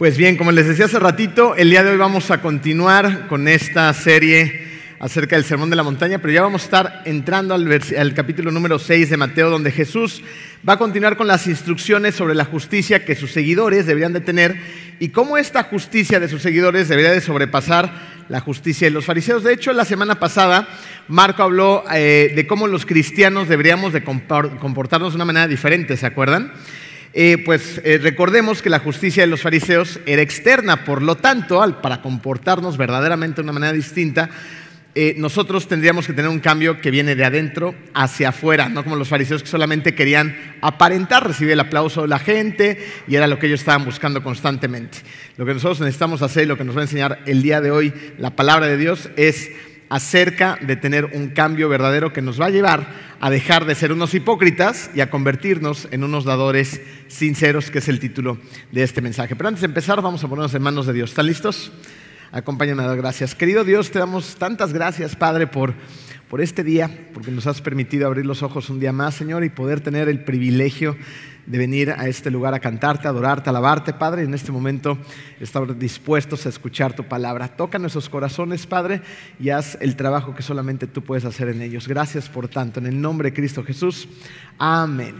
Pues 0.00 0.16
bien, 0.16 0.38
como 0.38 0.50
les 0.50 0.66
decía 0.66 0.86
hace 0.86 0.98
ratito, 0.98 1.54
el 1.56 1.68
día 1.68 1.82
de 1.82 1.90
hoy 1.90 1.98
vamos 1.98 2.30
a 2.30 2.40
continuar 2.40 3.28
con 3.28 3.46
esta 3.48 3.92
serie 3.92 4.66
acerca 4.98 5.36
del 5.36 5.44
Sermón 5.44 5.68
de 5.68 5.76
la 5.76 5.82
Montaña, 5.82 6.16
pero 6.20 6.32
ya 6.32 6.40
vamos 6.40 6.62
a 6.62 6.64
estar 6.64 7.02
entrando 7.04 7.54
al, 7.54 8.14
capítulo 8.14 8.50
número 8.50 8.78
6 8.78 9.10
de 9.10 9.16
Mateo, 9.18 9.50
donde 9.50 9.70
Jesús 9.70 10.22
va 10.66 10.72
a 10.72 10.78
continuar 10.78 11.18
con 11.18 11.26
las 11.26 11.46
instrucciones 11.46 12.14
sobre 12.14 12.34
la 12.34 12.46
justicia 12.46 13.04
que 13.04 13.14
sus 13.14 13.30
seguidores 13.32 13.84
deberían 13.84 14.14
de 14.14 14.22
tener 14.22 14.56
y 15.00 15.10
cómo 15.10 15.36
esta 15.36 15.64
justicia 15.64 16.18
de 16.18 16.30
sus 16.30 16.40
seguidores 16.40 16.88
debería 16.88 17.12
de 17.12 17.20
sobrepasar 17.20 17.92
la 18.30 18.40
justicia 18.40 18.86
de 18.86 18.92
los 18.92 19.04
fariseos. 19.04 19.44
De 19.44 19.52
hecho, 19.52 19.74
la 19.74 19.84
semana 19.84 20.18
pasada 20.18 20.66
Marco 21.08 21.42
habló 21.42 21.84
eh, 21.92 22.32
de 22.34 22.46
cómo 22.46 22.68
los 22.68 22.86
cristianos 22.86 23.50
deberíamos 23.50 23.92
de 23.92 24.02
comportarnos 24.02 25.12
de 25.12 25.16
una 25.16 25.26
manera 25.26 25.46
diferente, 25.46 25.98
¿se 25.98 26.06
acuerdan? 26.06 26.54
Eh, 27.12 27.42
pues 27.44 27.80
eh, 27.84 27.98
recordemos 28.00 28.62
que 28.62 28.70
la 28.70 28.78
justicia 28.78 29.24
de 29.24 29.26
los 29.26 29.42
fariseos 29.42 29.98
era 30.06 30.22
externa, 30.22 30.84
por 30.84 31.02
lo 31.02 31.16
tanto, 31.16 31.60
para 31.82 32.02
comportarnos 32.02 32.76
verdaderamente 32.76 33.36
de 33.36 33.42
una 33.42 33.52
manera 33.52 33.72
distinta, 33.72 34.30
eh, 34.96 35.14
nosotros 35.16 35.68
tendríamos 35.68 36.06
que 36.06 36.12
tener 36.12 36.28
un 36.28 36.40
cambio 36.40 36.80
que 36.80 36.90
viene 36.90 37.14
de 37.14 37.24
adentro 37.24 37.76
hacia 37.94 38.30
afuera, 38.30 38.68
no 38.68 38.82
como 38.82 38.96
los 38.96 39.08
fariseos 39.08 39.42
que 39.42 39.48
solamente 39.48 39.94
querían 39.94 40.36
aparentar, 40.60 41.26
recibir 41.26 41.52
el 41.52 41.60
aplauso 41.60 42.02
de 42.02 42.08
la 42.08 42.18
gente 42.18 42.78
y 43.06 43.14
era 43.14 43.28
lo 43.28 43.38
que 43.38 43.46
ellos 43.46 43.60
estaban 43.60 43.84
buscando 43.84 44.22
constantemente. 44.22 44.98
Lo 45.36 45.46
que 45.46 45.54
nosotros 45.54 45.80
necesitamos 45.80 46.22
hacer 46.22 46.44
y 46.44 46.46
lo 46.46 46.56
que 46.56 46.64
nos 46.64 46.76
va 46.76 46.80
a 46.80 46.84
enseñar 46.84 47.20
el 47.26 47.40
día 47.40 47.60
de 47.60 47.70
hoy 47.70 47.92
la 48.18 48.34
palabra 48.34 48.66
de 48.66 48.76
Dios 48.76 49.10
es 49.16 49.50
acerca 49.90 50.56
de 50.62 50.76
tener 50.76 51.06
un 51.12 51.28
cambio 51.30 51.68
verdadero 51.68 52.12
que 52.12 52.22
nos 52.22 52.40
va 52.40 52.46
a 52.46 52.50
llevar 52.50 53.10
a 53.20 53.28
dejar 53.28 53.66
de 53.66 53.74
ser 53.74 53.92
unos 53.92 54.14
hipócritas 54.14 54.90
y 54.94 55.00
a 55.00 55.10
convertirnos 55.10 55.88
en 55.90 56.04
unos 56.04 56.24
dadores 56.24 56.80
sinceros, 57.08 57.70
que 57.70 57.80
es 57.80 57.88
el 57.88 58.00
título 58.00 58.38
de 58.72 58.82
este 58.82 59.02
mensaje. 59.02 59.36
Pero 59.36 59.48
antes 59.48 59.60
de 59.60 59.66
empezar, 59.66 60.00
vamos 60.00 60.24
a 60.24 60.28
ponernos 60.28 60.54
en 60.54 60.62
manos 60.62 60.86
de 60.86 60.94
Dios. 60.94 61.10
¿Están 61.10 61.26
listos? 61.26 61.72
Acompáñame 62.32 62.82
a 62.84 62.86
dar 62.86 62.96
gracias. 62.96 63.34
Querido 63.34 63.64
Dios, 63.64 63.90
te 63.90 63.98
damos 63.98 64.36
tantas 64.36 64.72
gracias, 64.72 65.16
Padre, 65.16 65.48
por, 65.48 65.74
por 66.28 66.40
este 66.40 66.62
día, 66.62 66.88
porque 67.12 67.32
nos 67.32 67.48
has 67.48 67.60
permitido 67.60 68.06
abrir 68.06 68.24
los 68.24 68.44
ojos 68.44 68.70
un 68.70 68.78
día 68.78 68.92
más, 68.92 69.16
Señor, 69.16 69.44
y 69.44 69.50
poder 69.50 69.80
tener 69.80 70.08
el 70.08 70.22
privilegio 70.22 70.96
de 71.50 71.58
venir 71.58 71.90
a 71.90 72.06
este 72.06 72.30
lugar 72.30 72.54
a 72.54 72.60
cantarte, 72.60 73.08
a 73.08 73.10
adorarte, 73.10 73.48
a 73.48 73.50
alabarte, 73.50 73.92
Padre. 73.92 74.22
En 74.22 74.34
este 74.34 74.52
momento 74.52 74.96
estamos 75.40 75.76
dispuestos 75.76 76.46
a 76.46 76.48
escuchar 76.48 76.94
tu 76.94 77.02
palabra. 77.02 77.48
Toca 77.48 77.76
nuestros 77.80 78.08
corazones, 78.08 78.68
Padre, 78.68 79.02
y 79.40 79.50
haz 79.50 79.76
el 79.80 79.96
trabajo 79.96 80.32
que 80.32 80.42
solamente 80.42 80.86
tú 80.86 81.02
puedes 81.02 81.24
hacer 81.24 81.48
en 81.48 81.60
ellos. 81.60 81.88
Gracias 81.88 82.28
por 82.28 82.48
tanto. 82.48 82.78
En 82.78 82.86
el 82.86 83.00
nombre 83.00 83.30
de 83.30 83.34
Cristo 83.34 83.64
Jesús. 83.64 84.08
Amén. 84.58 85.16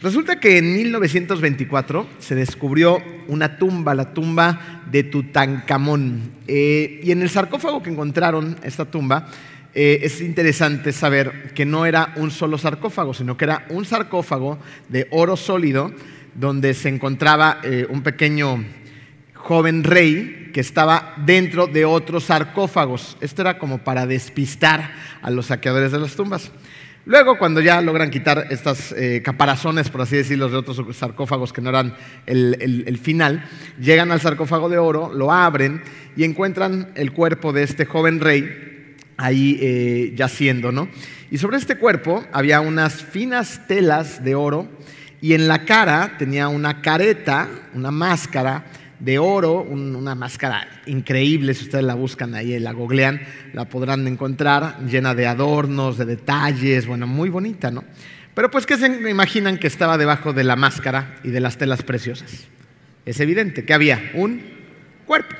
Resulta 0.00 0.40
que 0.40 0.56
en 0.56 0.72
1924 0.72 2.06
se 2.18 2.34
descubrió 2.34 2.98
una 3.28 3.58
tumba, 3.58 3.94
la 3.94 4.14
tumba 4.14 4.82
de 4.90 5.04
Tutankamón. 5.04 6.32
Eh, 6.48 7.02
y 7.04 7.12
en 7.12 7.20
el 7.20 7.28
sarcófago 7.28 7.82
que 7.82 7.90
encontraron, 7.90 8.56
esta 8.62 8.86
tumba, 8.86 9.28
eh, 9.74 10.00
es 10.02 10.20
interesante 10.20 10.92
saber 10.92 11.52
que 11.54 11.64
no 11.64 11.86
era 11.86 12.12
un 12.16 12.30
solo 12.30 12.58
sarcófago, 12.58 13.14
sino 13.14 13.36
que 13.36 13.44
era 13.44 13.66
un 13.70 13.84
sarcófago 13.84 14.58
de 14.88 15.08
oro 15.10 15.36
sólido 15.36 15.92
donde 16.34 16.74
se 16.74 16.90
encontraba 16.90 17.60
eh, 17.62 17.86
un 17.88 18.02
pequeño 18.02 18.64
joven 19.34 19.82
rey 19.82 20.50
que 20.52 20.60
estaba 20.60 21.14
dentro 21.24 21.66
de 21.66 21.86
otros 21.86 22.24
sarcófagos. 22.24 23.16
Esto 23.20 23.42
era 23.42 23.58
como 23.58 23.78
para 23.78 24.06
despistar 24.06 24.92
a 25.22 25.30
los 25.30 25.46
saqueadores 25.46 25.92
de 25.92 25.98
las 25.98 26.14
tumbas. 26.14 26.52
Luego, 27.04 27.36
cuando 27.36 27.60
ya 27.60 27.80
logran 27.80 28.10
quitar 28.10 28.46
estas 28.50 28.92
eh, 28.92 29.22
caparazones, 29.24 29.88
por 29.88 30.02
así 30.02 30.16
decirlo, 30.16 30.48
de 30.48 30.56
otros 30.56 30.96
sarcófagos 30.96 31.52
que 31.52 31.60
no 31.60 31.70
eran 31.70 31.96
el, 32.26 32.98
final, 33.02 33.44
llegan 33.80 34.12
al 34.12 34.20
sarcófago 34.20 34.68
de 34.68 34.78
oro, 34.78 35.12
lo 35.12 35.32
abren 35.32 35.82
y 36.14 36.22
encuentran 36.22 36.92
el 36.94 37.12
cuerpo 37.12 37.52
de 37.52 37.64
este 37.64 37.86
joven 37.86 38.20
rey 38.20 38.71
ahí 39.22 39.56
eh, 39.60 40.12
yaciendo, 40.16 40.72
¿no? 40.72 40.88
Y 41.30 41.38
sobre 41.38 41.56
este 41.56 41.76
cuerpo 41.76 42.24
había 42.32 42.60
unas 42.60 43.02
finas 43.02 43.66
telas 43.68 44.24
de 44.24 44.34
oro 44.34 44.68
y 45.20 45.34
en 45.34 45.46
la 45.46 45.64
cara 45.64 46.16
tenía 46.18 46.48
una 46.48 46.82
careta, 46.82 47.48
una 47.72 47.92
máscara 47.92 48.64
de 48.98 49.18
oro, 49.18 49.62
una 49.62 50.14
máscara 50.16 50.66
increíble, 50.86 51.54
si 51.54 51.64
ustedes 51.64 51.84
la 51.84 51.94
buscan 51.94 52.34
ahí, 52.34 52.58
la 52.58 52.72
googlean, 52.72 53.20
la 53.52 53.64
podrán 53.64 54.06
encontrar, 54.08 54.80
llena 54.86 55.14
de 55.14 55.26
adornos, 55.26 55.98
de 55.98 56.04
detalles, 56.04 56.86
bueno, 56.86 57.06
muy 57.06 57.30
bonita, 57.30 57.70
¿no? 57.70 57.84
Pero 58.34 58.50
pues, 58.50 58.66
¿qué 58.66 58.76
se 58.76 58.86
imaginan 59.08 59.58
que 59.58 59.66
estaba 59.66 59.98
debajo 59.98 60.32
de 60.32 60.44
la 60.44 60.56
máscara 60.56 61.16
y 61.22 61.30
de 61.30 61.40
las 61.40 61.58
telas 61.58 61.82
preciosas? 61.82 62.46
Es 63.06 63.20
evidente 63.20 63.64
que 63.64 63.74
había 63.74 64.10
un 64.14 64.42
cuerpo. 65.06 65.36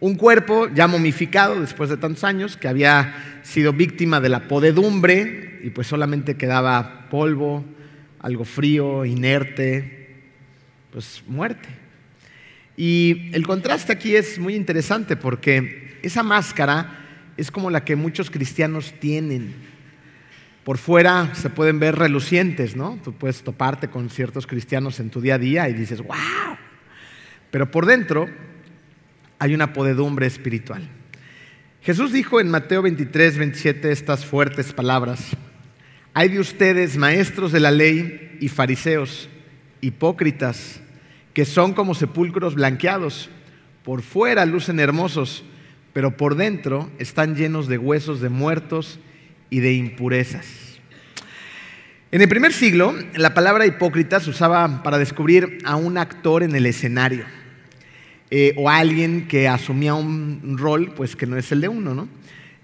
Un 0.00 0.14
cuerpo 0.14 0.68
ya 0.72 0.86
momificado 0.86 1.60
después 1.60 1.90
de 1.90 1.96
tantos 1.96 2.22
años, 2.22 2.56
que 2.56 2.68
había 2.68 3.40
sido 3.42 3.72
víctima 3.72 4.20
de 4.20 4.28
la 4.28 4.46
podedumbre 4.46 5.58
y 5.64 5.70
pues 5.70 5.88
solamente 5.88 6.36
quedaba 6.36 7.08
polvo, 7.10 7.64
algo 8.20 8.44
frío, 8.44 9.04
inerte, 9.04 10.16
pues 10.92 11.24
muerte. 11.26 11.68
Y 12.76 13.30
el 13.32 13.44
contraste 13.44 13.92
aquí 13.92 14.14
es 14.14 14.38
muy 14.38 14.54
interesante 14.54 15.16
porque 15.16 15.98
esa 16.02 16.22
máscara 16.22 17.06
es 17.36 17.50
como 17.50 17.70
la 17.70 17.84
que 17.84 17.96
muchos 17.96 18.30
cristianos 18.30 18.94
tienen. 19.00 19.52
Por 20.62 20.78
fuera 20.78 21.34
se 21.34 21.50
pueden 21.50 21.80
ver 21.80 21.96
relucientes, 21.96 22.76
¿no? 22.76 23.00
Tú 23.02 23.14
puedes 23.14 23.42
toparte 23.42 23.88
con 23.88 24.10
ciertos 24.10 24.46
cristianos 24.46 25.00
en 25.00 25.10
tu 25.10 25.20
día 25.20 25.34
a 25.34 25.38
día 25.38 25.68
y 25.68 25.72
dices, 25.72 26.00
wow. 26.02 26.16
Pero 27.50 27.70
por 27.70 27.86
dentro 27.86 28.28
hay 29.38 29.54
una 29.54 29.72
podedumbre 29.72 30.26
espiritual. 30.26 30.88
Jesús 31.82 32.12
dijo 32.12 32.40
en 32.40 32.50
Mateo 32.50 32.82
23, 32.82 33.38
27 33.38 33.92
estas 33.92 34.24
fuertes 34.24 34.72
palabras. 34.72 35.36
Hay 36.12 36.28
de 36.28 36.40
ustedes, 36.40 36.96
maestros 36.96 37.52
de 37.52 37.60
la 37.60 37.70
ley 37.70 38.36
y 38.40 38.48
fariseos, 38.48 39.28
hipócritas, 39.80 40.80
que 41.32 41.44
son 41.44 41.72
como 41.72 41.94
sepulcros 41.94 42.54
blanqueados. 42.54 43.30
Por 43.84 44.02
fuera 44.02 44.44
lucen 44.44 44.80
hermosos, 44.80 45.44
pero 45.92 46.16
por 46.16 46.34
dentro 46.34 46.90
están 46.98 47.36
llenos 47.36 47.68
de 47.68 47.78
huesos 47.78 48.20
de 48.20 48.28
muertos 48.28 48.98
y 49.48 49.60
de 49.60 49.72
impurezas. 49.74 50.46
En 52.10 52.22
el 52.22 52.28
primer 52.28 52.52
siglo, 52.52 52.94
la 53.14 53.34
palabra 53.34 53.66
hipócrita 53.66 54.18
se 54.18 54.30
usaba 54.30 54.82
para 54.82 54.98
descubrir 54.98 55.58
a 55.64 55.76
un 55.76 55.98
actor 55.98 56.42
en 56.42 56.56
el 56.56 56.66
escenario. 56.66 57.24
Eh, 58.30 58.52
o 58.58 58.68
alguien 58.68 59.26
que 59.26 59.48
asumía 59.48 59.94
un 59.94 60.56
rol 60.58 60.92
pues 60.94 61.16
que 61.16 61.26
no 61.26 61.38
es 61.38 61.50
el 61.50 61.62
de 61.62 61.68
uno, 61.68 61.94
¿no? 61.94 62.08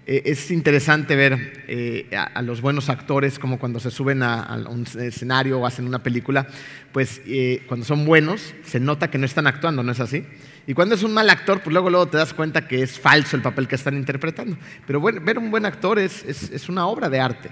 Eh, 0.05 0.21
es 0.25 0.51
interesante 0.51 1.15
ver 1.15 1.63
eh, 1.67 2.07
a, 2.15 2.43
los 2.43 2.61
buenos 2.61 2.89
actores 2.89 3.39
como 3.39 3.57
cuando 3.57 3.79
se 3.79 3.89
suben 3.89 4.21
a, 4.21 4.63
un 4.69 4.85
escenario 4.99 5.59
o 5.59 5.65
hacen 5.65 5.87
una 5.87 6.03
película, 6.03 6.47
pues 6.91 7.21
cuando 7.67 7.83
son 7.83 8.05
buenos 8.05 8.53
se 8.63 8.79
nota 8.79 9.09
que 9.09 9.17
no 9.17 9.25
están 9.25 9.47
actuando, 9.47 9.81
¿no 9.81 9.91
es 9.91 9.99
así? 9.99 10.23
Y 10.67 10.75
cuando 10.75 10.93
es 10.93 11.01
un 11.01 11.13
mal 11.13 11.29
actor, 11.31 11.61
pues 11.61 11.73
luego, 11.73 11.89
luego 11.89 12.07
te 12.07 12.17
das 12.17 12.35
cuenta 12.35 12.67
que 12.67 12.83
es 12.83 12.99
falso 12.99 13.35
el 13.35 13.41
papel 13.41 13.67
que 13.67 13.75
están 13.75 13.97
interpretando. 13.97 14.57
Pero 14.85 15.01
ver 15.01 15.39
un 15.39 15.49
buen 15.49 15.65
actor 15.65 15.97
es, 15.97 16.23
es, 16.23 16.69
una 16.69 16.87
obra 16.87 17.09
de 17.09 17.19
arte. 17.19 17.49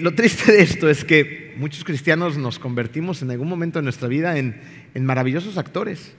lo 0.00 0.14
triste 0.14 0.50
de 0.50 0.62
esto 0.62 0.90
es 0.90 1.04
que 1.04 1.54
muchos 1.56 1.84
cristianos 1.84 2.36
nos 2.36 2.58
convertimos 2.58 3.22
en 3.22 3.30
algún 3.30 3.48
momento 3.48 3.78
de 3.78 3.84
nuestra 3.84 4.08
vida 4.08 4.36
en, 4.38 4.60
en 4.94 5.04
maravillosos 5.04 5.56
actores 5.56 6.12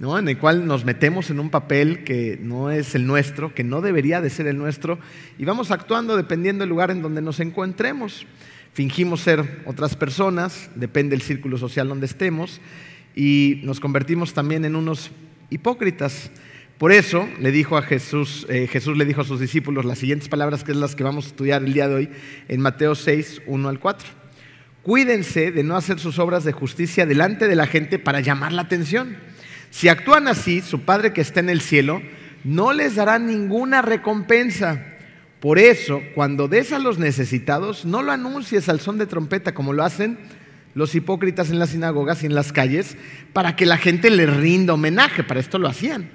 en 0.00 0.28
el 0.28 0.38
cual 0.38 0.66
nos 0.66 0.86
metemos 0.86 1.28
en 1.28 1.40
un 1.40 1.50
papel 1.50 2.04
que 2.04 2.38
no 2.40 2.70
es 2.70 2.94
el 2.94 3.06
nuestro, 3.06 3.54
que 3.54 3.64
no 3.64 3.82
debería 3.82 4.22
de 4.22 4.30
ser 4.30 4.46
el 4.46 4.56
nuestro, 4.56 4.98
y 5.38 5.44
vamos 5.44 5.70
actuando 5.70 6.16
dependiendo 6.16 6.62
del 6.62 6.70
lugar 6.70 6.90
en 6.90 7.02
donde 7.02 7.20
nos 7.20 7.38
encontremos. 7.38 8.26
Fingimos 8.72 9.20
ser 9.20 9.62
otras 9.66 9.96
personas, 9.96 10.70
depende 10.74 11.10
del 11.10 11.20
círculo 11.20 11.58
social 11.58 11.86
donde 11.86 12.06
estemos, 12.06 12.62
y 13.14 13.60
nos 13.62 13.78
convertimos 13.78 14.32
también 14.32 14.64
en 14.64 14.74
unos 14.74 15.10
hipócritas. 15.50 16.30
Por 16.78 16.92
eso 16.92 17.28
le 17.38 17.52
dijo 17.52 17.76
a 17.76 17.82
Jesús, 17.82 18.46
eh, 18.48 18.68
Jesús 18.68 18.96
le 18.96 19.04
dijo 19.04 19.20
a 19.20 19.24
sus 19.24 19.38
discípulos 19.38 19.84
las 19.84 19.98
siguientes 19.98 20.30
palabras 20.30 20.64
que 20.64 20.72
es 20.72 20.78
las 20.78 20.96
que 20.96 21.04
vamos 21.04 21.26
a 21.26 21.28
estudiar 21.28 21.62
el 21.62 21.74
día 21.74 21.88
de 21.88 21.94
hoy 21.94 22.08
en 22.48 22.62
Mateo 22.62 22.94
6, 22.94 23.42
1 23.46 23.68
al 23.68 23.78
4. 23.78 24.08
Cuídense 24.82 25.52
de 25.52 25.62
no 25.62 25.76
hacer 25.76 25.98
sus 25.98 26.18
obras 26.18 26.42
de 26.44 26.52
justicia 26.52 27.04
delante 27.04 27.48
de 27.48 27.54
la 27.54 27.66
gente 27.66 27.98
para 27.98 28.20
llamar 28.20 28.52
la 28.52 28.62
atención 28.62 29.18
si 29.70 29.88
actúan 29.88 30.28
así, 30.28 30.60
su 30.60 30.82
Padre 30.82 31.12
que 31.12 31.20
está 31.20 31.40
en 31.40 31.48
el 31.48 31.60
cielo 31.60 32.02
no 32.44 32.72
les 32.72 32.96
dará 32.96 33.18
ninguna 33.18 33.82
recompensa. 33.82 34.84
Por 35.40 35.58
eso, 35.58 36.02
cuando 36.14 36.48
des 36.48 36.72
a 36.72 36.78
los 36.78 36.98
necesitados, 36.98 37.84
no 37.84 38.02
lo 38.02 38.12
anuncies 38.12 38.68
al 38.68 38.80
son 38.80 38.98
de 38.98 39.06
trompeta 39.06 39.54
como 39.54 39.72
lo 39.72 39.84
hacen 39.84 40.18
los 40.74 40.94
hipócritas 40.94 41.50
en 41.50 41.58
las 41.58 41.70
sinagogas 41.70 42.22
y 42.22 42.26
en 42.26 42.34
las 42.34 42.52
calles, 42.52 42.96
para 43.32 43.56
que 43.56 43.66
la 43.66 43.76
gente 43.76 44.10
les 44.10 44.34
rinda 44.36 44.74
homenaje. 44.74 45.24
Para 45.24 45.40
esto 45.40 45.58
lo 45.58 45.68
hacían. 45.68 46.10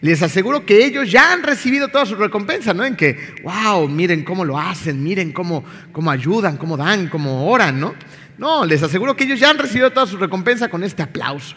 Les 0.00 0.22
aseguro 0.22 0.64
que 0.64 0.84
ellos 0.84 1.10
ya 1.10 1.32
han 1.32 1.42
recibido 1.42 1.88
toda 1.88 2.06
su 2.06 2.16
recompensa, 2.16 2.72
¿no? 2.72 2.84
En 2.84 2.96
que, 2.96 3.18
wow, 3.44 3.86
miren 3.86 4.24
cómo 4.24 4.44
lo 4.44 4.58
hacen, 4.58 5.02
miren 5.02 5.32
cómo, 5.32 5.62
cómo 5.92 6.10
ayudan, 6.10 6.56
cómo 6.56 6.76
dan, 6.76 7.08
cómo 7.08 7.48
oran, 7.50 7.78
¿no? 7.78 7.94
No, 8.38 8.64
les 8.64 8.82
aseguro 8.82 9.14
que 9.14 9.24
ellos 9.24 9.38
ya 9.38 9.50
han 9.50 9.58
recibido 9.58 9.90
toda 9.90 10.06
su 10.06 10.16
recompensa 10.16 10.70
con 10.70 10.82
este 10.82 11.02
aplauso. 11.02 11.54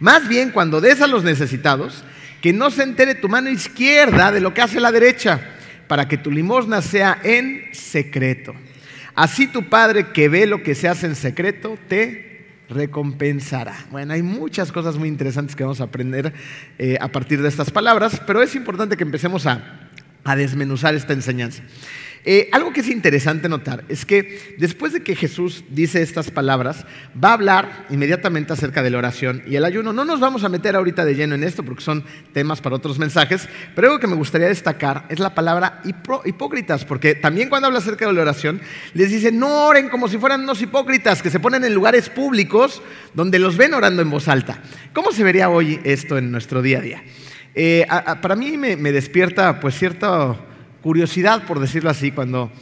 Más 0.00 0.28
bien, 0.28 0.50
cuando 0.50 0.80
des 0.80 1.00
a 1.00 1.06
los 1.06 1.24
necesitados, 1.24 2.04
que 2.40 2.52
no 2.52 2.70
se 2.70 2.84
entere 2.84 3.14
tu 3.14 3.28
mano 3.28 3.50
izquierda 3.50 4.30
de 4.30 4.40
lo 4.40 4.54
que 4.54 4.62
hace 4.62 4.80
la 4.80 4.92
derecha, 4.92 5.40
para 5.88 6.06
que 6.06 6.18
tu 6.18 6.30
limosna 6.30 6.82
sea 6.82 7.18
en 7.24 7.64
secreto. 7.72 8.54
Así 9.14 9.48
tu 9.48 9.68
Padre 9.68 10.12
que 10.12 10.28
ve 10.28 10.46
lo 10.46 10.62
que 10.62 10.74
se 10.74 10.88
hace 10.88 11.06
en 11.06 11.16
secreto, 11.16 11.76
te 11.88 12.46
recompensará. 12.68 13.74
Bueno, 13.90 14.12
hay 14.12 14.22
muchas 14.22 14.70
cosas 14.70 14.96
muy 14.96 15.08
interesantes 15.08 15.56
que 15.56 15.64
vamos 15.64 15.80
a 15.80 15.84
aprender 15.84 16.32
eh, 16.78 16.98
a 17.00 17.08
partir 17.08 17.42
de 17.42 17.48
estas 17.48 17.70
palabras, 17.70 18.20
pero 18.26 18.42
es 18.42 18.54
importante 18.54 18.96
que 18.96 19.02
empecemos 19.02 19.46
a, 19.46 19.87
a 20.28 20.36
desmenuzar 20.36 20.94
esta 20.94 21.14
enseñanza. 21.14 21.62
Eh, 22.24 22.50
algo 22.52 22.72
que 22.72 22.80
es 22.80 22.88
interesante 22.88 23.48
notar 23.48 23.84
es 23.88 24.04
que 24.04 24.56
después 24.58 24.92
de 24.92 25.02
que 25.02 25.16
Jesús 25.16 25.64
dice 25.70 26.02
estas 26.02 26.30
palabras, 26.30 26.84
va 27.22 27.30
a 27.30 27.34
hablar 27.34 27.86
inmediatamente 27.88 28.52
acerca 28.52 28.82
de 28.82 28.90
la 28.90 28.98
oración 28.98 29.42
y 29.46 29.56
el 29.56 29.64
ayuno. 29.64 29.94
No 29.94 30.04
nos 30.04 30.20
vamos 30.20 30.44
a 30.44 30.50
meter 30.50 30.76
ahorita 30.76 31.06
de 31.06 31.14
lleno 31.14 31.36
en 31.36 31.44
esto 31.44 31.62
porque 31.62 31.82
son 31.82 32.04
temas 32.34 32.60
para 32.60 32.76
otros 32.76 32.98
mensajes, 32.98 33.48
pero 33.74 33.88
algo 33.88 34.00
que 34.00 34.08
me 34.08 34.16
gustaría 34.16 34.48
destacar 34.48 35.06
es 35.08 35.20
la 35.20 35.34
palabra 35.34 35.80
hipócritas, 36.24 36.84
porque 36.84 37.14
también 37.14 37.48
cuando 37.48 37.68
habla 37.68 37.78
acerca 37.78 38.06
de 38.06 38.12
la 38.12 38.20
oración, 38.20 38.60
les 38.92 39.10
dice, 39.10 39.32
no 39.32 39.64
oren 39.66 39.88
como 39.88 40.08
si 40.08 40.18
fueran 40.18 40.42
unos 40.42 40.60
hipócritas 40.60 41.22
que 41.22 41.30
se 41.30 41.40
ponen 41.40 41.64
en 41.64 41.72
lugares 41.72 42.10
públicos 42.10 42.82
donde 43.14 43.38
los 43.38 43.56
ven 43.56 43.72
orando 43.72 44.02
en 44.02 44.10
voz 44.10 44.28
alta. 44.28 44.60
¿Cómo 44.92 45.12
se 45.12 45.24
vería 45.24 45.48
hoy 45.48 45.80
esto 45.84 46.18
en 46.18 46.30
nuestro 46.30 46.60
día 46.60 46.78
a 46.78 46.82
día? 46.82 47.02
Eh, 47.60 47.84
para 48.22 48.36
mí 48.36 48.56
me, 48.56 48.92
despierta 48.92 49.58
pues 49.58 49.76
cierto 49.76 50.38
curiosidad, 50.80 51.44
por 51.44 51.58
decirlo 51.58 51.90
así, 51.90 52.12
cuando 52.12 52.52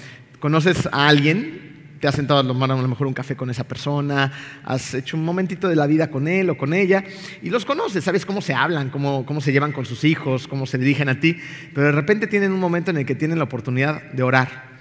conoces 0.41 0.89
a 0.91 1.09
alguien, 1.09 1.99
te 2.01 2.09
has 2.09 2.15
sentado 2.15 2.41
a 2.41 2.43
tomar 2.43 2.71
a 2.71 2.77
lo 2.77 2.89
mejor 2.89 3.07
un 3.07 3.13
café 3.13 3.37
con 3.37 3.51
esa 3.51 3.65
persona, 3.65 4.33
has 4.65 4.95
hecho 4.95 5.19
un 5.19 5.25
momentito 5.27 5.69
de 5.69 5.77
la 5.77 5.87
vida 5.87 6.11
con 6.11 6.27
él 6.29 6.49
o 6.49 6.57
con 6.57 6.73
ella 6.73 7.05
y 7.43 7.51
los 7.51 7.67
conoces, 7.67 8.05
sabes 8.05 8.25
cómo 8.25 8.41
se 8.41 8.55
hablan, 8.55 8.89
cómo, 8.89 9.27
cómo 9.27 9.43
se 9.43 9.53
llevan 9.53 9.73
con 9.73 9.85
sus 9.85 10.03
hijos, 10.03 10.49
cómo 10.49 10.65
se 10.65 10.79
dirigen 10.79 11.11
a 11.11 11.21
ti, 11.21 11.37
pero 11.75 11.89
de 11.89 11.93
repente 11.93 12.27
tienen 12.27 12.53
un 12.53 12.61
momento 12.61 12.91
en 12.91 12.97
el 12.97 13.05
que 13.05 13.15
tienen 13.15 13.37
la 13.37 13.45
oportunidad 13.45 14.03
de 14.13 14.23
orar 14.23 14.79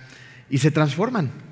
y 0.50 0.60
se 0.60 0.72
transforman. 0.72 1.45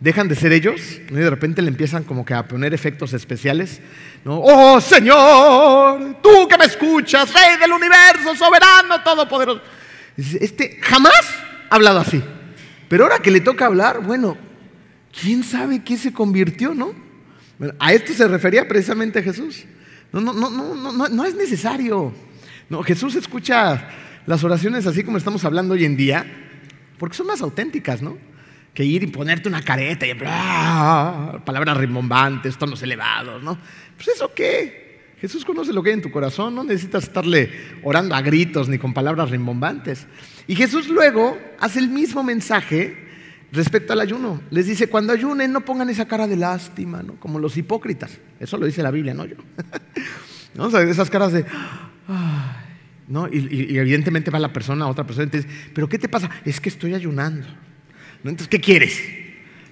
Dejan 0.00 0.28
de 0.28 0.34
ser 0.34 0.52
ellos 0.52 1.00
y 1.08 1.14
de 1.14 1.30
repente 1.30 1.62
le 1.62 1.68
empiezan 1.68 2.04
como 2.04 2.24
que 2.24 2.34
a 2.34 2.46
poner 2.46 2.74
efectos 2.74 3.12
especiales. 3.12 3.80
¿no? 4.24 4.40
Oh 4.40 4.80
Señor, 4.80 6.18
tú 6.22 6.48
que 6.48 6.58
me 6.58 6.64
escuchas, 6.64 7.32
Rey 7.32 7.58
del 7.58 7.72
universo, 7.72 8.34
soberano, 8.34 9.02
todopoderoso. 9.02 9.62
Este 10.16 10.78
jamás 10.82 11.24
ha 11.70 11.74
hablado 11.74 12.00
así. 12.00 12.22
Pero 12.88 13.04
ahora 13.04 13.18
que 13.18 13.30
le 13.30 13.40
toca 13.40 13.66
hablar, 13.66 14.00
bueno, 14.00 14.36
¿quién 15.18 15.42
sabe 15.42 15.82
qué 15.82 15.96
se 15.96 16.12
convirtió, 16.12 16.74
no? 16.74 16.94
a 17.78 17.92
esto 17.92 18.12
se 18.12 18.26
refería 18.28 18.66
precisamente 18.66 19.22
Jesús. 19.22 19.64
No, 20.12 20.20
no, 20.20 20.32
no, 20.32 20.50
no, 20.50 20.92
no, 20.92 21.08
no 21.08 21.24
es 21.24 21.34
necesario. 21.34 22.12
No, 22.68 22.82
Jesús 22.82 23.14
escucha 23.14 23.88
las 24.26 24.44
oraciones 24.44 24.86
así 24.86 25.04
como 25.04 25.18
estamos 25.18 25.44
hablando 25.44 25.74
hoy 25.74 25.84
en 25.84 25.96
día, 25.96 26.26
porque 26.98 27.16
son 27.16 27.26
más 27.26 27.42
auténticas, 27.42 28.02
¿no? 28.02 28.16
Que 28.74 28.84
ir 28.84 29.04
y 29.04 29.06
ponerte 29.06 29.48
una 29.48 29.62
careta 29.62 30.06
y 30.06 30.14
palabras 30.14 31.76
rimbombantes, 31.76 32.58
tonos 32.58 32.82
elevados, 32.82 33.42
¿no? 33.42 33.56
Pues 33.96 34.08
eso 34.08 34.32
qué? 34.34 34.84
Jesús 35.20 35.44
conoce 35.44 35.72
lo 35.72 35.82
que 35.82 35.90
hay 35.90 35.94
en 35.94 36.02
tu 36.02 36.10
corazón, 36.10 36.54
no 36.54 36.64
necesitas 36.64 37.04
estarle 37.04 37.50
orando 37.82 38.14
a 38.14 38.20
gritos 38.20 38.68
ni 38.68 38.78
con 38.78 38.92
palabras 38.92 39.30
rimbombantes. 39.30 40.06
Y 40.46 40.54
Jesús 40.54 40.88
luego 40.88 41.38
hace 41.60 41.78
el 41.78 41.88
mismo 41.88 42.22
mensaje 42.22 43.04
respecto 43.52 43.92
al 43.92 44.00
ayuno. 44.00 44.42
Les 44.50 44.66
dice, 44.66 44.88
cuando 44.88 45.12
ayunen 45.12 45.52
no 45.52 45.62
pongan 45.62 45.88
esa 45.88 46.06
cara 46.06 46.26
de 46.26 46.36
lástima, 46.36 47.02
¿no? 47.02 47.14
como 47.14 47.38
los 47.38 47.56
hipócritas. 47.56 48.18
Eso 48.40 48.58
lo 48.58 48.66
dice 48.66 48.82
la 48.82 48.90
Biblia, 48.90 49.14
no 49.14 49.24
yo. 49.24 49.36
¿No? 50.54 50.66
O 50.66 50.78
esas 50.78 51.08
caras 51.10 51.32
de... 51.32 51.46
¿no? 53.08 53.28
Y, 53.28 53.78
evidentemente 53.78 54.30
va 54.30 54.38
la 54.38 54.52
persona, 54.52 54.86
otra 54.86 55.04
persona, 55.04 55.28
y 55.32 55.36
dice, 55.36 55.48
pero 55.74 55.88
¿qué 55.88 55.98
te 55.98 56.08
pasa? 56.08 56.30
Es 56.44 56.60
que 56.60 56.68
estoy 56.68 56.94
ayunando. 56.94 57.46
Entonces, 58.24 58.48
¿qué 58.48 58.60
quieres? 58.60 59.00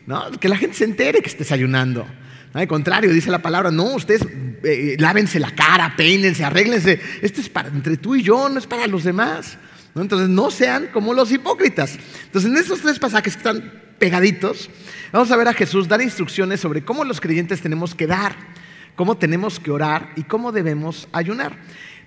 ¿No? 0.07 0.31
Que 0.33 0.49
la 0.49 0.57
gente 0.57 0.77
se 0.77 0.85
entere 0.85 1.23
que 1.23 1.29
estés 1.29 1.53
ayunando. 1.53 2.07
Al 2.53 2.69
contrario, 2.69 3.11
dice 3.13 3.31
la 3.31 3.41
palabra, 3.41 3.71
no, 3.71 3.95
ustedes 3.95 4.27
eh, 4.63 4.97
lávense 4.99 5.41
la 5.41 5.53
cara, 5.53 5.95
peínense, 5.97 6.45
arréglense. 6.45 7.01
Esto 7.23 7.41
es 7.41 7.49
para 7.49 7.69
entre 7.69 7.97
tú 7.97 8.15
y 8.15 8.23
yo, 8.23 8.49
no 8.49 8.59
es 8.59 8.67
para 8.67 8.87
los 8.87 9.05
demás. 9.05 9.57
Entonces, 9.95 10.29
no 10.29 10.51
sean 10.51 10.89
como 10.93 11.15
los 11.15 11.33
hipócritas. 11.33 11.99
Entonces, 12.25 12.51
en 12.51 12.57
estos 12.57 12.81
tres 12.81 12.99
pasajes 12.99 13.35
que 13.35 13.39
están 13.39 13.73
pegaditos, 13.99 14.69
vamos 15.13 15.31
a 15.31 15.37
ver 15.37 15.49
a 15.49 15.55
Jesús 15.55 15.89
dar 15.89 16.03
instrucciones 16.03 16.61
sobre 16.61 16.85
cómo 16.85 17.05
los 17.05 17.21
creyentes 17.21 17.63
tenemos 17.63 17.95
que 17.95 18.07
dar, 18.07 18.35
cómo 18.97 19.17
tenemos 19.17 19.59
que 19.59 19.71
orar 19.71 20.11
y 20.17 20.25
cómo 20.25 20.53
debemos 20.53 21.09
ayunar. 21.13 21.57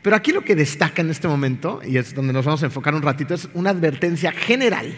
Pero 0.04 0.16
aquí 0.16 0.32
lo 0.32 0.44
que 0.44 0.56
destaca 0.56 1.02
en 1.02 1.10
este 1.10 1.28
momento, 1.28 1.82
y 1.84 1.98
es 1.98 2.14
donde 2.14 2.34
nos 2.34 2.46
vamos 2.46 2.62
a 2.62 2.68
enfocar 2.68 2.94
un 2.94 3.02
ratito, 3.02 3.34
es 3.34 3.50
una 3.56 3.72
advertencia 3.72 4.32
general. 4.32 4.94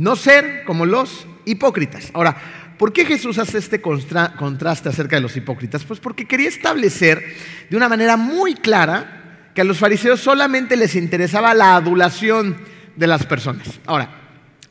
No 0.00 0.16
ser 0.16 0.64
como 0.64 0.86
los 0.86 1.26
hipócritas. 1.44 2.10
Ahora, 2.14 2.36
¿Por 2.80 2.94
qué 2.94 3.04
Jesús 3.04 3.36
hace 3.36 3.58
este 3.58 3.82
contraste 3.82 4.88
acerca 4.88 5.16
de 5.16 5.20
los 5.20 5.36
hipócritas? 5.36 5.84
Pues 5.84 6.00
porque 6.00 6.24
quería 6.24 6.48
establecer 6.48 7.22
de 7.68 7.76
una 7.76 7.90
manera 7.90 8.16
muy 8.16 8.54
clara 8.54 9.50
que 9.54 9.60
a 9.60 9.64
los 9.64 9.76
fariseos 9.76 10.20
solamente 10.20 10.78
les 10.78 10.96
interesaba 10.96 11.52
la 11.52 11.76
adulación 11.76 12.56
de 12.96 13.06
las 13.06 13.26
personas. 13.26 13.78
Ahora, 13.84 14.08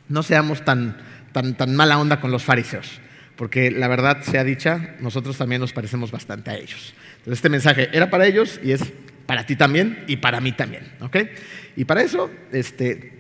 no 0.08 0.24
seamos 0.24 0.66
tan, 0.66 0.98
tan, 1.32 1.76
mala 1.76 2.00
onda 2.00 2.20
con 2.20 2.32
los 2.32 2.44
fariseos, 2.44 3.00
porque 3.36 3.70
la 3.70 3.88
verdad 3.88 4.24
sea 4.24 4.44
dicha, 4.44 4.96
nosotros 5.00 5.38
también 5.38 5.62
nos 5.62 5.72
parecemos 5.72 6.10
bastante 6.10 6.50
a 6.50 6.58
ellos. 6.58 6.96
Entonces 7.20 7.34
este 7.34 7.50
mensaje 7.50 7.90
era 7.94 8.10
para 8.10 8.26
ellos 8.26 8.60
y 8.64 8.72
es 8.72 8.82
para 9.28 9.46
ti 9.46 9.56
también 9.56 10.04
y 10.08 10.18
para 10.18 10.42
mí 10.42 10.52
también. 10.52 10.92
¿ok? 11.02 11.18
Y 11.76 11.86
para 11.86 12.02
eso, 12.02 12.32
este, 12.52 13.19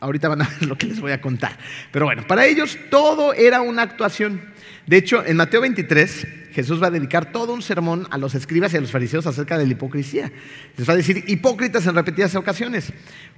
Ahorita 0.00 0.28
van 0.28 0.42
a 0.42 0.48
ver 0.48 0.66
lo 0.66 0.76
que 0.76 0.86
les 0.86 1.00
voy 1.00 1.12
a 1.12 1.20
contar. 1.20 1.58
Pero 1.90 2.06
bueno, 2.06 2.26
para 2.26 2.46
ellos 2.46 2.78
todo 2.90 3.32
era 3.32 3.62
una 3.62 3.82
actuación. 3.82 4.42
De 4.86 4.96
hecho, 4.96 5.24
en 5.24 5.36
Mateo 5.36 5.60
23, 5.62 6.26
Jesús 6.52 6.82
va 6.82 6.86
a 6.86 6.90
dedicar 6.90 7.32
todo 7.32 7.52
un 7.52 7.60
sermón 7.60 8.06
a 8.10 8.18
los 8.18 8.34
escribas 8.34 8.72
y 8.72 8.76
a 8.76 8.80
los 8.80 8.90
fariseos 8.90 9.26
acerca 9.26 9.58
de 9.58 9.66
la 9.66 9.72
hipocresía. 9.72 10.32
Les 10.76 10.88
va 10.88 10.92
a 10.92 10.96
decir 10.96 11.24
hipócritas 11.26 11.86
en 11.86 11.94
repetidas 11.94 12.34
ocasiones. 12.34 12.92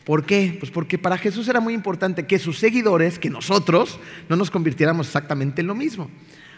¿Por 0.05 0.25
qué? 0.25 0.57
Pues 0.59 0.71
porque 0.71 0.99
para 0.99 1.19
Jesús 1.19 1.49
era 1.49 1.61
muy 1.61 1.75
importante 1.75 2.27
que 2.27 2.39
sus 2.39 2.59
seguidores, 2.59 3.19
que 3.19 3.31
nosotros, 3.31 3.99
no 4.29 4.37
nos 4.37 4.51
convirtiéramos 4.51 5.07
exactamente 5.07 5.63
en 5.63 5.67
lo 5.67 5.75
mismo. 5.75 6.11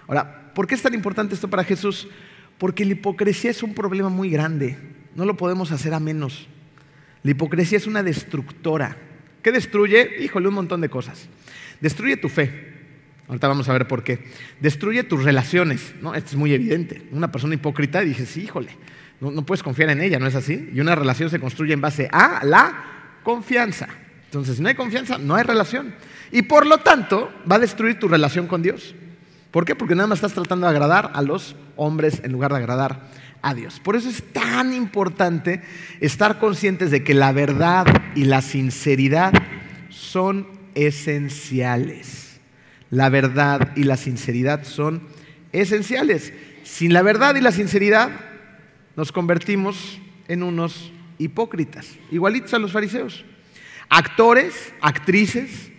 Ahora, 0.06 0.52
¿por 0.54 0.66
qué 0.66 0.74
es 0.74 0.82
tan 0.82 0.94
importante 0.94 1.34
esto 1.34 1.48
para 1.48 1.64
Jesús? 1.64 2.08
Porque 2.58 2.84
la 2.84 2.92
hipocresía 2.92 3.50
es 3.50 3.62
un 3.62 3.74
problema 3.74 4.08
muy 4.08 4.28
grande. 4.28 4.76
No 5.14 5.24
lo 5.24 5.36
podemos 5.36 5.72
hacer 5.72 5.94
a 5.94 6.00
menos. 6.00 6.46
La 7.22 7.30
hipocresía 7.30 7.78
es 7.78 7.86
una 7.86 8.02
destructora. 8.02 8.96
¿Qué 9.42 9.52
destruye? 9.52 10.16
Híjole, 10.20 10.48
un 10.48 10.54
montón 10.54 10.80
de 10.80 10.88
cosas. 10.88 11.28
Destruye 11.80 12.16
tu 12.16 12.28
fe. 12.28 12.70
Ahorita 13.28 13.48
vamos 13.48 13.68
a 13.68 13.72
ver 13.72 13.86
por 13.86 14.02
qué. 14.02 14.18
Destruye 14.60 15.04
tus 15.04 15.22
relaciones. 15.22 15.94
¿no? 16.00 16.14
Esto 16.14 16.30
es 16.30 16.36
muy 16.36 16.52
evidente. 16.52 17.02
Una 17.12 17.30
persona 17.30 17.54
hipócrita 17.54 18.00
dice, 18.00 18.26
sí, 18.26 18.42
híjole, 18.42 18.76
no, 19.20 19.30
no 19.30 19.46
puedes 19.46 19.62
confiar 19.62 19.90
en 19.90 20.00
ella, 20.00 20.18
¿no 20.18 20.26
es 20.26 20.34
así? 20.34 20.70
Y 20.74 20.80
una 20.80 20.94
relación 20.94 21.30
se 21.30 21.38
construye 21.38 21.72
en 21.72 21.80
base 21.80 22.08
a 22.10 22.44
la 22.44 23.18
confianza. 23.22 23.88
Entonces, 24.24 24.56
si 24.56 24.62
no 24.62 24.68
hay 24.68 24.74
confianza, 24.74 25.18
no 25.18 25.34
hay 25.34 25.44
relación. 25.44 25.94
Y 26.32 26.42
por 26.42 26.66
lo 26.66 26.78
tanto, 26.78 27.32
va 27.50 27.56
a 27.56 27.58
destruir 27.58 27.98
tu 27.98 28.08
relación 28.08 28.46
con 28.46 28.62
Dios. 28.62 28.94
¿Por 29.50 29.64
qué? 29.64 29.74
Porque 29.74 29.94
nada 29.94 30.06
más 30.06 30.18
estás 30.18 30.34
tratando 30.34 30.66
de 30.66 30.70
agradar 30.70 31.10
a 31.14 31.22
los 31.22 31.56
hombres 31.76 32.20
en 32.22 32.32
lugar 32.32 32.52
de 32.52 32.58
agradar 32.58 33.10
a. 33.42 33.80
Por 33.80 33.96
eso 33.96 34.08
es 34.08 34.22
tan 34.32 34.72
importante 34.72 35.62
estar 36.00 36.38
conscientes 36.38 36.90
de 36.90 37.02
que 37.02 37.14
la 37.14 37.32
verdad 37.32 37.86
y 38.14 38.24
la 38.24 38.42
sinceridad 38.42 39.32
son 39.88 40.46
esenciales. 40.74 42.40
La 42.90 43.08
verdad 43.08 43.72
y 43.76 43.84
la 43.84 43.96
sinceridad 43.96 44.64
son 44.64 45.02
esenciales. 45.52 46.32
Sin 46.64 46.92
la 46.92 47.02
verdad 47.02 47.34
y 47.36 47.40
la 47.40 47.52
sinceridad 47.52 48.10
nos 48.96 49.12
convertimos 49.12 50.00
en 50.28 50.42
unos 50.42 50.92
hipócritas, 51.18 51.96
igualitos 52.10 52.54
a 52.54 52.58
los 52.58 52.72
fariseos. 52.72 53.24
Actores, 53.88 54.72
actrices, 54.80 55.70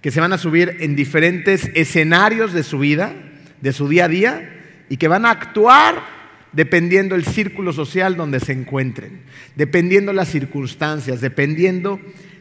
que 0.00 0.10
se 0.10 0.20
van 0.20 0.32
a 0.32 0.38
subir 0.38 0.76
en 0.80 0.94
diferentes 0.94 1.70
escenarios 1.74 2.52
de 2.52 2.62
su 2.62 2.78
vida, 2.78 3.12
de 3.60 3.72
su 3.72 3.88
día 3.88 4.04
a 4.04 4.08
día, 4.08 4.54
y 4.88 4.96
que 4.96 5.08
van 5.08 5.26
a 5.26 5.30
actuar 5.30 6.17
dependiendo 6.52 7.14
el 7.14 7.24
círculo 7.24 7.72
social 7.72 8.16
donde 8.16 8.40
se 8.40 8.52
encuentren, 8.52 9.20
dependiendo 9.56 10.12
las 10.12 10.28
circunstancias, 10.28 11.20
dependiendo 11.20 12.00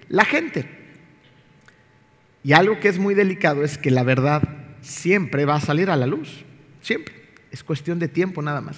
la 0.10 0.26
gente. 0.26 0.66
Y 2.44 2.54
algo 2.54 2.80
que 2.80 2.88
es 2.88 3.00
muy 3.00 3.14
delicado 3.14 3.64
es 3.64 3.78
que 3.78 3.92
la 3.92 4.04
verdad 4.04 4.42
siempre 4.82 5.46
va 5.46 5.56
a 5.56 5.62
salir 5.62 5.90
a 5.90 5.98
la 5.98 6.08
luz, 6.08 6.46
siempre. 6.82 7.16
Es 7.52 7.64
cuestión 7.64 8.00
de 8.00 8.08
tiempo 8.08 8.42
nada 8.42 8.62
más. 8.62 8.78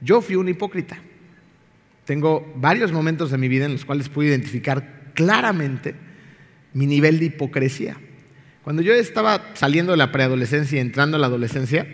Yo 0.00 0.20
fui 0.20 0.36
un 0.36 0.48
hipócrita. 0.48 0.98
Tengo 2.04 2.50
varios 2.56 2.92
momentos 2.92 3.30
de 3.30 3.38
mi 3.38 3.48
vida 3.48 3.66
en 3.66 3.72
los 3.72 3.84
cuales 3.84 4.08
pude 4.08 4.28
identificar 4.28 5.12
claramente 5.14 5.94
mi 6.72 6.86
nivel 6.86 7.18
de 7.18 7.26
hipocresía. 7.26 7.96
Cuando 8.62 8.82
yo 8.82 8.94
estaba 8.94 9.50
saliendo 9.54 9.92
de 9.92 9.98
la 9.98 10.12
preadolescencia 10.12 10.78
y 10.78 10.80
entrando 10.80 11.16
a 11.16 11.20
la 11.20 11.26
adolescencia, 11.26 11.86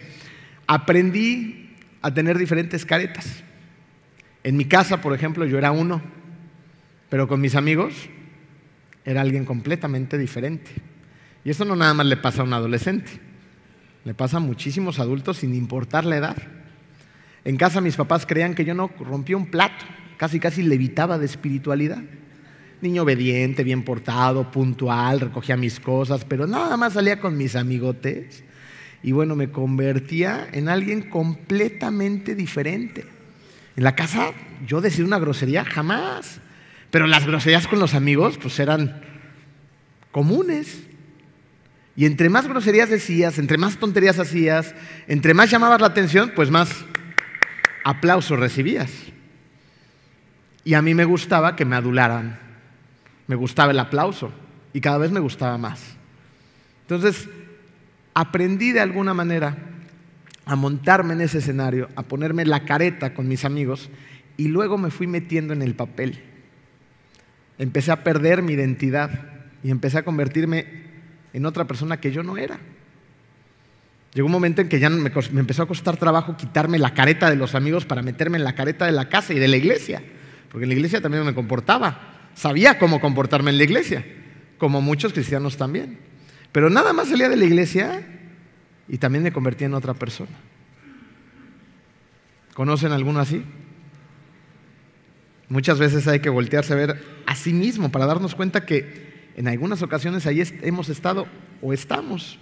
aprendí 0.67 1.66
a 2.03 2.13
tener 2.13 2.39
diferentes 2.39 2.85
caretas. 2.85 3.43
En 4.43 4.57
mi 4.57 4.65
casa, 4.65 5.01
por 5.01 5.13
ejemplo, 5.13 5.45
yo 5.45 5.59
era 5.59 5.73
uno, 5.73 6.01
pero 7.09 7.27
con 7.27 7.41
mis 7.41 7.55
amigos 7.55 7.95
era 9.05 9.21
alguien 9.21 9.45
completamente 9.45 10.19
diferente. 10.19 10.71
Y 11.45 11.51
eso 11.51 11.65
no 11.65 11.77
nada 11.77 11.95
más 11.95 12.07
le 12.07 12.17
pasa 12.17 12.43
a 12.43 12.45
un 12.45 12.53
adolescente, 12.53 13.11
le 14.05 14.15
pasa 14.15 14.39
a 14.39 14.41
muchísimos 14.41 14.99
adultos 14.99 15.39
sin 15.39 15.55
importar 15.55 16.05
la 16.05 16.17
edad. 16.17 16.37
En 17.45 17.57
casa 17.57 17.81
mis 17.81 17.97
papás 17.97 18.27
creían 18.27 18.55
que 18.55 18.65
yo 18.65 18.75
no 18.75 18.91
rompía 18.99 19.37
un 19.37 19.47
plato, 19.47 19.85
casi 20.17 20.41
casi 20.41 20.63
levitaba 20.63 21.19
de 21.19 21.27
espiritualidad. 21.27 22.03
Niño 22.81 23.03
obediente, 23.03 23.65
bien 23.65 23.85
portado, 23.85 24.51
puntual, 24.51 25.21
recogía 25.21 25.57
mis 25.57 25.81
cosas, 25.81 26.25
pero 26.25 26.47
nada 26.47 26.77
más 26.77 26.95
salía 26.95 27.21
con 27.21 27.37
mis 27.37 27.57
amigotes. 27.57 28.45
Y 29.07 29.13
bueno, 29.13 29.37
me 29.37 29.53
convertía 29.53 30.49
en 30.51 30.69
alguien 30.69 31.03
completamente 31.03 32.35
diferente. 32.35 33.07
En 33.77 33.85
la 33.85 33.95
casa 33.95 34.33
yo 34.67 34.81
decía 34.81 35.05
una 35.05 35.21
grosería 35.21 35.65
jamás, 35.65 36.41
pero 36.91 37.07
las 37.07 37.25
groserías 37.25 37.69
con 37.69 37.79
los 37.79 37.95
amigos 37.95 38.37
pues 38.37 38.59
eran 38.59 39.01
comunes. 40.11 40.83
Y 41.95 42.05
entre 42.05 42.29
más 42.31 42.49
groserías 42.49 42.91
decías, 42.91 43.39
entre 43.39 43.59
más 43.59 43.77
tonterías 43.77 44.19
hacías, 44.19 44.75
entre 45.07 45.35
más 45.35 45.53
llamabas 45.53 45.81
la 45.81 45.87
atención, 45.87 46.33
pues 46.35 46.51
más 46.51 46.69
aplausos 47.85 48.41
recibías. 48.41 48.91
Y 50.65 50.75
a 50.75 50.83
mí 50.83 50.95
me 50.95 51.05
gustaba 51.05 51.55
que 51.55 51.65
me 51.65 51.77
adularan, 51.77 52.41
me 53.29 53.37
gustaba 53.37 53.71
el 53.71 53.79
aplauso 53.79 54.33
y 54.73 54.81
cada 54.81 54.99
vez 54.99 55.13
me 55.13 55.21
gustaba 55.21 55.57
más. 55.59 55.81
Entonces, 56.83 57.29
aprendí 58.17 58.73
de 58.73 58.81
alguna 58.81 59.13
manera 59.13 59.59
a 60.47 60.57
montarme 60.57 61.13
en 61.13 61.21
ese 61.21 61.39
escenario, 61.39 61.91
a 61.97 62.03
ponerme 62.03 62.47
la 62.47 62.65
careta 62.65 63.13
con 63.13 63.29
mis 63.29 63.45
amigos 63.45 63.91
y 64.39 64.49
luego 64.49 64.79
me 64.79 64.91
fui 64.91 65.07
metiendo 65.07 65.53
en 65.53 65.61
el 65.61 65.75
papel. 65.75 66.23
Empecé 67.59 67.93
a 67.93 68.03
perder 68.03 68.41
mi 68.41 68.55
identidad 68.55 69.11
y 69.63 69.71
empecé 69.71 69.99
a 69.99 70.05
convertirme 70.05 70.65
en 71.35 71.45
otra 71.45 71.67
persona 71.67 71.99
que 71.99 72.11
yo 72.11 72.23
no 72.23 72.39
era. 72.39 72.59
Llegó 74.15 74.25
un 74.25 74.33
momento 74.33 74.63
en 74.63 74.71
que 74.71 74.81
ya 74.81 74.89
me, 74.89 75.13
empezó 75.35 75.65
a 75.65 75.69
costar 75.69 75.99
trabajo 75.99 76.39
quitarme 76.39 76.79
la 76.79 76.95
careta 76.95 77.29
de 77.29 77.37
los 77.37 77.55
amigos 77.55 77.85
para 77.85 78.01
meterme 78.01 78.39
en 78.39 78.45
la 78.45 78.55
careta 78.55 78.87
de 78.87 78.93
la 78.93 79.11
casa 79.11 79.35
y 79.35 79.39
de 79.39 79.49
la 79.49 79.59
iglesia, 79.59 80.03
porque 80.51 80.65
en 80.65 80.71
la 80.71 80.75
iglesia 80.75 81.03
también 81.03 81.23
me 81.23 81.35
comportaba, 81.35 82.31
sabía 82.35 82.79
cómo 82.79 82.99
comportarme 82.99 83.51
en 83.51 83.59
la 83.59 83.65
iglesia, 83.65 84.07
como 84.57 84.81
muchos 84.81 85.13
cristianos 85.13 85.59
también. 85.59 86.06
Pero 86.57 86.71
nada 86.71 86.95
más 86.95 87.09
salía 87.11 87.29
de 87.29 87.37
la 87.37 87.45
iglesia 87.45 88.03
y 88.89 88.97
también 88.97 89.23
me 89.23 89.31
convertí 89.31 89.65
en 89.65 89.75
otra 89.75 89.93
persona. 89.93 90.31
¿Conocen 92.55 92.93
alguno 92.93 93.21
así? 93.21 93.45
Muchas 95.51 95.79
veces 95.79 96.09
hay 96.09 96.21
que 96.21 96.31
voltearse 96.31 96.73
a 96.73 96.77
ver 96.77 97.05
a 97.27 97.37
sí 97.37 97.53
mismo 97.53 97.93
para 97.93 98.07
darnos 98.07 98.35
cuenta 98.35 98.65
que 98.65 99.33
en 99.37 99.49
algunas 99.49 99.83
ocasiones 99.83 100.25
ahí 100.25 100.43
hemos 100.63 100.89
estado 100.89 101.27
o 101.61 101.75
estamos. 101.75 102.39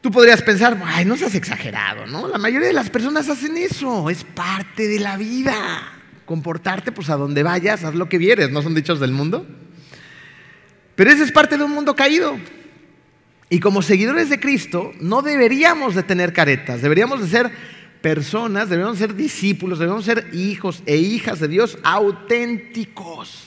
Tú 0.00 0.10
podrías 0.10 0.40
pensar, 0.40 0.80
ay, 0.82 1.04
no 1.04 1.18
seas 1.18 1.34
exagerado, 1.34 2.06
¿no? 2.06 2.26
La 2.26 2.38
mayoría 2.38 2.68
de 2.68 2.72
las 2.72 2.88
personas 2.88 3.28
hacen 3.28 3.58
eso, 3.58 4.08
es 4.08 4.24
parte 4.24 4.88
de 4.88 4.98
la 4.98 5.18
vida. 5.18 5.54
Comportarte, 6.24 6.90
pues 6.90 7.10
a 7.10 7.16
donde 7.16 7.42
vayas, 7.42 7.84
haz 7.84 7.94
lo 7.94 8.08
que 8.08 8.16
vieres, 8.16 8.50
¿no 8.50 8.62
son 8.62 8.74
dichos 8.74 8.98
del 8.98 9.12
mundo? 9.12 9.46
Pero 10.94 11.10
eso 11.10 11.22
es 11.22 11.32
parte 11.32 11.58
de 11.58 11.64
un 11.64 11.72
mundo 11.72 11.94
caído. 11.94 12.38
Y 13.52 13.60
como 13.60 13.82
seguidores 13.82 14.30
de 14.30 14.40
Cristo, 14.40 14.94
no 14.98 15.20
deberíamos 15.20 15.94
de 15.94 16.02
tener 16.02 16.32
caretas, 16.32 16.80
deberíamos 16.80 17.20
de 17.20 17.28
ser 17.28 17.52
personas, 18.00 18.70
deberíamos 18.70 18.96
ser 18.96 19.14
discípulos, 19.14 19.78
deberíamos 19.78 20.06
ser 20.06 20.30
hijos 20.32 20.82
e 20.86 20.96
hijas 20.96 21.38
de 21.38 21.48
Dios 21.48 21.76
auténticos. 21.82 23.44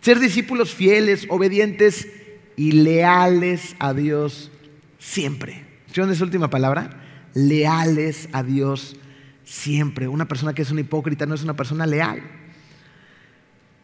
Ser 0.00 0.20
discípulos 0.20 0.72
fieles, 0.72 1.26
obedientes 1.28 2.06
y 2.54 2.70
leales 2.70 3.74
a 3.80 3.94
Dios 3.94 4.52
siempre. 5.00 5.64
¿Escucharon 5.86 6.12
esa 6.12 6.22
última 6.22 6.48
palabra? 6.48 6.90
Leales 7.34 8.28
a 8.30 8.44
Dios 8.44 8.94
siempre. 9.42 10.06
Una 10.06 10.28
persona 10.28 10.54
que 10.54 10.62
es 10.62 10.70
una 10.70 10.82
hipócrita 10.82 11.26
no 11.26 11.34
es 11.34 11.42
una 11.42 11.56
persona 11.56 11.84
leal. 11.84 12.22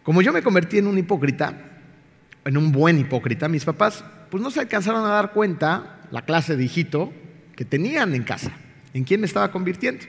Como 0.05 0.23
yo 0.23 0.33
me 0.33 0.41
convertí 0.41 0.79
en 0.79 0.87
un 0.87 0.99
hipócrita, 0.99 1.81
en 2.45 2.57
un 2.57 2.71
buen 2.71 2.97
hipócrita, 3.01 3.49
mis 3.49 3.65
papás 3.65 4.05
pues 4.33 4.43
no 4.43 4.51
se 4.51 4.61
alcanzaron 4.61 5.05
a 5.05 5.09
dar 5.09 5.33
cuenta 5.33 6.01
la 6.11 6.23
clase 6.23 6.57
de 6.57 6.65
hijito 6.65 7.13
que 7.55 7.67
tenían 7.67 8.15
en 8.15 8.23
casa, 8.23 8.51
en 8.95 9.05
quién 9.05 9.21
me 9.21 9.27
estaba 9.27 9.53
convirtiendo. 9.53 10.07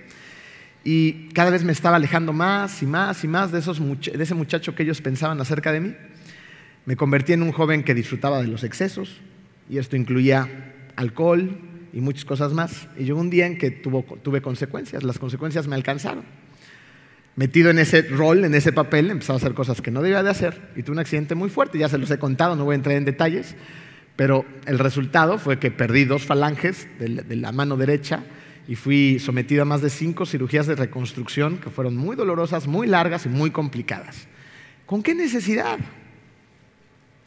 Y 0.85 1.27
cada 1.33 1.49
vez 1.49 1.65
me 1.65 1.73
estaba 1.73 1.97
alejando 1.97 2.31
más 2.31 2.81
y 2.81 2.85
más 2.85 3.21
y 3.25 3.27
más 3.27 3.51
de, 3.51 3.59
esos, 3.59 3.81
de 3.81 4.23
ese 4.23 4.33
muchacho 4.33 4.75
que 4.75 4.83
ellos 4.83 5.01
pensaban 5.01 5.41
acerca 5.41 5.73
de 5.73 5.81
mí. 5.81 5.95
Me 6.85 6.95
convertí 6.95 7.33
en 7.33 7.43
un 7.43 7.51
joven 7.51 7.83
que 7.83 7.93
disfrutaba 7.93 8.41
de 8.41 8.47
los 8.47 8.63
excesos, 8.63 9.19
y 9.69 9.77
esto 9.77 9.97
incluía 9.97 10.73
alcohol 10.95 11.59
y 11.91 11.99
muchas 11.99 12.23
cosas 12.23 12.53
más. 12.53 12.87
Y 12.97 13.03
llegó 13.03 13.19
un 13.19 13.29
día 13.29 13.45
en 13.45 13.57
que 13.57 13.71
tuve 13.71 14.41
consecuencias, 14.41 15.03
las 15.03 15.19
consecuencias 15.19 15.67
me 15.67 15.75
alcanzaron. 15.75 16.23
Metido 17.35 17.71
en 17.71 17.79
ese 17.79 18.03
rol, 18.03 18.45
en 18.45 18.55
ese 18.55 18.71
papel, 18.71 19.11
empezaba 19.11 19.35
a 19.35 19.41
hacer 19.41 19.53
cosas 19.53 19.81
que 19.81 19.91
no 19.91 20.01
debía 20.01 20.23
de 20.23 20.29
hacer 20.29 20.69
y 20.77 20.83
tuve 20.83 20.93
un 20.93 20.99
accidente 20.99 21.35
muy 21.35 21.49
fuerte, 21.49 21.77
ya 21.77 21.89
se 21.89 21.97
los 21.97 22.09
he 22.09 22.19
contado, 22.19 22.55
no 22.55 22.63
voy 22.63 22.71
a 22.71 22.75
entrar 22.75 22.95
en 22.95 23.03
detalles, 23.03 23.55
pero 24.15 24.45
el 24.65 24.79
resultado 24.79 25.37
fue 25.37 25.59
que 25.59 25.71
perdí 25.71 26.05
dos 26.05 26.23
falanges 26.23 26.87
de 26.99 27.35
la 27.35 27.51
mano 27.51 27.77
derecha, 27.77 28.23
y 28.67 28.75
fui 28.75 29.19
sometido 29.19 29.63
a 29.63 29.65
más 29.65 29.81
de 29.81 29.89
cinco 29.89 30.25
cirugías 30.25 30.67
de 30.67 30.75
reconstrucción 30.75 31.57
que 31.57 31.69
fueron 31.69 31.97
muy 31.97 32.15
dolorosas, 32.15 32.67
muy 32.67 32.87
largas 32.87 33.25
y 33.25 33.29
muy 33.29 33.51
complicadas. 33.51 34.27
¿Con 34.85 35.03
qué 35.03 35.13
necesidad? 35.15 35.79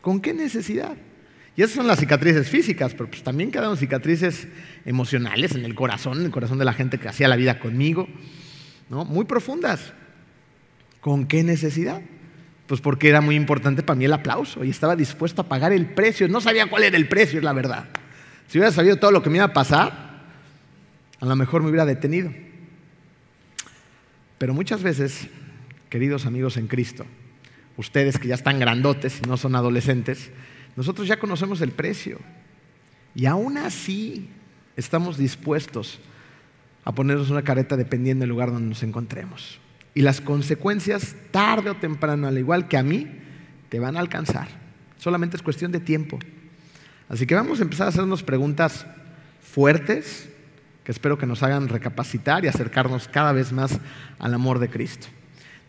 ¿Con 0.01 0.21
qué 0.21 0.33
necesidad? 0.33 0.97
Y 1.57 1.63
esas 1.63 1.77
son 1.77 1.87
las 1.87 1.99
cicatrices 1.99 2.49
físicas, 2.49 2.93
pero 2.93 3.09
pues 3.09 3.23
también 3.23 3.51
quedaron 3.51 3.77
cicatrices 3.77 4.47
emocionales 4.85 5.55
en 5.55 5.65
el 5.65 5.75
corazón, 5.75 6.21
en 6.21 6.27
el 6.27 6.31
corazón 6.31 6.59
de 6.59 6.65
la 6.65 6.73
gente 6.73 6.99
que 6.99 7.09
hacía 7.09 7.29
la 7.29 7.37
vida 7.37 7.59
conmigo, 7.59 8.09
¿no? 8.89 9.05
Muy 9.05 9.25
profundas. 9.25 9.93
¿Con 11.01 11.27
qué 11.27 11.43
necesidad? 11.43 12.03
Pues 12.67 12.81
porque 12.81 13.09
era 13.09 13.21
muy 13.21 13.37
importante 13.37 13.83
para 13.83 13.97
mí 13.97 14.05
el 14.05 14.13
aplauso 14.13 14.65
y 14.65 14.71
estaba 14.71 14.97
dispuesto 14.97 15.43
a 15.43 15.49
pagar 15.49 15.73
el 15.73 15.87
precio. 15.87 16.29
No 16.29 16.41
sabía 16.41 16.67
cuál 16.67 16.83
era 16.83 16.97
el 16.97 17.09
precio, 17.09 17.39
es 17.39 17.45
la 17.45 17.53
verdad. 17.53 17.89
Si 18.49 18.59
hubiera 18.59 18.73
sabido 18.73 18.97
todo 18.97 19.13
lo 19.13 19.23
que 19.23 19.31
me 19.31 19.37
iba 19.37 19.47
a 19.47 19.53
pasar, 19.53 20.23
a 21.21 21.25
lo 21.27 21.37
mejor 21.37 21.63
me 21.63 21.69
hubiera 21.69 21.87
detenido. 21.87 22.33
Pero 24.39 24.53
muchas 24.53 24.83
veces, 24.83 25.29
queridos 25.89 26.27
amigos 26.27 26.57
en 26.57 26.67
Cristo, 26.67 27.07
ustedes 27.77 28.19
que 28.19 28.29
ya 28.29 28.35
están 28.35 28.59
grandotes 28.59 29.21
y 29.25 29.29
no 29.29 29.37
son 29.37 29.55
adolescentes, 29.55 30.31
nosotros 30.77 31.09
ya 31.09 31.19
conocemos 31.19 31.61
el 31.61 31.73
precio. 31.73 32.19
Y 33.15 33.27
aún 33.27 33.57
así 33.57 34.29
estamos 34.77 35.17
dispuestos 35.17 36.01
a 36.85 36.93
ponernos 36.93 37.31
una 37.31 37.43
careta 37.43 37.77
dependiendo 37.77 38.23
del 38.23 38.31
lugar 38.31 38.53
donde 38.53 38.69
nos 38.69 38.83
encontremos. 38.83 39.59
Y 39.97 40.03
las 40.03 40.21
consecuencias, 40.21 41.17
tarde 41.31 41.71
o 41.71 41.77
temprano, 41.77 42.29
al 42.29 42.37
igual 42.37 42.69
que 42.69 42.77
a 42.77 42.83
mí, 42.83 43.07
te 43.71 43.81
van 43.81 43.97
a 43.97 44.01
alcanzar. 44.01 44.47
Solamente 44.99 45.39
es 45.39 45.43
cuestión 45.43 45.73
de 45.73 45.81
tiempo. 45.81 46.19
Así 47.09 47.27
que 47.27 47.35
vamos 47.35 47.61
a 47.61 47.63
empezar 47.63 47.87
a 47.87 47.89
hacernos 47.89 48.23
preguntas 48.23 48.87
fuertes, 49.41 50.29
que 50.85 50.93
espero 50.93 51.17
que 51.17 51.25
nos 51.25 51.43
hagan 51.43 51.71
recapacitar 51.71 52.45
y 52.45 52.49
acercarnos 52.49 53.09
cada 53.09 53.33
vez 53.33 53.53
más 53.53 53.81
al 54.19 54.35
amor 54.35 54.59
de 54.59 54.69
Cristo. 54.69 55.07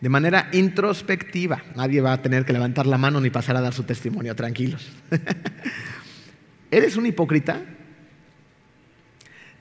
De 0.02 0.10
manera 0.10 0.50
introspectiva, 0.52 1.62
nadie 1.74 2.02
va 2.02 2.12
a 2.12 2.20
tener 2.20 2.44
que 2.44 2.52
levantar 2.52 2.86
la 2.86 2.98
mano 2.98 3.22
ni 3.22 3.30
pasar 3.30 3.56
a 3.56 3.62
dar 3.62 3.72
su 3.72 3.84
testimonio, 3.84 4.36
tranquilos. 4.36 4.92
¿Eres 6.70 6.98
un 6.98 7.06
hipócrita? 7.06 7.62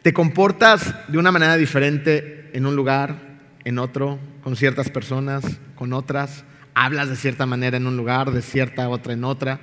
¿Te 0.01 0.11
comportas 0.11 0.93
de 1.07 1.17
una 1.17 1.31
manera 1.31 1.55
diferente 1.55 2.51
en 2.51 2.65
un 2.65 2.75
lugar, 2.75 3.26
en 3.67 3.79
otro, 3.79 4.17
con 4.43 4.55
ciertas 4.55 4.89
personas, 4.89 5.43
con 5.75 5.91
otras? 5.91 6.45
¿Hablas 6.73 7.09
de 7.09 7.17
cierta 7.17 7.45
manera 7.45 7.75
en 7.75 7.85
un 7.85 7.97
lugar, 7.97 8.31
de 8.31 8.41
cierta 8.41 8.87
otra 8.87 9.11
en 9.11 9.25
otra? 9.25 9.59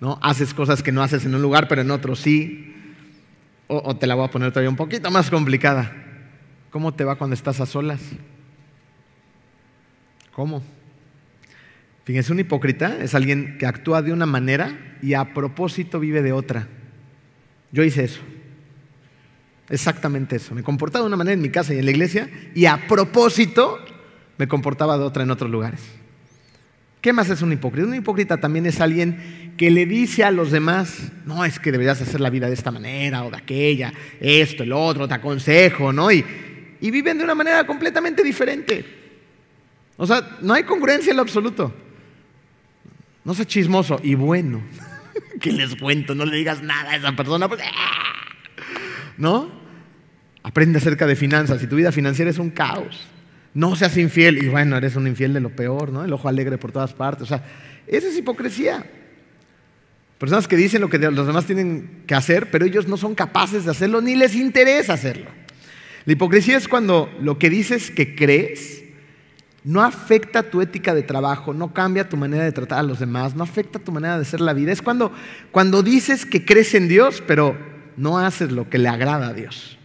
¿No? 0.00 0.18
Haces 0.22 0.54
cosas 0.54 0.82
que 0.82 0.92
no 0.92 1.02
haces 1.02 1.26
en 1.26 1.34
un 1.34 1.42
lugar, 1.42 1.68
pero 1.68 1.82
en 1.82 1.90
otro 1.90 2.16
sí. 2.16 2.74
O, 3.66 3.96
te 3.96 4.06
la 4.06 4.14
voy 4.14 4.24
a 4.24 4.30
poner 4.30 4.50
todavía 4.50 4.70
un 4.70 4.76
poquito 4.76 5.10
más 5.10 5.28
complicada. 5.28 5.92
¿Cómo 6.70 6.94
te 6.94 7.04
va 7.04 7.16
cuando 7.16 7.34
estás 7.34 7.60
a 7.60 7.66
solas? 7.66 8.00
¿Cómo? 10.32 10.62
Fíjense, 12.04 12.32
un 12.32 12.40
hipócrita 12.40 12.96
es 13.02 13.14
alguien 13.14 13.58
que 13.58 13.66
actúa 13.66 14.00
de 14.00 14.14
una 14.14 14.24
manera 14.24 14.96
y 15.02 15.12
a 15.12 15.34
propósito 15.34 16.00
vive 16.00 16.22
de 16.22 16.32
otra. 16.32 16.66
Yo 17.72 17.82
hice 17.84 18.04
eso. 18.04 18.22
Exactamente 19.68 20.36
eso. 20.36 20.54
Me 20.54 20.62
comportaba 20.62 21.04
de 21.04 21.08
una 21.08 21.16
manera 21.16 21.34
en 21.34 21.40
mi 21.42 21.50
casa 21.50 21.74
y 21.74 21.78
en 21.78 21.84
la 21.84 21.90
iglesia 21.90 22.28
y 22.54 22.66
a 22.66 22.86
propósito 22.86 23.78
me 24.36 24.48
comportaba 24.48 24.98
de 24.98 25.04
otra 25.04 25.22
en 25.22 25.30
otros 25.30 25.50
lugares. 25.50 25.80
¿Qué 27.00 27.12
más 27.12 27.28
es 27.28 27.42
un 27.42 27.52
hipócrita? 27.52 27.86
Un 27.86 27.94
hipócrita 27.94 28.38
también 28.38 28.66
es 28.66 28.80
alguien 28.80 29.54
que 29.58 29.70
le 29.70 29.86
dice 29.86 30.24
a 30.24 30.30
los 30.30 30.50
demás, 30.50 31.12
no, 31.26 31.44
es 31.44 31.58
que 31.58 31.70
deberías 31.70 32.00
hacer 32.00 32.20
la 32.20 32.30
vida 32.30 32.48
de 32.48 32.54
esta 32.54 32.70
manera 32.70 33.24
o 33.24 33.30
de 33.30 33.36
aquella, 33.36 33.92
esto, 34.20 34.62
el 34.62 34.72
otro, 34.72 35.06
te 35.06 35.14
aconsejo, 35.14 35.92
¿no? 35.92 36.10
Y, 36.10 36.24
y 36.80 36.90
viven 36.90 37.18
de 37.18 37.24
una 37.24 37.34
manera 37.34 37.66
completamente 37.66 38.22
diferente. 38.22 38.84
O 39.96 40.06
sea, 40.06 40.38
no 40.40 40.54
hay 40.54 40.64
congruencia 40.64 41.10
en 41.10 41.16
lo 41.16 41.22
absoluto. 41.22 41.72
No 43.22 43.34
sea 43.34 43.44
chismoso 43.44 44.00
y 44.02 44.14
bueno. 44.14 44.62
que 45.40 45.52
les 45.52 45.76
cuento, 45.76 46.14
no 46.14 46.24
le 46.24 46.36
digas 46.36 46.62
nada 46.62 46.92
a 46.92 46.96
esa 46.96 47.12
persona. 47.14 47.48
Pues, 47.48 47.60
¡ah! 47.64 48.03
¿No? 49.18 49.50
Aprende 50.42 50.78
acerca 50.78 51.06
de 51.06 51.16
finanzas. 51.16 51.60
Si 51.60 51.66
tu 51.66 51.76
vida 51.76 51.92
financiera 51.92 52.30
es 52.30 52.38
un 52.38 52.50
caos, 52.50 53.06
no 53.54 53.76
seas 53.76 53.96
infiel. 53.96 54.42
Y 54.42 54.48
bueno, 54.48 54.76
eres 54.76 54.96
un 54.96 55.06
infiel 55.06 55.32
de 55.32 55.40
lo 55.40 55.50
peor, 55.50 55.90
¿no? 55.90 56.04
El 56.04 56.12
ojo 56.12 56.28
alegre 56.28 56.58
por 56.58 56.72
todas 56.72 56.92
partes. 56.92 57.22
O 57.22 57.26
sea, 57.26 57.44
esa 57.86 58.08
es 58.08 58.16
hipocresía. 58.16 58.84
Personas 60.18 60.48
que 60.48 60.56
dicen 60.56 60.80
lo 60.80 60.88
que 60.88 60.98
los 60.98 61.26
demás 61.26 61.46
tienen 61.46 62.02
que 62.06 62.14
hacer, 62.14 62.50
pero 62.50 62.64
ellos 62.64 62.88
no 62.88 62.96
son 62.96 63.14
capaces 63.14 63.64
de 63.64 63.70
hacerlo 63.70 64.00
ni 64.00 64.16
les 64.16 64.34
interesa 64.34 64.94
hacerlo. 64.94 65.30
La 66.04 66.12
hipocresía 66.12 66.56
es 66.56 66.68
cuando 66.68 67.10
lo 67.20 67.38
que 67.38 67.50
dices 67.50 67.90
que 67.90 68.14
crees 68.14 68.84
no 69.64 69.82
afecta 69.82 70.42
tu 70.42 70.60
ética 70.60 70.94
de 70.94 71.02
trabajo, 71.02 71.54
no 71.54 71.72
cambia 71.72 72.08
tu 72.08 72.18
manera 72.18 72.44
de 72.44 72.52
tratar 72.52 72.80
a 72.80 72.82
los 72.82 73.00
demás, 73.00 73.34
no 73.34 73.42
afecta 73.42 73.78
tu 73.78 73.90
manera 73.92 74.16
de 74.16 74.22
hacer 74.22 74.40
la 74.40 74.52
vida. 74.52 74.70
Es 74.72 74.82
cuando, 74.82 75.10
cuando 75.50 75.82
dices 75.82 76.26
que 76.26 76.44
crees 76.44 76.74
en 76.74 76.86
Dios, 76.86 77.22
pero 77.26 77.56
no 77.96 78.18
haces 78.18 78.52
lo 78.52 78.68
que 78.68 78.78
le 78.78 78.88
agrada 78.88 79.28
a 79.28 79.32
Dios. 79.32 79.78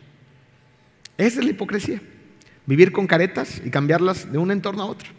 Esa 1.18 1.40
es 1.40 1.46
la 1.46 1.52
hipocresía. 1.52 2.02
Vivir 2.66 2.92
con 2.92 3.08
caretas 3.08 3.62
y 3.64 3.70
cambiarlas 3.70 4.32
de 4.32 4.38
un 4.38 4.52
entorno 4.52 4.84
a 4.84 4.86
otro. 4.86 5.10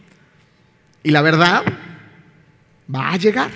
Y 1.02 1.10
la 1.10 1.22
verdad 1.22 1.62
va 2.92 3.12
a 3.12 3.16
llegar. 3.16 3.50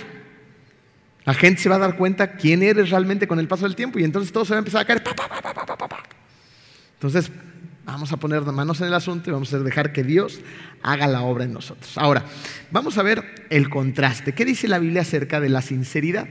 La 1.25 1.33
gente 1.33 1.61
se 1.61 1.69
va 1.69 1.75
a 1.75 1.79
dar 1.79 1.97
cuenta 1.97 2.33
quién 2.33 2.61
eres 2.61 2.91
realmente 2.91 3.27
con 3.27 3.39
el 3.39 3.47
paso 3.47 3.63
del 3.63 3.75
tiempo 3.75 3.97
y 3.97 4.03
entonces 4.03 4.31
todo 4.31 4.45
se 4.45 4.51
va 4.51 4.57
a 4.57 4.59
empezar 4.59 4.81
a 4.81 4.85
caer. 4.85 5.03
entonces, 6.93 7.31
Vamos 7.85 8.11
a 8.11 8.17
poner 8.17 8.41
manos 8.41 8.81
en 8.81 8.87
el 8.87 8.93
asunto 8.95 9.29
y 9.29 9.33
vamos 9.33 9.53
a 9.53 9.59
dejar 9.59 9.93
que 9.93 10.03
Dios 10.03 10.39
haga 10.81 11.07
la 11.07 11.21
obra 11.21 11.43
en 11.43 11.53
nosotros. 11.53 11.97
Ahora, 11.97 12.25
vamos 12.71 12.97
a 12.97 13.03
ver 13.03 13.45
el 13.51 13.69
contraste. 13.69 14.33
¿Qué 14.33 14.43
dice 14.43 14.67
la 14.67 14.79
Biblia 14.79 15.03
acerca 15.03 15.39
de 15.39 15.49
la 15.49 15.61
sinceridad? 15.61 16.27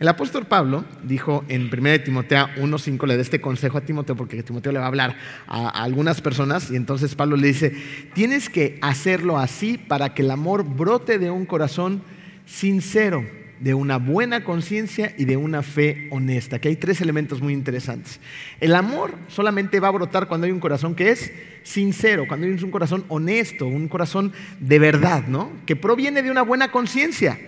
El 0.00 0.08
apóstol 0.08 0.46
Pablo 0.46 0.84
dijo 1.04 1.44
en 1.48 1.70
1 1.72 2.00
Timoteo 2.00 2.48
1.5, 2.56 3.06
le 3.06 3.16
da 3.16 3.22
este 3.22 3.40
consejo 3.40 3.78
a 3.78 3.82
Timoteo 3.82 4.16
porque 4.16 4.42
Timoteo 4.42 4.72
le 4.72 4.80
va 4.80 4.86
a 4.86 4.88
hablar 4.88 5.16
a, 5.46 5.68
a 5.68 5.84
algunas 5.84 6.20
personas 6.20 6.70
y 6.72 6.76
entonces 6.76 7.14
Pablo 7.14 7.36
le 7.36 7.46
dice, 7.46 7.72
tienes 8.12 8.50
que 8.50 8.78
hacerlo 8.82 9.38
así 9.38 9.78
para 9.78 10.12
que 10.12 10.22
el 10.22 10.30
amor 10.30 10.64
brote 10.64 11.18
de 11.18 11.30
un 11.30 11.46
corazón 11.46 12.02
sincero 12.44 13.24
de 13.60 13.74
una 13.74 13.98
buena 13.98 14.44
conciencia 14.44 15.14
y 15.16 15.24
de 15.24 15.36
una 15.36 15.62
fe 15.62 16.08
honesta, 16.10 16.58
que 16.58 16.68
hay 16.68 16.76
tres 16.76 17.00
elementos 17.00 17.40
muy 17.40 17.52
interesantes. 17.52 18.20
El 18.60 18.74
amor 18.74 19.14
solamente 19.28 19.80
va 19.80 19.88
a 19.88 19.92
brotar 19.92 20.28
cuando 20.28 20.46
hay 20.46 20.52
un 20.52 20.60
corazón 20.60 20.94
que 20.94 21.10
es 21.10 21.32
sincero, 21.62 22.26
cuando 22.28 22.46
hay 22.46 22.52
un 22.52 22.70
corazón 22.70 23.04
honesto, 23.08 23.66
un 23.66 23.88
corazón 23.88 24.32
de 24.60 24.78
verdad, 24.78 25.26
¿no? 25.26 25.50
Que 25.66 25.76
proviene 25.76 26.22
de 26.22 26.30
una 26.30 26.42
buena 26.42 26.70
conciencia. 26.70 27.38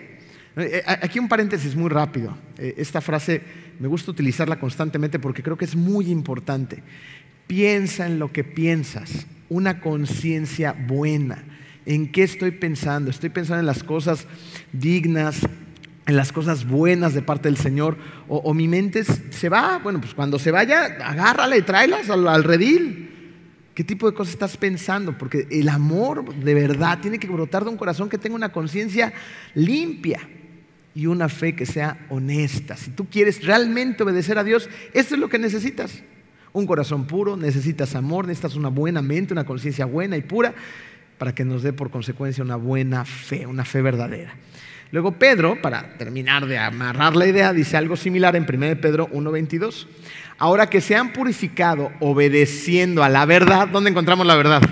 Eh, 0.57 0.79
eh, 0.79 0.83
aquí 0.87 1.19
un 1.19 1.29
paréntesis 1.29 1.77
muy 1.77 1.89
rápido. 1.89 2.37
Eh, 2.59 2.75
esta 2.79 3.01
frase 3.01 3.43
me 3.79 3.87
gusta 3.87 4.11
utilizarla 4.11 4.59
constantemente 4.59 5.19
porque 5.19 5.43
creo 5.43 5.57
que 5.57 5.65
es 5.65 5.77
muy 5.77 6.11
importante. 6.11 6.83
Piensa 7.47 8.07
en 8.07 8.19
lo 8.19 8.33
que 8.33 8.45
piensas, 8.45 9.27
una 9.49 9.81
conciencia 9.81 10.73
buena. 10.73 11.45
¿En 11.87 12.11
qué 12.13 12.23
estoy 12.23 12.51
pensando? 12.51 13.11
Estoy 13.11 13.31
pensando 13.31 13.61
en 13.61 13.67
las 13.67 13.83
cosas 13.83 14.27
dignas, 14.73 15.41
en 16.09 16.17
las 16.17 16.33
cosas 16.33 16.67
buenas 16.67 17.13
de 17.13 17.21
parte 17.21 17.49
del 17.49 17.59
Señor, 17.59 17.99
o, 18.29 18.55
mi 18.55 18.67
mente 18.67 19.05
se 19.05 19.51
va, 19.51 19.77
bueno, 19.77 20.01
pues 20.01 20.15
cuando 20.15 20.39
se 20.39 20.51
vaya, 20.51 20.85
agárrala 21.05 21.55
y 21.55 21.61
tráelas 21.61 22.09
al, 22.09 22.45
redil. 22.45 23.11
¿Qué 23.75 23.85
tipo 23.85 24.11
de 24.11 24.17
cosas 24.17 24.33
estás 24.33 24.57
pensando? 24.57 25.19
Porque 25.19 25.47
el 25.51 25.69
amor 25.69 26.35
de 26.35 26.55
verdad 26.55 26.99
tiene 27.01 27.19
que 27.19 27.27
brotar 27.27 27.63
de 27.63 27.69
un 27.69 27.77
corazón 27.77 28.09
que 28.09 28.17
tenga 28.17 28.37
una 28.37 28.51
conciencia 28.53 29.13
limpia 29.55 30.21
y 30.95 31.05
una 31.05 31.29
fe 31.29 31.55
que 31.55 31.67
sea 31.67 32.07
honesta. 32.09 32.75
Si 32.79 32.91
tú 32.93 33.07
quieres 33.11 33.45
realmente 33.45 34.03
obedecer 34.03 34.39
a 34.39 34.45
Dios, 34.45 34.71
esto 34.95 35.15
es 35.15 35.21
lo 35.21 35.29
que 35.29 35.39
necesitas. 35.39 36.03
Un 36.55 36.67
corazón 36.67 37.07
puro, 37.07 37.37
necesitas 37.37 37.95
amor, 37.95 38.27
necesitas 38.27 38.57
una 38.57 38.71
buena 38.71 39.03
mente, 39.03 39.35
una 39.35 39.45
conciencia 39.45 39.85
buena 39.85 40.17
y 40.17 40.23
pura, 40.23 40.55
para 41.19 41.35
que 41.35 41.45
nos 41.45 41.63
dé 41.63 41.75
por 41.75 41.91
consecuencia 41.91 42.43
una 42.43 42.57
buena 42.57 43.05
fe, 43.05 43.47
una 43.47 43.67
fe 43.67 43.83
verdadera. 43.83 44.35
Luego 44.91 45.13
Pedro, 45.13 45.61
para 45.61 45.99
terminar 45.99 46.47
de 46.47 46.59
amarrar 46.59 47.15
la 47.15 47.27
idea, 47.27 47.53
dice 47.53 47.77
algo 47.77 47.97
similar 47.97 48.37
en 48.37 48.47
1 48.49 48.81
Pedro 48.81 49.09
1.22. 49.11 49.87
Ahora 50.39 50.71
que 50.71 50.81
se 50.81 50.97
han 50.97 51.13
purificado 51.13 51.93
obedeciendo 52.01 53.03
a 53.03 53.09
la 53.09 53.27
verdad, 53.27 53.69
¿dónde 53.69 53.91
encontramos 53.91 54.27
la 54.27 54.37
verdad? 54.37 54.63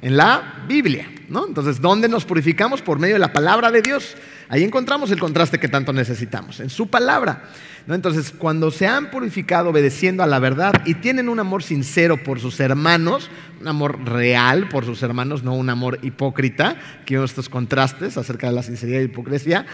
En 0.00 0.16
la 0.16 0.64
Biblia, 0.68 1.10
¿no? 1.28 1.46
Entonces, 1.46 1.80
¿dónde 1.80 2.08
nos 2.08 2.24
purificamos? 2.24 2.82
Por 2.82 2.98
medio 2.98 3.14
de 3.14 3.20
la 3.20 3.32
palabra 3.32 3.70
de 3.70 3.82
Dios. 3.82 4.16
Ahí 4.52 4.64
encontramos 4.64 5.10
el 5.10 5.18
contraste 5.18 5.58
que 5.58 5.66
tanto 5.66 5.94
necesitamos, 5.94 6.60
en 6.60 6.68
su 6.68 6.88
palabra. 6.88 7.44
Entonces, 7.88 8.34
cuando 8.36 8.70
se 8.70 8.86
han 8.86 9.10
purificado 9.10 9.70
obedeciendo 9.70 10.22
a 10.22 10.26
la 10.26 10.38
verdad 10.40 10.74
y 10.84 10.96
tienen 10.96 11.30
un 11.30 11.40
amor 11.40 11.62
sincero 11.62 12.22
por 12.22 12.38
sus 12.38 12.60
hermanos, 12.60 13.30
un 13.62 13.68
amor 13.68 14.04
real 14.04 14.68
por 14.68 14.84
sus 14.84 15.02
hermanos, 15.02 15.42
no 15.42 15.54
un 15.54 15.70
amor 15.70 16.00
hipócrita, 16.02 16.76
que 17.06 17.24
estos 17.24 17.48
contrastes 17.48 18.18
acerca 18.18 18.48
de 18.48 18.52
la 18.52 18.62
sinceridad 18.62 19.00
y 19.00 19.04
hipocresía, 19.04 19.64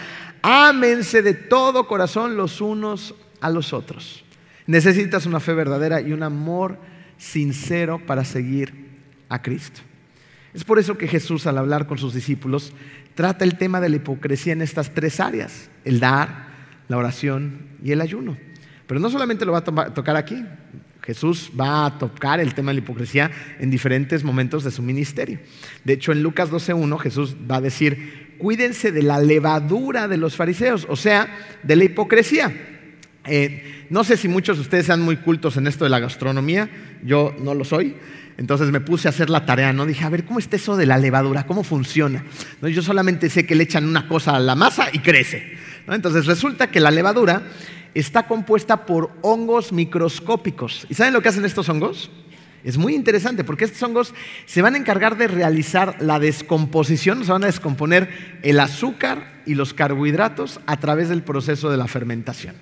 ámense 0.41 1.23
de 1.23 1.33
todo 1.33 1.85
corazón 1.85 2.37
los 2.37 2.61
unos 2.61 3.15
a 3.41 3.49
los 3.49 3.73
otros. 3.73 4.23
Necesitas 4.65 5.25
una 5.25 5.41
fe 5.41 5.55
verdadera 5.55 5.99
y 5.99 6.13
un 6.13 6.23
amor 6.23 6.77
sincero 7.17 8.01
para 8.07 8.23
seguir 8.23 8.87
a 9.27 9.41
Cristo. 9.41 9.81
Es 10.53 10.63
por 10.63 10.79
eso 10.79 10.97
que 10.97 11.07
Jesús 11.07 11.45
al 11.45 11.57
hablar 11.57 11.85
con 11.85 11.97
sus 11.97 12.13
discípulos 12.13 12.73
trata 13.15 13.45
el 13.45 13.57
tema 13.57 13.81
de 13.81 13.89
la 13.89 13.97
hipocresía 13.97 14.53
en 14.53 14.61
estas 14.61 14.93
tres 14.93 15.19
áreas, 15.19 15.69
el 15.85 15.99
dar, 15.99 16.47
la 16.87 16.97
oración 16.97 17.67
y 17.83 17.91
el 17.91 18.01
ayuno. 18.01 18.37
Pero 18.87 18.99
no 18.99 19.09
solamente 19.09 19.45
lo 19.45 19.51
va 19.51 19.59
a 19.59 19.93
tocar 19.93 20.15
aquí, 20.15 20.43
Jesús 21.03 21.51
va 21.59 21.85
a 21.85 21.97
tocar 21.97 22.39
el 22.39 22.53
tema 22.53 22.71
de 22.71 22.75
la 22.75 22.83
hipocresía 22.83 23.31
en 23.59 23.71
diferentes 23.71 24.23
momentos 24.23 24.63
de 24.63 24.71
su 24.71 24.81
ministerio. 24.81 25.39
De 25.83 25.93
hecho, 25.93 26.11
en 26.11 26.21
Lucas 26.21 26.51
12.1 26.51 26.99
Jesús 26.99 27.35
va 27.49 27.57
a 27.57 27.61
decir, 27.61 28.35
cuídense 28.37 28.91
de 28.91 29.03
la 29.03 29.19
levadura 29.19 30.07
de 30.07 30.17
los 30.17 30.35
fariseos, 30.35 30.85
o 30.89 30.95
sea, 30.95 31.27
de 31.63 31.75
la 31.75 31.85
hipocresía. 31.85 32.53
Eh, 33.25 33.85
no 33.89 34.03
sé 34.03 34.17
si 34.17 34.27
muchos 34.27 34.57
de 34.57 34.61
ustedes 34.61 34.85
sean 34.85 35.01
muy 35.01 35.17
cultos 35.17 35.57
en 35.57 35.67
esto 35.67 35.83
de 35.83 35.89
la 35.89 35.99
gastronomía, 35.99 36.69
yo 37.03 37.35
no 37.41 37.53
lo 37.53 37.63
soy. 37.63 37.95
Entonces 38.39 38.71
me 38.71 38.79
puse 38.79 39.09
a 39.09 39.11
hacer 39.11 39.29
la 39.29 39.45
tarea, 39.45 39.73
¿no? 39.73 39.85
Dije, 39.85 40.05
a 40.05 40.09
ver, 40.09 40.23
¿cómo 40.23 40.39
está 40.39 40.55
eso 40.55 40.77
de 40.77 40.85
la 40.85 40.97
levadura? 40.97 41.45
¿Cómo 41.45 41.61
funciona? 41.61 42.23
¿No? 42.61 42.69
Yo 42.69 42.81
solamente 42.81 43.29
sé 43.29 43.45
que 43.45 43.53
le 43.53 43.65
echan 43.65 43.85
una 43.85 44.07
cosa 44.07 44.37
a 44.37 44.39
la 44.39 44.55
masa 44.55 44.87
y 44.93 44.99
crece. 44.99 45.57
Entonces 45.89 46.25
resulta 46.25 46.71
que 46.71 46.79
la 46.79 46.89
levadura 46.89 47.43
está 47.93 48.27
compuesta 48.27 48.85
por 48.85 49.11
hongos 49.23 49.73
microscópicos. 49.73 50.87
¿Y 50.87 50.93
saben 50.93 51.11
lo 51.11 51.21
que 51.21 51.27
hacen 51.27 51.43
estos 51.43 51.67
hongos? 51.67 52.11
Es 52.63 52.77
muy 52.77 52.95
interesante 52.95 53.43
porque 53.43 53.65
estos 53.65 53.83
hongos 53.83 54.13
se 54.45 54.61
van 54.61 54.75
a 54.75 54.77
encargar 54.77 55.17
de 55.17 55.27
realizar 55.27 55.97
la 55.99 56.17
descomposición, 56.17 57.25
se 57.25 57.33
van 57.33 57.43
a 57.43 57.47
descomponer 57.47 58.39
el 58.41 58.61
azúcar 58.61 59.41
y 59.45 59.55
los 59.55 59.73
carbohidratos 59.73 60.61
a 60.65 60.77
través 60.77 61.09
del 61.09 61.23
proceso 61.23 61.69
de 61.69 61.75
la 61.75 61.89
fermentación. 61.89 62.55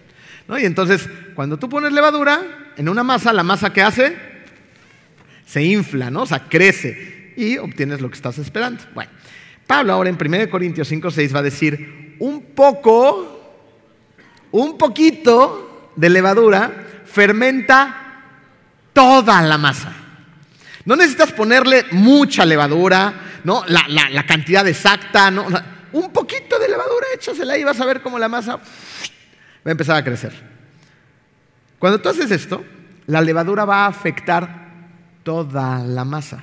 Y 0.60 0.66
entonces, 0.66 1.08
cuando 1.36 1.60
tú 1.60 1.70
pones 1.70 1.92
levadura 1.92 2.72
en 2.78 2.90
una 2.90 3.04
masa, 3.04 3.32
la 3.32 3.44
masa 3.44 3.74
que 3.74 3.84
hace 3.84 4.37
se 5.48 5.64
infla, 5.64 6.12
¿no? 6.12 6.24
O 6.24 6.26
sea, 6.26 6.44
crece 6.50 7.34
y 7.38 7.58
obtienes 7.58 8.02
lo 8.02 8.10
que 8.10 8.16
estás 8.16 8.38
esperando. 8.38 8.84
Bueno, 8.94 9.10
Pablo 9.66 9.94
ahora 9.94 10.10
en 10.10 10.18
1 10.20 10.50
Corintios 10.50 10.90
5, 10.90 11.10
6 11.10 11.34
va 11.34 11.40
a 11.40 11.44
decir, 11.44 12.18
un 12.20 12.48
poco, 12.54 13.64
un 14.52 14.78
poquito 14.78 15.92
de 15.96 16.10
levadura 16.10 17.04
fermenta 17.06 18.24
toda 18.92 19.42
la 19.42 19.58
masa. 19.58 19.94
No 20.84 20.98
necesitas 20.98 21.32
ponerle 21.32 21.86
mucha 21.92 22.46
levadura, 22.46 23.14
¿no? 23.46 23.64
La, 23.68 24.26
cantidad 24.26 24.68
exacta, 24.68 25.32
¿no? 25.32 25.48
Un 25.94 26.12
poquito 26.12 26.60
de 26.60 26.68
levadura, 26.68 27.08
échasela 27.16 27.58
y 27.58 27.64
vas 27.64 27.80
a 27.80 27.86
ver 27.86 28.02
cómo 28.02 28.20
la 28.20 28.28
masa 28.28 28.58
va 28.58 28.62
a 29.66 29.72
empezar 29.72 29.96
a 29.96 30.04
crecer. 30.04 30.34
Cuando 31.80 32.02
tú 32.02 32.10
haces 32.10 32.32
esto, 32.32 32.66
la 33.06 33.22
levadura 33.22 33.64
va 33.64 33.86
a 33.86 33.88
afectar 33.88 34.67
toda 35.28 35.84
la 35.84 36.06
masa. 36.06 36.42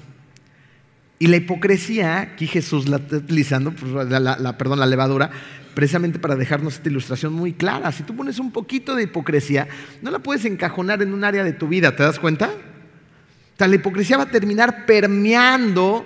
Y 1.19 1.29
la 1.29 1.37
hipocresía, 1.37 2.21
aquí 2.21 2.47
Jesús 2.47 2.87
la 2.87 2.99
está 2.99 3.17
utilizando, 3.17 3.73
pues, 3.73 3.91
la, 4.11 4.59
perdón, 4.59 4.79
la 4.79 4.85
levadura, 4.85 5.31
precisamente 5.73 6.19
para 6.19 6.37
dejarnos 6.37 6.75
esta 6.75 6.91
ilustración 6.91 7.33
muy 7.33 7.55
clara. 7.55 7.91
Si 7.93 8.03
tú 8.03 8.15
pones 8.15 8.39
un 8.39 8.53
poquito 8.53 8.95
de 8.95 9.05
hipocresía, 9.05 9.69
no 10.03 10.11
la 10.11 10.19
puedes 10.19 10.45
encajonar 10.45 11.01
en 11.01 11.15
un 11.15 11.25
área 11.25 11.43
de 11.45 11.55
tu 11.55 11.67
vida, 11.67 11.97
¿te 11.97 12.03
das 12.03 12.19
cuenta? 12.19 12.49
O 12.49 13.57
sea, 13.57 13.69
la 13.69 13.77
hipocresía 13.77 14.19
va 14.19 14.25
a 14.25 14.31
terminar 14.31 14.85
permeando 14.85 16.05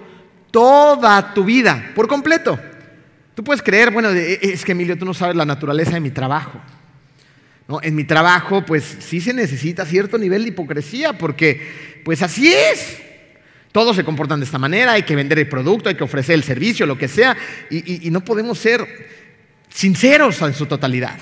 toda 0.53 1.35
tu 1.35 1.43
vida, 1.43 1.91
por 1.97 2.07
completo. 2.07 2.61
Tú 3.35 3.43
puedes 3.43 3.61
creer, 3.61 3.91
bueno, 3.91 4.11
es 4.11 4.65
que 4.65 4.71
Emilio, 4.71 4.97
tú 4.97 5.05
no 5.05 5.15
sabes 5.15 5.35
la 5.35 5.45
naturaleza 5.45 5.95
de 5.95 6.01
mi 6.01 6.13
trabajo. 6.13 6.61
En 7.83 7.95
mi 7.95 8.05
trabajo, 8.05 8.65
pues 8.65 8.97
sí 9.01 9.21
se 9.21 9.35
necesita 9.35 9.85
cierto 9.85 10.17
nivel 10.17 10.43
de 10.43 10.49
hipocresía, 10.49 11.19
porque 11.19 12.01
pues 12.03 12.23
así 12.23 12.51
es. 12.51 12.99
Todos 13.73 13.95
se 13.95 14.05
comportan 14.05 14.41
de 14.41 14.47
esta 14.47 14.59
manera, 14.59 14.93
hay 14.93 15.03
que 15.03 15.15
vender 15.15 15.39
el 15.39 15.49
producto, 15.49 15.91
hay 15.91 15.95
que 15.95 16.05
ofrecer 16.05 16.35
el 16.35 16.43
servicio, 16.43 16.87
lo 16.87 16.97
que 16.97 17.09
sea, 17.09 17.37
y, 17.71 18.09
no 18.11 18.25
podemos 18.25 18.59
ser 18.59 18.87
sinceros 19.69 20.41
en 20.41 20.55
su 20.55 20.65
totalidad. 20.65 21.19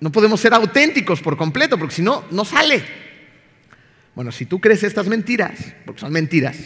No 0.00 0.10
podemos 0.10 0.40
ser 0.40 0.54
auténticos 0.54 1.20
por 1.20 1.36
completo, 1.36 1.76
porque 1.78 1.96
si 1.96 2.02
no, 2.02 2.24
no 2.30 2.46
sale. 2.46 2.82
Bueno, 4.14 4.32
si 4.32 4.46
tú 4.46 4.58
crees 4.58 4.82
estas 4.82 5.06
mentiras, 5.06 5.74
porque 5.84 6.00
son 6.00 6.12
mentiras, 6.12 6.56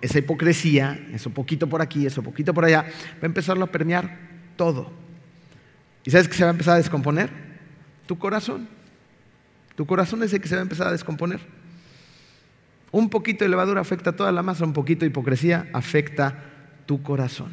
esa 0.00 0.18
hipocresía, 0.18 0.98
eso 1.12 1.28
poquito 1.28 1.68
por 1.68 1.82
aquí, 1.82 2.06
eso 2.06 2.22
poquito 2.22 2.54
por 2.54 2.64
allá, 2.64 2.82
va 2.82 3.22
a 3.22 3.26
empezarlo 3.26 3.66
a 3.66 3.70
permear 3.70 4.18
todo. 4.56 4.90
¿Y 6.04 6.10
sabes 6.10 6.28
qué 6.28 6.34
se 6.34 6.44
va 6.44 6.50
a 6.50 6.52
empezar 6.52 6.74
a 6.74 6.78
descomponer? 6.78 7.47
Tu 8.08 8.18
corazón. 8.18 8.66
Tu 9.76 9.86
corazón 9.86 10.22
es 10.22 10.32
el 10.32 10.40
que 10.40 10.48
se 10.48 10.54
va 10.54 10.62
a 10.62 10.62
empezar 10.62 10.88
a 10.88 10.92
descomponer. 10.92 11.40
Un 12.90 13.10
poquito 13.10 13.44
de 13.44 13.50
levadura 13.50 13.82
afecta 13.82 14.10
a 14.10 14.16
toda 14.16 14.32
la 14.32 14.42
masa, 14.42 14.64
un 14.64 14.72
poquito 14.72 15.00
de 15.00 15.08
hipocresía 15.08 15.68
afecta 15.74 16.42
tu 16.86 17.02
corazón. 17.02 17.50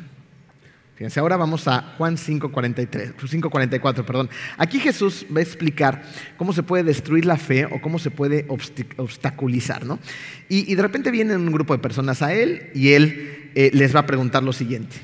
Fíjense, 0.96 1.20
ahora 1.20 1.36
vamos 1.36 1.68
a 1.68 1.94
Juan 1.98 2.16
5.43, 2.16 3.16
5.44, 3.16 4.06
perdón. 4.06 4.30
Aquí 4.58 4.80
Jesús 4.80 5.26
va 5.30 5.42
a 5.42 5.44
explicar 5.44 6.04
cómo 6.38 6.54
se 6.54 6.64
puede 6.64 6.86
destruir 6.86 7.26
la 7.26 7.36
fe 7.36 7.66
o 7.66 7.82
cómo 7.82 8.00
se 8.00 8.12
puede 8.12 8.48
obstaculizar, 8.48 9.86
¿no? 9.86 10.00
Y, 10.48 10.74
de 10.74 10.82
repente 10.82 11.12
viene 11.12 11.36
un 11.36 11.52
grupo 11.52 11.74
de 11.74 11.80
personas 11.80 12.22
a 12.22 12.34
él 12.34 12.70
y 12.74 12.94
él 12.94 13.52
eh, 13.56 13.72
les 13.74 13.94
va 13.94 14.00
a 14.00 14.06
preguntar 14.06 14.42
lo 14.42 14.54
siguiente. 14.54 14.96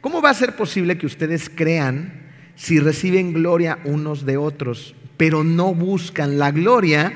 ¿Cómo 0.00 0.22
va 0.22 0.30
a 0.30 0.34
ser 0.34 0.54
posible 0.54 0.96
que 0.96 1.06
ustedes 1.06 1.50
crean 1.52 2.21
si 2.56 2.78
reciben 2.78 3.32
gloria 3.32 3.78
unos 3.84 4.24
de 4.24 4.36
otros, 4.36 4.94
pero 5.16 5.44
no 5.44 5.74
buscan 5.74 6.38
la 6.38 6.50
gloria 6.50 7.12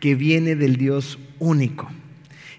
que 0.00 0.14
viene 0.14 0.56
del 0.56 0.76
Dios 0.76 1.18
único? 1.38 1.90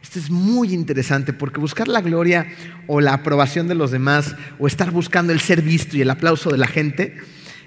Esto 0.01 0.19
es 0.19 0.29
muy 0.29 0.73
interesante 0.73 1.33
porque 1.33 1.59
buscar 1.59 1.87
la 1.87 2.01
gloria 2.01 2.47
o 2.87 3.01
la 3.01 3.13
aprobación 3.13 3.67
de 3.67 3.75
los 3.75 3.91
demás 3.91 4.35
o 4.59 4.67
estar 4.67 4.91
buscando 4.91 5.33
el 5.33 5.39
ser 5.39 5.61
visto 5.61 5.97
y 5.97 6.01
el 6.01 6.09
aplauso 6.09 6.51
de 6.51 6.57
la 6.57 6.67
gente 6.67 7.17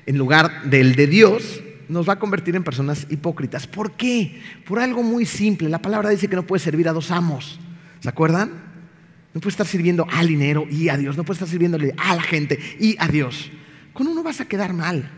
en 0.07 0.17
lugar 0.17 0.63
del 0.65 0.95
de 0.95 1.07
Dios 1.07 1.61
nos 1.89 2.09
va 2.09 2.15
a 2.15 2.19
convertir 2.19 2.55
en 2.57 2.65
personas 2.65 3.07
hipócritas. 3.11 3.67
¿Por 3.67 3.93
qué? 3.93 4.41
Por 4.67 4.79
algo 4.79 5.03
muy 5.03 5.27
simple. 5.27 5.69
La 5.69 5.83
palabra 5.83 6.11
dice 6.11 6.29
que 6.29 6.37
no 6.37 6.47
puede 6.47 6.61
servir 6.61 6.89
a 6.89 6.93
dos 6.93 7.11
amos. 7.11 7.59
¿Se 8.01 8.09
acuerdan? 8.09 8.53
No 9.35 9.41
puede 9.41 9.51
estar 9.51 9.67
sirviendo 9.67 10.07
al 10.11 10.29
dinero 10.29 10.67
y 10.71 10.89
a 10.89 10.97
Dios. 10.97 11.17
No 11.17 11.25
puede 11.25 11.37
estar 11.37 11.49
sirviéndole 11.49 11.95
a 11.97 12.15
la 12.15 12.23
gente 12.23 12.59
y 12.79 12.97
a 12.99 13.09
Dios. 13.09 13.51
Con 13.99 14.07
uno 14.07 14.23
vas 14.23 14.41
a 14.41 14.47
quedar 14.47 14.75
mal. 14.75 15.11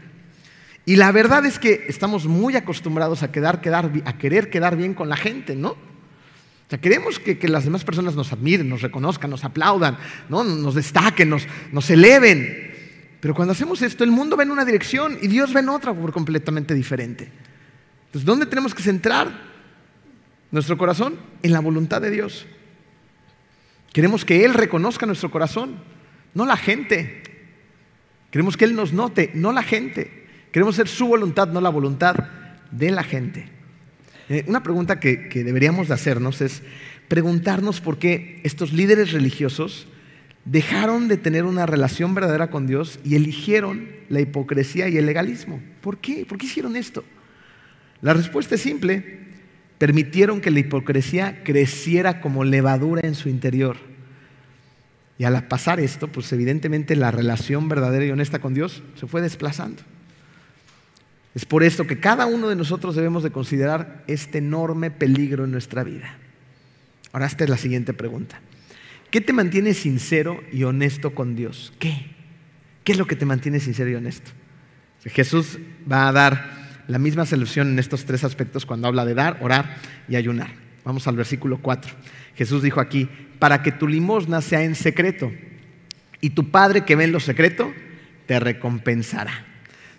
Y 0.86 0.96
la 0.96 1.12
verdad 1.12 1.44
es 1.44 1.58
que 1.58 1.84
estamos 1.88 2.24
muy 2.24 2.56
acostumbrados 2.56 3.22
a, 3.22 3.30
quedar, 3.30 3.60
quedar, 3.60 3.92
a 4.06 4.16
querer 4.16 4.48
quedar 4.48 4.74
bien 4.74 4.94
con 4.94 5.10
la 5.10 5.18
gente, 5.18 5.54
¿no? 5.54 5.72
O 5.72 5.76
sea, 6.66 6.80
queremos 6.80 7.18
que, 7.18 7.36
las 7.46 7.64
demás 7.64 7.84
personas 7.84 8.14
nos 8.14 8.32
admiren, 8.32 8.70
nos 8.70 8.80
reconozcan, 8.80 9.28
nos 9.28 9.44
aplaudan, 9.44 9.98
¿no? 10.30 10.44
nos 10.44 10.74
destaquen, 10.74 11.28
nos, 11.28 11.46
nos 11.72 11.90
eleven. 11.90 12.72
Pero 13.20 13.34
cuando 13.34 13.52
hacemos 13.52 13.82
esto, 13.82 14.02
el 14.02 14.12
mundo 14.12 14.34
va 14.34 14.44
en 14.44 14.50
una 14.50 14.64
dirección 14.64 15.18
y 15.20 15.28
Dios 15.28 15.54
va 15.54 15.60
en 15.60 15.68
otra 15.68 15.92
por 15.92 16.10
completamente 16.10 16.72
diferente. 16.72 17.30
Entonces, 18.06 18.24
¿dónde 18.24 18.46
tenemos 18.46 18.74
que 18.74 18.82
centrar 18.82 19.42
nuestro 20.50 20.78
corazón? 20.78 21.18
En 21.42 21.52
la 21.52 21.60
voluntad 21.60 22.00
de 22.00 22.10
Dios. 22.10 22.46
Queremos 23.92 24.24
que 24.24 24.46
Él 24.46 24.54
reconozca 24.54 25.04
nuestro 25.04 25.30
corazón, 25.30 25.74
no 26.32 26.46
la 26.46 26.56
gente. 26.56 27.24
Queremos 28.30 28.56
que 28.56 28.64
Él 28.64 28.74
nos 28.74 28.92
note, 28.92 29.30
no 29.34 29.52
la 29.52 29.62
gente. 29.62 30.26
Queremos 30.52 30.76
ser 30.76 30.88
su 30.88 31.06
voluntad, 31.06 31.48
no 31.48 31.60
la 31.60 31.68
voluntad 31.68 32.14
de 32.70 32.90
la 32.90 33.02
gente. 33.02 33.48
Eh, 34.28 34.44
una 34.46 34.62
pregunta 34.62 35.00
que, 35.00 35.28
deberíamos 35.32 35.88
de 35.88 35.94
hacernos 35.94 36.40
es 36.40 36.62
preguntarnos 37.08 37.80
por 37.80 37.98
qué 37.98 38.40
estos 38.44 38.72
líderes 38.72 39.12
religiosos 39.12 39.88
dejaron 40.44 41.08
de 41.08 41.16
tener 41.16 41.44
una 41.44 41.66
relación 41.66 42.14
verdadera 42.14 42.50
con 42.50 42.66
Dios 42.66 43.00
y 43.04 43.16
eligieron 43.16 43.88
la 44.08 44.20
hipocresía 44.20 44.88
y 44.88 44.96
el 44.96 45.06
legalismo. 45.06 45.60
¿Por 45.80 45.98
qué? 45.98 46.24
¿Por 46.24 46.38
qué 46.38 46.46
hicieron 46.46 46.76
esto? 46.76 47.04
La 48.02 48.14
respuesta 48.14 48.54
es 48.54 48.60
simple. 48.60 49.18
Permitieron 49.78 50.40
que 50.40 50.52
la 50.52 50.60
hipocresía 50.60 51.42
creciera 51.42 52.20
como 52.20 52.44
levadura 52.44 53.00
en 53.04 53.16
su 53.16 53.28
interior. 53.28 53.89
Y 55.20 55.24
al 55.24 55.46
pasar 55.48 55.80
esto, 55.80 56.08
pues 56.08 56.32
evidentemente 56.32 56.96
la 56.96 57.10
relación 57.10 57.68
verdadera 57.68 58.06
y 58.06 58.10
honesta 58.10 58.38
con 58.38 58.54
Dios 58.54 58.82
se 58.98 59.06
fue 59.06 59.20
desplazando. 59.20 59.82
Es 61.34 61.44
por 61.44 61.62
esto 61.62 61.86
que 61.86 62.00
cada 62.00 62.24
uno 62.24 62.48
de 62.48 62.56
nosotros 62.56 62.96
debemos 62.96 63.22
de 63.22 63.30
considerar 63.30 64.02
este 64.06 64.38
enorme 64.38 64.90
peligro 64.90 65.44
en 65.44 65.50
nuestra 65.50 65.84
vida. 65.84 66.16
Ahora 67.12 67.26
esta 67.26 67.44
es 67.44 67.50
la 67.50 67.58
siguiente 67.58 67.92
pregunta. 67.92 68.40
¿Qué 69.10 69.20
te 69.20 69.34
mantiene 69.34 69.74
sincero 69.74 70.40
y 70.54 70.62
honesto 70.62 71.14
con 71.14 71.36
Dios? 71.36 71.74
¿Qué? 71.78 72.06
¿Qué 72.82 72.92
es 72.92 72.98
lo 72.98 73.06
que 73.06 73.14
te 73.14 73.26
mantiene 73.26 73.60
sincero 73.60 73.90
y 73.90 73.96
honesto? 73.96 74.30
Jesús 75.04 75.58
va 75.90 76.08
a 76.08 76.12
dar 76.12 76.50
la 76.88 76.98
misma 76.98 77.26
solución 77.26 77.68
en 77.68 77.78
estos 77.78 78.06
tres 78.06 78.24
aspectos 78.24 78.64
cuando 78.64 78.88
habla 78.88 79.04
de 79.04 79.12
dar, 79.12 79.36
orar 79.42 79.76
y 80.08 80.16
ayunar. 80.16 80.54
Vamos 80.82 81.06
al 81.06 81.16
versículo 81.16 81.58
4. 81.60 81.92
Jesús 82.36 82.62
dijo 82.62 82.80
aquí, 82.80 83.06
para 83.40 83.62
que 83.62 83.72
tu 83.72 83.88
limosna 83.88 84.40
sea 84.40 84.62
en 84.62 84.76
secreto 84.76 85.32
y 86.20 86.30
tu 86.30 86.50
Padre 86.50 86.84
que 86.84 86.94
ve 86.94 87.04
en 87.04 87.12
lo 87.12 87.18
secreto 87.18 87.72
te 88.26 88.38
recompensará. 88.38 89.44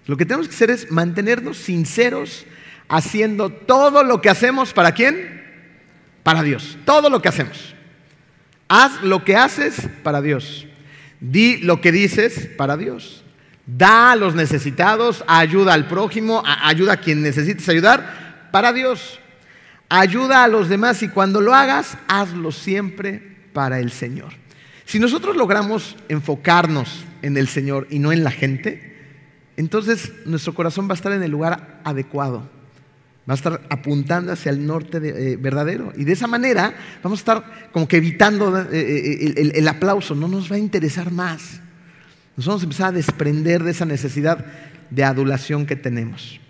Lo 0.05 0.15
que 0.15 0.25
tenemos 0.25 0.47
que 0.47 0.55
hacer 0.55 0.69
es 0.69 0.91
mantenernos 0.91 1.57
sinceros 1.57 2.45
haciendo 2.87 3.49
todo 3.49 4.03
lo 4.03 4.21
que 4.21 4.29
hacemos. 4.29 4.73
¿Para 4.73 4.93
quién? 4.93 5.41
Para 6.23 6.43
Dios. 6.43 6.77
Todo 6.85 7.09
lo 7.09 7.21
que 7.21 7.29
hacemos. 7.29 7.75
Haz 8.67 9.01
lo 9.01 9.23
que 9.25 9.35
haces 9.35 9.87
para 10.03 10.21
Dios. 10.21 10.67
Di 11.19 11.57
lo 11.57 11.81
que 11.81 11.91
dices 11.91 12.49
para 12.57 12.77
Dios. 12.77 13.23
Da 13.65 14.11
a 14.11 14.15
los 14.15 14.35
necesitados, 14.35 15.23
ayuda 15.27 15.73
al 15.73 15.87
prójimo, 15.87 16.43
ayuda 16.45 16.93
a 16.93 16.97
quien 16.97 17.21
necesites 17.21 17.67
ayudar 17.69 18.49
para 18.51 18.73
Dios. 18.73 19.19
Ayuda 19.89 20.43
a 20.43 20.47
los 20.47 20.69
demás 20.69 21.03
y 21.03 21.09
cuando 21.09 21.41
lo 21.41 21.53
hagas, 21.53 21.97
hazlo 22.07 22.51
siempre 22.51 23.30
para 23.53 23.79
el 23.79 23.91
Señor. 23.91 24.33
Si 24.85 24.99
nosotros 24.99 25.35
logramos 25.35 25.95
enfocarnos 26.09 27.05
en 27.21 27.37
el 27.37 27.47
Señor 27.47 27.87
y 27.89 27.99
no 27.99 28.11
en 28.11 28.23
la 28.23 28.31
gente, 28.31 28.91
entonces 29.57 30.11
nuestro 30.25 30.53
corazón 30.53 30.87
va 30.87 30.93
a 30.93 30.95
estar 30.95 31.11
en 31.11 31.23
el 31.23 31.31
lugar 31.31 31.81
adecuado. 31.83 32.49
Va 33.29 33.33
a 33.33 33.37
estar 33.37 33.61
apuntando 33.69 34.31
hacia 34.31 34.49
el 34.51 34.65
norte 34.65 34.97
eh, 34.97 35.37
verdadero. 35.37 35.93
Y 35.95 36.03
de 36.03 36.13
esa 36.13 36.27
manera 36.27 36.73
vamos 37.03 37.19
a 37.19 37.21
estar 37.21 37.69
como 37.71 37.87
que 37.87 37.97
evitando 37.97 38.59
eh, 38.59 38.67
eh, 38.71 39.51
el, 39.53 39.67
aplauso. 39.67 40.15
No 40.15 40.27
nos 40.27 40.51
va 40.51 40.55
a 40.55 40.59
interesar 40.59 41.11
más. 41.11 41.61
Nos 42.35 42.47
vamos 42.47 42.63
a 42.63 42.65
empezar 42.65 42.87
a 42.87 42.91
desprender 42.91 43.63
de 43.63 43.71
esa 43.71 43.85
necesidad 43.85 44.43
de 44.89 45.03
adulación 45.03 45.65
que 45.65 45.75
tenemos. 45.75 46.41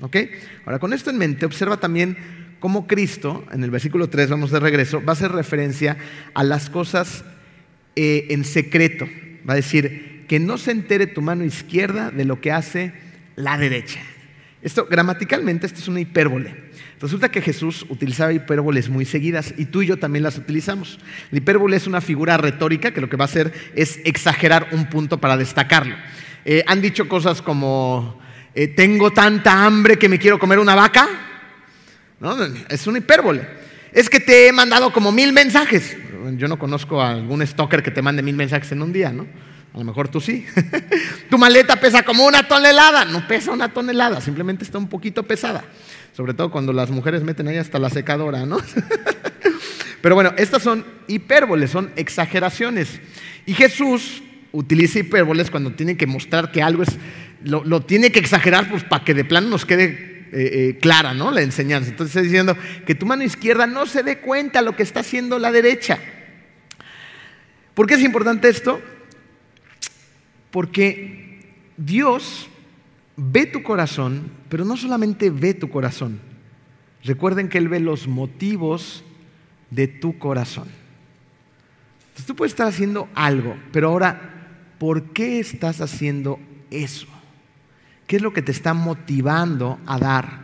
Ahora, 0.65 0.79
con 0.79 0.93
esto 0.93 1.09
en 1.09 1.17
mente, 1.17 1.45
observa 1.45 1.77
también 1.77 2.17
cómo 2.61 2.87
Cristo, 2.87 3.43
en 3.51 3.65
el 3.65 3.71
versículo 3.71 4.09
3, 4.09 4.29
vamos 4.29 4.51
de 4.51 4.61
regreso, 4.61 5.03
va 5.03 5.11
a 5.11 5.17
hacer 5.19 5.33
referencia 5.33 5.97
a 6.33 6.45
las 6.45 6.69
cosas 6.69 7.25
en 7.95 8.45
secreto. 8.45 9.05
Va 9.47 9.53
a 9.53 9.57
decir, 9.57 10.11
que 10.31 10.39
no 10.39 10.57
se 10.57 10.71
entere 10.71 11.07
tu 11.07 11.21
mano 11.21 11.43
izquierda 11.43 12.09
de 12.09 12.23
lo 12.23 12.39
que 12.39 12.53
hace 12.53 12.93
la 13.35 13.57
derecha. 13.57 13.99
Esto, 14.61 14.87
gramaticalmente, 14.89 15.65
esto 15.65 15.79
es 15.79 15.89
una 15.89 15.99
hipérbole. 15.99 16.55
Resulta 17.01 17.29
que 17.29 17.41
Jesús 17.41 17.85
utilizaba 17.89 18.31
hipérboles 18.31 18.87
muy 18.87 19.03
seguidas 19.03 19.53
y 19.57 19.65
tú 19.65 19.81
y 19.81 19.87
yo 19.87 19.97
también 19.99 20.23
las 20.23 20.37
utilizamos. 20.37 20.99
La 21.31 21.39
hipérbole 21.39 21.75
es 21.75 21.85
una 21.85 21.99
figura 21.99 22.37
retórica 22.37 22.91
que 22.91 23.01
lo 23.01 23.09
que 23.09 23.17
va 23.17 23.25
a 23.25 23.27
hacer 23.27 23.51
es 23.75 23.99
exagerar 24.05 24.69
un 24.71 24.85
punto 24.85 25.19
para 25.19 25.35
destacarlo. 25.35 25.97
Eh, 26.45 26.63
han 26.65 26.79
dicho 26.79 27.09
cosas 27.09 27.41
como, 27.41 28.17
eh, 28.55 28.69
tengo 28.69 29.11
tanta 29.11 29.65
hambre 29.65 29.99
que 29.99 30.07
me 30.07 30.17
quiero 30.17 30.39
comer 30.39 30.59
una 30.59 30.75
vaca. 30.75 31.09
Es 32.69 32.85
una 32.85 32.99
hipérbole. 32.99 33.47
Es 33.91 34.09
que 34.09 34.19
te 34.19 34.47
he 34.47 34.51
mandado 34.51 34.93
como 34.93 35.11
mil 35.11 35.33
mensajes. 35.33 35.97
Yo 36.37 36.47
no 36.47 36.59
conozco 36.59 37.01
a 37.01 37.11
algún 37.11 37.45
stalker 37.45 37.81
que 37.81 37.91
te 37.91 38.01
mande 38.01 38.21
mil 38.21 38.35
mensajes 38.35 38.71
en 38.71 38.81
un 38.81 38.93
día, 38.93 39.11
¿no? 39.11 39.25
A 39.73 39.77
lo 39.77 39.83
mejor 39.83 40.07
tú 40.07 40.21
sí. 40.21 40.45
tu 41.29 41.37
maleta 41.37 41.79
pesa 41.79 42.03
como 42.03 42.25
una 42.25 42.47
tonelada. 42.47 43.05
No 43.05 43.27
pesa 43.27 43.51
una 43.51 43.73
tonelada, 43.73 44.21
simplemente 44.21 44.63
está 44.63 44.77
un 44.77 44.87
poquito 44.87 45.23
pesada. 45.23 45.65
Sobre 46.15 46.33
todo 46.33 46.51
cuando 46.51 46.73
las 46.73 46.91
mujeres 46.91 47.23
meten 47.23 47.47
ahí 47.47 47.57
hasta 47.57 47.79
la 47.79 47.89
secadora, 47.89 48.45
¿no? 48.45 48.59
Pero 50.01 50.15
bueno, 50.15 50.33
estas 50.37 50.61
son 50.61 50.85
hipérboles, 51.07 51.71
son 51.71 51.91
exageraciones. 51.95 52.99
Y 53.45 53.53
Jesús 53.53 54.21
utiliza 54.51 54.99
hipérboles 54.99 55.49
cuando 55.49 55.71
tiene 55.71 55.97
que 55.97 56.05
mostrar 56.05 56.51
que 56.51 56.61
algo 56.61 56.83
es, 56.83 56.97
lo, 57.43 57.81
tiene 57.81 58.11
que 58.11 58.19
exagerar 58.19 58.69
pues, 58.69 58.83
para 58.83 59.03
que 59.03 59.13
de 59.13 59.25
plano 59.25 59.49
nos 59.49 59.65
quede 59.65 60.10
eh, 60.31 60.69
eh, 60.69 60.77
clara 60.79 61.13
¿no? 61.13 61.31
la 61.31 61.41
enseñanza. 61.41 61.89
Entonces 61.89 62.15
está 62.15 62.23
diciendo 62.23 62.55
que 62.85 62.95
tu 62.95 63.05
mano 63.05 63.23
izquierda 63.23 63.67
no 63.67 63.85
se 63.85 64.03
dé 64.03 64.19
cuenta 64.19 64.61
lo 64.61 64.75
que 64.75 64.83
está 64.83 65.01
haciendo 65.01 65.39
la 65.39 65.51
derecha. 65.51 65.99
¿Por 67.73 67.87
qué 67.87 67.95
es 67.95 68.01
importante 68.01 68.49
esto? 68.49 68.81
Porque 70.51 71.39
Dios 71.77 72.49
ve 73.15 73.45
tu 73.45 73.63
corazón, 73.63 74.31
pero 74.49 74.65
no 74.65 74.77
solamente 74.77 75.29
ve 75.29 75.53
tu 75.53 75.69
corazón. 75.69 76.19
Recuerden 77.03 77.49
que 77.49 77.57
Él 77.57 77.69
ve 77.69 77.79
los 77.79 78.07
motivos 78.07 79.03
de 79.69 79.87
tu 79.87 80.17
corazón. 80.17 80.67
Entonces 82.09 82.25
tú 82.25 82.35
puedes 82.35 82.51
estar 82.51 82.67
haciendo 82.67 83.09
algo, 83.15 83.55
pero 83.71 83.89
ahora, 83.89 84.47
¿por 84.77 85.11
qué 85.13 85.39
estás 85.39 85.81
haciendo 85.81 86.39
eso? 86.69 87.07
¿Qué 88.11 88.17
es 88.17 88.21
lo 88.21 88.33
que 88.33 88.41
te 88.41 88.51
está 88.51 88.73
motivando 88.73 89.79
a 89.85 89.97
dar? 89.97 90.39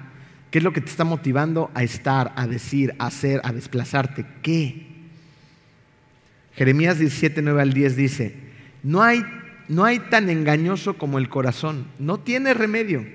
¿Qué 0.52 0.60
es 0.60 0.64
lo 0.64 0.72
que 0.72 0.80
te 0.80 0.90
está 0.90 1.04
motivando 1.04 1.70
a 1.74 1.84
estar, 1.84 2.32
a 2.38 2.48
decir, 2.48 2.96
a 2.98 3.08
hacer, 3.08 3.42
a 3.44 3.52
desplazarte? 3.52 4.26
¿Qué? 4.42 4.88
Jeremías 6.56 6.98
17, 6.98 7.42
9 7.42 7.62
al 7.62 7.74
10 7.74 7.98
dice, 7.98 8.36
no 8.84 9.04
hay, 9.04 9.22
no 9.68 9.84
hay 9.84 10.00
tan 10.00 10.30
engañoso 10.30 10.98
como 10.98 11.18
el 11.18 11.28
corazón, 11.28 11.88
no 12.00 12.22
tiene 12.22 12.54
remedio. 12.54 13.06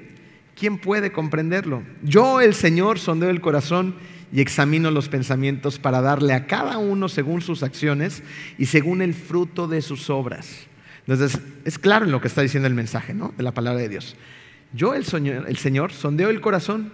¿Quién 0.55 0.77
puede 0.77 1.13
comprenderlo? 1.13 1.83
Yo, 2.03 2.43
el 2.43 2.53
Señor, 2.53 2.99
sondeo 2.99 3.31
el 3.31 3.41
corazón 3.41 3.95
y 4.35 4.43
examino 4.43 4.91
los 4.91 5.09
pensamientos 5.09 5.79
para 5.79 6.03
darle 6.03 6.35
a 6.35 6.47
cada 6.47 6.77
uno 6.77 7.09
según 7.09 7.41
sus 7.41 7.63
acciones 7.63 8.23
y 8.59 8.67
según 8.67 9.01
el 9.01 9.15
fruto 9.15 9.67
de 9.67 9.81
sus 9.81 10.11
obras. 10.11 10.67
Entonces, 11.07 11.41
es 11.65 11.79
claro 11.79 12.05
en 12.05 12.13
lo 12.13 12.21
que 12.21 12.29
está 12.29 12.43
diciendo 12.43 12.67
el 12.67 12.75
mensaje 12.75 13.15
¿no? 13.15 13.33
de 13.35 13.43
la 13.43 13.53
palabra 13.53 13.81
de 13.81 13.89
Dios. 13.89 14.15
Yo, 14.73 14.95
el, 14.95 15.05
el 15.47 15.57
Señor, 15.57 15.93
sondeo 15.93 16.31
el 16.31 16.41
corazón, 16.41 16.93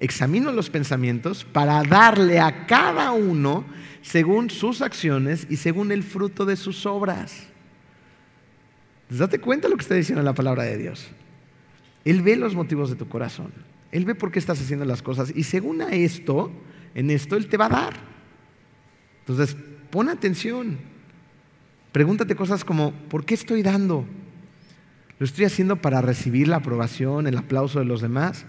examino 0.00 0.50
los 0.50 0.70
pensamientos 0.70 1.44
para 1.44 1.82
darle 1.82 2.40
a 2.40 2.66
cada 2.66 3.12
uno 3.12 3.64
según 4.02 4.50
sus 4.50 4.80
acciones 4.82 5.46
y 5.50 5.56
según 5.56 5.92
el 5.92 6.02
fruto 6.02 6.44
de 6.44 6.56
sus 6.56 6.86
obras. 6.86 7.46
Date 9.10 9.40
cuenta 9.40 9.68
lo 9.68 9.76
que 9.76 9.82
está 9.82 9.94
diciendo 9.94 10.22
la 10.22 10.34
palabra 10.34 10.62
de 10.62 10.78
Dios. 10.78 11.08
Él 12.04 12.22
ve 12.22 12.36
los 12.36 12.54
motivos 12.54 12.90
de 12.90 12.96
tu 12.96 13.08
corazón. 13.08 13.52
Él 13.92 14.04
ve 14.04 14.14
por 14.14 14.30
qué 14.30 14.38
estás 14.38 14.60
haciendo 14.60 14.84
las 14.84 15.02
cosas. 15.02 15.32
Y 15.34 15.42
según 15.42 15.82
a 15.82 15.90
esto, 15.90 16.50
en 16.94 17.10
esto 17.10 17.36
Él 17.36 17.48
te 17.48 17.56
va 17.56 17.66
a 17.66 17.70
dar. 17.70 17.94
Entonces, 19.20 19.56
pon 19.90 20.08
atención. 20.08 20.78
Pregúntate 21.92 22.36
cosas 22.36 22.64
como, 22.64 22.92
¿por 22.92 23.24
qué 23.24 23.34
estoy 23.34 23.62
dando? 23.62 24.06
¿Lo 25.20 25.26
estoy 25.26 25.44
haciendo 25.44 25.76
para 25.76 26.00
recibir 26.00 26.48
la 26.48 26.56
aprobación, 26.56 27.26
el 27.26 27.36
aplauso 27.36 27.78
de 27.78 27.84
los 27.84 28.00
demás? 28.00 28.46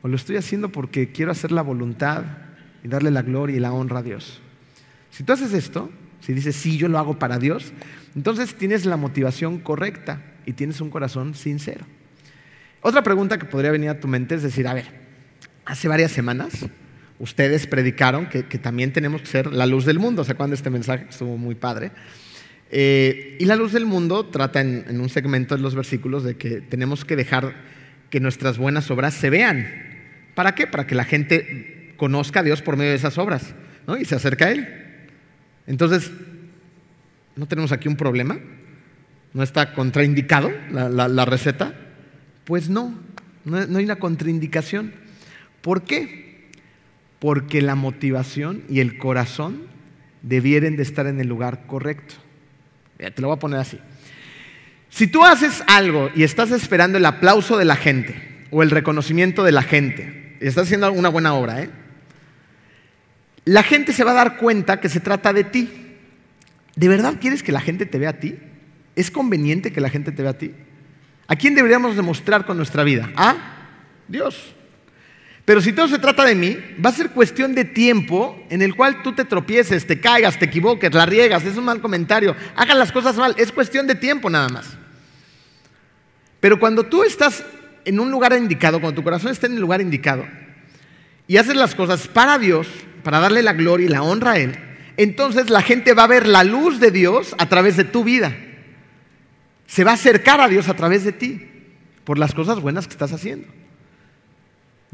¿O 0.00 0.06
lo 0.06 0.14
estoy 0.14 0.36
haciendo 0.36 0.68
porque 0.70 1.10
quiero 1.10 1.32
hacer 1.32 1.50
la 1.50 1.60
voluntad 1.60 2.22
y 2.84 2.88
darle 2.88 3.10
la 3.10 3.22
gloria 3.22 3.56
y 3.56 3.58
la 3.58 3.72
honra 3.72 3.98
a 3.98 4.02
Dios? 4.04 4.40
Si 5.10 5.24
tú 5.24 5.32
haces 5.32 5.52
esto, 5.52 5.90
si 6.20 6.32
dices, 6.32 6.54
sí, 6.54 6.78
yo 6.78 6.86
lo 6.86 7.00
hago 7.00 7.18
para 7.18 7.40
Dios, 7.40 7.72
entonces 8.14 8.54
tienes 8.54 8.86
la 8.86 8.96
motivación 8.96 9.58
correcta 9.58 10.22
y 10.46 10.52
tienes 10.52 10.80
un 10.80 10.88
corazón 10.88 11.34
sincero. 11.34 11.84
Otra 12.80 13.02
pregunta 13.02 13.36
que 13.36 13.46
podría 13.46 13.72
venir 13.72 13.90
a 13.90 13.98
tu 13.98 14.06
mente 14.06 14.36
es 14.36 14.44
decir, 14.44 14.68
a 14.68 14.74
ver, 14.74 14.86
hace 15.64 15.88
varias 15.88 16.12
semanas 16.12 16.64
ustedes 17.18 17.66
predicaron 17.66 18.26
que, 18.26 18.44
también 18.44 18.92
tenemos 18.92 19.20
que 19.22 19.26
ser 19.26 19.52
la 19.52 19.66
luz 19.66 19.84
del 19.84 19.98
mundo. 19.98 20.22
¿Se 20.22 20.30
acuerdan 20.30 20.50
de 20.50 20.56
este 20.56 20.70
mensaje 20.70 21.06
estuvo 21.10 21.36
muy 21.36 21.56
padre? 21.56 21.90
Eh, 22.70 23.36
y 23.38 23.44
la 23.44 23.56
luz 23.56 23.72
del 23.72 23.86
mundo 23.86 24.26
trata 24.26 24.60
en, 24.60 25.00
un 25.00 25.08
segmento 25.08 25.56
de 25.56 25.62
los 25.62 25.74
versículos 25.74 26.24
de 26.24 26.36
que 26.36 26.60
tenemos 26.60 27.04
que 27.04 27.16
dejar 27.16 27.54
que 28.10 28.20
nuestras 28.20 28.58
buenas 28.58 28.90
obras 28.90 29.14
se 29.14 29.30
vean. 29.30 29.68
¿Para 30.34 30.54
qué? 30.54 30.66
Para 30.66 30.86
que 30.86 30.94
la 30.94 31.04
gente 31.04 31.94
conozca 31.96 32.40
a 32.40 32.42
Dios 32.42 32.62
por 32.62 32.76
medio 32.76 32.90
de 32.90 32.96
esas 32.96 33.18
obras 33.18 33.54
¿no? 33.86 33.96
y 33.96 34.04
se 34.04 34.14
acerque 34.14 34.44
a 34.44 34.50
Él. 34.52 34.68
Entonces, 35.66 36.10
¿no 37.36 37.46
tenemos 37.46 37.72
aquí 37.72 37.88
un 37.88 37.96
problema? 37.96 38.38
¿No 39.32 39.42
está 39.42 39.74
contraindicado 39.74 40.50
la, 40.70 41.24
receta? 41.24 41.74
Pues 42.44 42.68
no, 42.68 42.94
no, 43.44 43.56
hay 43.56 43.84
una 43.84 43.96
contraindicación. 43.96 44.92
¿Por 45.60 45.82
qué? 45.82 46.50
Porque 47.18 47.62
la 47.62 47.74
motivación 47.74 48.62
y 48.68 48.80
el 48.80 48.98
corazón 48.98 49.62
debieren 50.22 50.76
de 50.76 50.82
estar 50.82 51.06
en 51.06 51.20
el 51.20 51.26
lugar 51.26 51.66
correcto. 51.66 52.14
Te 52.96 53.22
lo 53.22 53.28
voy 53.28 53.36
a 53.36 53.40
poner 53.40 53.60
así. 53.60 53.78
Si 54.90 55.06
tú 55.06 55.24
haces 55.24 55.62
algo 55.66 56.10
y 56.14 56.22
estás 56.22 56.50
esperando 56.52 56.98
el 56.98 57.06
aplauso 57.06 57.56
de 57.56 57.64
la 57.64 57.76
gente 57.76 58.46
o 58.50 58.62
el 58.62 58.70
reconocimiento 58.70 59.42
de 59.42 59.52
la 59.52 59.62
gente, 59.62 60.36
y 60.40 60.46
estás 60.46 60.64
haciendo 60.64 60.92
una 60.92 61.08
buena 61.08 61.34
obra, 61.34 61.62
¿eh? 61.62 61.70
la 63.44 63.62
gente 63.62 63.92
se 63.92 64.04
va 64.04 64.12
a 64.12 64.14
dar 64.14 64.36
cuenta 64.36 64.80
que 64.80 64.88
se 64.88 65.00
trata 65.00 65.32
de 65.32 65.44
ti. 65.44 65.68
¿De 66.76 66.88
verdad 66.88 67.14
quieres 67.20 67.42
que 67.42 67.52
la 67.52 67.60
gente 67.60 67.86
te 67.86 67.98
vea 67.98 68.10
a 68.10 68.20
ti? 68.20 68.36
¿Es 68.96 69.10
conveniente 69.10 69.72
que 69.72 69.80
la 69.80 69.90
gente 69.90 70.12
te 70.12 70.22
vea 70.22 70.32
a 70.32 70.38
ti? 70.38 70.52
¿A 71.26 71.36
quién 71.36 71.54
deberíamos 71.54 71.96
demostrar 71.96 72.46
con 72.46 72.56
nuestra 72.56 72.84
vida? 72.84 73.10
A 73.16 73.36
Dios. 74.08 74.54
Pero 75.44 75.60
si 75.60 75.72
todo 75.72 75.88
se 75.88 75.98
trata 75.98 76.24
de 76.24 76.34
mí, 76.34 76.56
va 76.84 76.88
a 76.88 76.94
ser 76.94 77.10
cuestión 77.10 77.54
de 77.54 77.64
tiempo 77.64 78.42
en 78.48 78.62
el 78.62 78.74
cual 78.74 79.02
tú 79.02 79.12
te 79.12 79.24
tropieces, 79.24 79.86
te 79.86 80.00
caigas, 80.00 80.38
te 80.38 80.46
equivoques, 80.46 80.94
la 80.94 81.04
riegas, 81.04 81.44
es 81.44 81.56
un 81.56 81.64
mal 81.64 81.82
comentario, 81.82 82.34
hagas 82.56 82.76
las 82.76 82.92
cosas 82.92 83.16
mal, 83.16 83.34
es 83.36 83.52
cuestión 83.52 83.86
de 83.86 83.94
tiempo 83.94 84.30
nada 84.30 84.48
más. 84.48 84.66
Pero 86.40 86.58
cuando 86.58 86.84
tú 86.84 87.02
estás 87.02 87.44
en 87.84 88.00
un 88.00 88.10
lugar 88.10 88.32
indicado, 88.32 88.80
cuando 88.80 88.96
tu 88.96 89.04
corazón 89.04 89.32
está 89.32 89.46
en 89.46 89.54
el 89.54 89.60
lugar 89.60 89.82
indicado 89.82 90.26
y 91.26 91.36
haces 91.36 91.56
las 91.56 91.74
cosas 91.74 92.08
para 92.08 92.38
Dios, 92.38 92.66
para 93.02 93.18
darle 93.18 93.42
la 93.42 93.52
gloria 93.52 93.86
y 93.86 93.90
la 93.90 94.02
honra 94.02 94.32
a 94.32 94.38
Él, 94.38 94.58
entonces 94.96 95.50
la 95.50 95.60
gente 95.60 95.92
va 95.92 96.04
a 96.04 96.08
ver 96.08 96.26
la 96.26 96.42
luz 96.44 96.80
de 96.80 96.90
Dios 96.90 97.34
a 97.36 97.48
través 97.50 97.76
de 97.76 97.84
tu 97.84 98.02
vida. 98.02 98.34
Se 99.66 99.84
va 99.84 99.90
a 99.90 99.94
acercar 99.94 100.40
a 100.40 100.48
Dios 100.48 100.68
a 100.68 100.74
través 100.74 101.04
de 101.04 101.12
ti 101.12 101.48
por 102.04 102.18
las 102.18 102.32
cosas 102.34 102.60
buenas 102.60 102.86
que 102.86 102.92
estás 102.92 103.12
haciendo. 103.12 103.48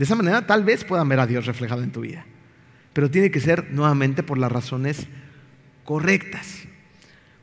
De 0.01 0.05
esa 0.05 0.17
manera 0.17 0.47
tal 0.47 0.65
vez 0.65 0.85
puedan 0.85 1.11
ver 1.11 1.21
a 1.21 1.27
Dios 1.27 1.45
reflejado 1.45 1.83
en 1.83 1.93
tu 1.93 2.01
vida. 2.01 2.25
Pero 2.95 3.11
tiene 3.11 3.31
que 3.31 3.39
ser 3.39 3.71
nuevamente 3.71 4.23
por 4.23 4.39
las 4.39 4.51
razones 4.51 5.09
correctas. 5.85 6.63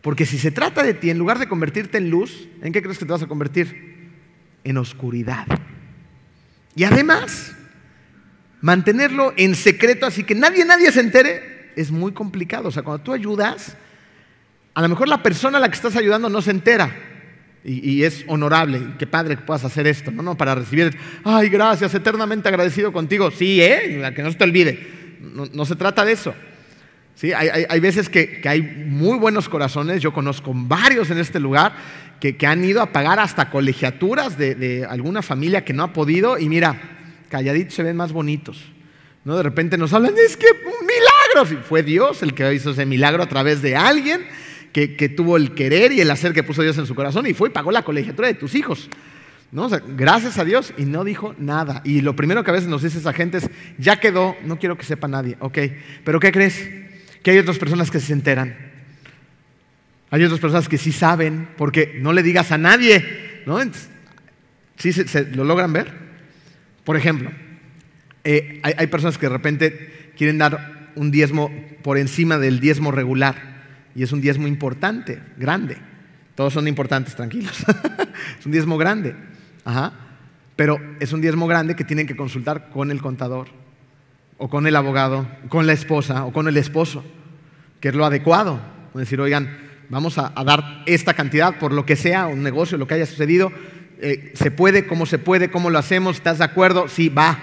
Porque 0.01 0.25
si 0.25 0.39
se 0.39 0.49
trata 0.49 0.81
de 0.81 0.95
ti, 0.95 1.11
en 1.11 1.19
lugar 1.19 1.37
de 1.37 1.47
convertirte 1.47 1.99
en 1.99 2.09
luz, 2.09 2.49
¿en 2.63 2.73
qué 2.73 2.81
crees 2.81 2.97
que 2.97 3.05
te 3.05 3.11
vas 3.11 3.21
a 3.21 3.27
convertir? 3.27 4.09
En 4.63 4.77
oscuridad. 4.79 5.45
Y 6.73 6.83
además, 6.83 7.53
Mantenerlo 8.61 9.33
en 9.37 9.55
secreto, 9.55 10.05
así 10.05 10.23
que 10.23 10.33
nadie, 10.33 10.65
nadie 10.65 10.91
se 10.91 10.99
entere, 10.99 11.71
es 11.75 11.91
muy 11.91 12.11
complicado. 12.11 12.69
O 12.69 12.71
sea, 12.71 12.83
cuando 12.83 13.03
tú 13.03 13.13
ayudas, 13.13 13.77
a 14.73 14.81
lo 14.81 14.89
mejor 14.89 15.07
la 15.07 15.21
persona 15.21 15.59
a 15.59 15.61
la 15.61 15.69
que 15.69 15.75
estás 15.75 15.95
ayudando 15.95 16.27
no 16.27 16.41
se 16.41 16.51
entera. 16.51 16.95
Y, 17.69 18.03
es 18.03 18.23
honorable, 18.27 18.77
y 18.77 18.97
qué 18.97 19.05
padre 19.05 19.35
que 19.35 19.41
puedas 19.41 19.65
hacer 19.65 19.87
esto, 19.87 20.09
¿no? 20.09 20.23
no 20.23 20.37
para 20.37 20.55
recibir, 20.55 20.97
ay, 21.25 21.49
gracias, 21.49 21.93
eternamente 21.93 22.47
agradecido 22.47 22.93
contigo. 22.93 23.29
Sí, 23.29 23.61
¿eh? 23.61 24.09
Que 24.15 24.23
no 24.23 24.31
se 24.31 24.37
te 24.37 24.45
olvide. 24.45 24.87
No, 25.51 25.65
se 25.65 25.75
trata 25.75 26.05
de 26.05 26.13
eso. 26.13 26.33
¿Sí? 27.15 27.33
Hay, 27.33 27.79
veces 27.81 28.07
que, 28.07 28.41
hay 28.45 28.61
muy 28.61 29.17
buenos 29.17 29.49
corazones, 29.49 30.01
yo 30.01 30.13
conozco 30.13 30.53
varios 30.55 31.11
en 31.11 31.17
este 31.17 31.41
lugar 31.41 31.73
que, 32.21 32.37
han 32.47 32.63
ido 32.63 32.81
a 32.81 32.93
pagar 32.93 33.19
hasta 33.19 33.49
colegiaturas 33.49 34.37
de, 34.37 34.55
de 34.55 34.85
alguna 34.85 35.21
familia 35.21 35.65
que 35.65 35.73
no 35.73 35.83
ha 35.83 35.91
podido 35.91 36.39
y 36.39 36.47
mira, 36.47 36.79
calladitos 37.29 37.73
se 37.73 37.83
ven 37.83 37.97
más 37.97 38.13
bonitos. 38.13 38.63
¿no? 39.25 39.35
De 39.35 39.43
repente 39.43 39.77
nos 39.77 39.91
hablan, 39.91 40.13
es 40.17 40.37
que 40.37 40.47
un 40.47 40.87
milagro. 40.87 41.63
Fue 41.67 41.83
Dios 41.83 42.23
el 42.23 42.33
que 42.33 42.53
hizo 42.53 42.71
ese 42.71 42.85
milagro 42.85 43.23
a 43.23 43.27
través 43.27 43.61
de 43.61 43.75
alguien 43.75 44.25
que, 44.71 45.09
tuvo 45.09 45.37
el 45.37 45.53
querer 45.53 45.91
y 45.91 46.01
el 46.01 46.11
hacer 46.11 46.33
que 46.33 46.43
puso 46.43 46.61
Dios 46.61 46.77
en 46.77 46.85
su 46.85 46.95
corazón 46.95 47.25
y 47.25 47.33
fue 47.33 47.49
y 47.49 47.51
pagó 47.51 47.71
la 47.71 47.83
colegiatura 47.83 48.27
de 48.27 48.35
tus 48.35 48.55
hijos. 48.55 48.89
¿no? 49.51 49.69
gracias 49.95 50.37
a 50.37 50.45
Dios 50.45 50.73
y 50.77 50.85
no 50.85 51.03
dijo 51.03 51.33
nada. 51.39 51.81
Y 51.83 52.01
lo 52.01 52.15
primero 52.15 52.43
que 52.43 52.51
a 52.51 52.53
veces 52.53 52.69
nos 52.69 52.83
dice 52.83 52.99
esa 52.99 53.13
gente 53.13 53.37
es, 53.37 53.49
ya 53.77 53.99
quedó, 53.99 54.35
no 54.43 54.59
quiero 54.59 54.77
que 54.77 54.85
sepa 54.85 55.07
nadie. 55.07 55.37
Ok, 55.39 55.57
pero 56.03 56.19
¿qué 56.19 56.31
crees? 56.31 56.69
Que 57.23 57.31
hay 57.31 57.37
otras 57.39 57.57
personas 57.57 57.89
que 57.89 57.99
se 57.99 58.13
enteran. 58.13 58.55
Hay 60.09 60.23
otras 60.23 60.39
personas 60.39 60.69
que 60.69 60.77
sí 60.77 60.91
saben, 60.91 61.49
porque 61.57 61.97
no 61.99 62.13
le 62.13 62.23
digas 62.23 62.51
a 62.51 62.57
nadie. 62.57 63.41
¿no? 63.45 63.59
¿Sí 64.77 64.93
se, 64.93 65.25
lo 65.31 65.43
logran 65.43 65.73
ver? 65.73 65.91
Por 66.83 66.95
ejemplo, 66.95 67.31
eh, 68.23 68.61
hay, 68.63 68.87
personas 68.87 69.17
que 69.17 69.25
de 69.25 69.33
repente 69.33 70.11
quieren 70.17 70.37
dar 70.37 70.91
un 70.95 71.11
diezmo 71.11 71.51
por 71.81 71.97
encima 71.97 72.37
del 72.37 72.59
diezmo 72.59 72.91
regular 72.91 73.56
y 73.97 74.03
es 74.03 74.11
un 74.11 74.21
diezmo 74.21 74.47
importante, 74.47 75.19
grande. 75.37 75.75
Todos 76.35 76.53
son 76.53 76.67
importantes, 76.67 77.15
tranquilos. 77.15 77.65
es 78.39 78.45
un 78.45 78.51
diezmo 78.51 78.77
grande. 78.77 79.15
Pero 80.55 80.79
es 80.99 81.13
un 81.13 81.19
diezmo 81.19 81.47
grande 81.47 81.75
que 81.75 81.83
tienen 81.83 82.05
que 82.05 82.15
consultar 82.15 82.69
con 82.69 82.91
el 82.91 83.01
contador, 83.01 83.47
o 84.37 84.49
con 84.51 84.67
el 84.67 84.75
abogado, 84.75 85.27
con 85.49 85.65
la 85.65 85.73
esposa, 85.73 86.25
o 86.25 86.31
con 86.31 86.47
el 86.47 86.57
esposo, 86.57 87.03
que 87.79 87.89
es 87.89 87.95
lo 87.95 88.05
adecuado. 88.05 88.61
Es 88.93 88.99
decir, 88.99 89.19
oigan, 89.19 89.57
vamos 89.89 90.19
a, 90.19 90.31
dar 90.45 90.83
esta 90.85 91.15
cantidad 91.15 91.57
por 91.57 91.73
lo 91.73 91.83
que 91.83 91.95
sea, 91.95 92.27
un 92.27 92.43
negocio, 92.43 92.77
lo 92.77 92.85
que 92.85 92.93
haya 92.93 93.07
sucedido, 93.07 93.51
eh, 93.99 94.31
se 94.35 94.51
puede, 94.51 94.85
cómo 94.85 95.07
se 95.07 95.17
puede, 95.17 95.49
cómo 95.49 95.71
lo 95.71 95.79
hacemos, 95.79 96.17
¿estás 96.17 96.37
de 96.37 96.43
acuerdo? 96.43 96.87
Sí, 96.87 97.09
va. 97.09 97.39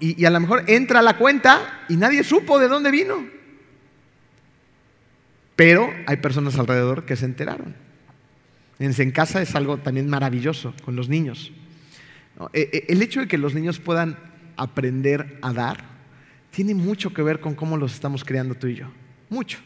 Y, 0.00 0.24
a 0.24 0.30
lo 0.30 0.40
mejor 0.40 0.64
entra 0.66 1.02
la 1.02 1.16
cuenta 1.16 1.84
y 1.88 1.96
nadie 1.96 2.24
supo 2.24 2.58
de 2.58 2.66
dónde 2.66 2.90
vino. 2.90 3.37
Pero 5.58 5.92
hay 6.06 6.18
personas 6.18 6.56
alrededor 6.56 7.04
que 7.04 7.16
se 7.16 7.24
enteraron. 7.24 7.74
En 8.78 9.10
casa 9.10 9.42
es 9.42 9.56
algo 9.56 9.78
también 9.78 10.08
maravilloso 10.08 10.72
con 10.84 10.94
los 10.94 11.08
niños. 11.08 11.50
Eh, 12.52 12.70
eh, 12.72 12.84
el 12.90 13.02
hecho 13.02 13.18
de 13.18 13.26
que 13.26 13.38
los 13.38 13.56
niños 13.56 13.80
puedan 13.80 14.16
aprender 14.56 15.36
a 15.42 15.52
dar 15.52 15.82
tiene 16.52 16.76
mucho 16.76 17.12
que 17.12 17.22
ver 17.22 17.40
con 17.40 17.56
cómo 17.56 17.76
los 17.76 17.92
estamos 17.92 18.24
creando 18.24 18.54
tú 18.54 18.68
y 18.68 18.76
yo. 18.76 18.86
Mucho. 19.30 19.58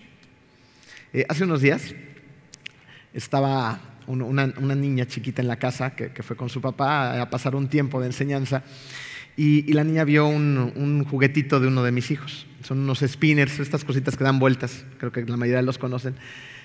Eh, 1.13 1.27
hace 1.29 1.45
unos 1.45 1.61
días 1.61 1.95
estaba 3.13 3.79
una, 4.07 4.47
niña 4.47 5.05
chiquita 5.05 5.43
en 5.43 5.49
la 5.49 5.57
casa 5.57 5.95
que, 5.95 6.23
fue 6.23 6.37
con 6.37 6.49
su 6.49 6.63
papá 6.63 7.21
a 7.21 7.29
pasar 7.29 7.55
un 7.55 7.69
tiempo 7.69 8.01
de 8.01 8.07
enseñanza 8.07 8.65
y, 9.37 9.71
la 9.75 9.85
niña 9.85 10.05
vio 10.05 10.27
un, 10.27 11.05
juguetito 11.05 11.61
de 11.61 11.67
uno 11.67 11.83
de 11.83 11.93
mis 11.93 12.11
hijos. 12.11 12.47
Son 12.63 12.79
unos 12.79 13.01
spinners, 13.01 13.59
estas 13.59 13.85
cositas 13.85 14.17
que 14.17 14.25
dan 14.25 14.39
vueltas, 14.39 14.85
creo 14.99 15.13
que 15.13 15.25
la 15.25 15.37
mayoría 15.37 15.63
los 15.63 15.79
conocen. 15.79 16.15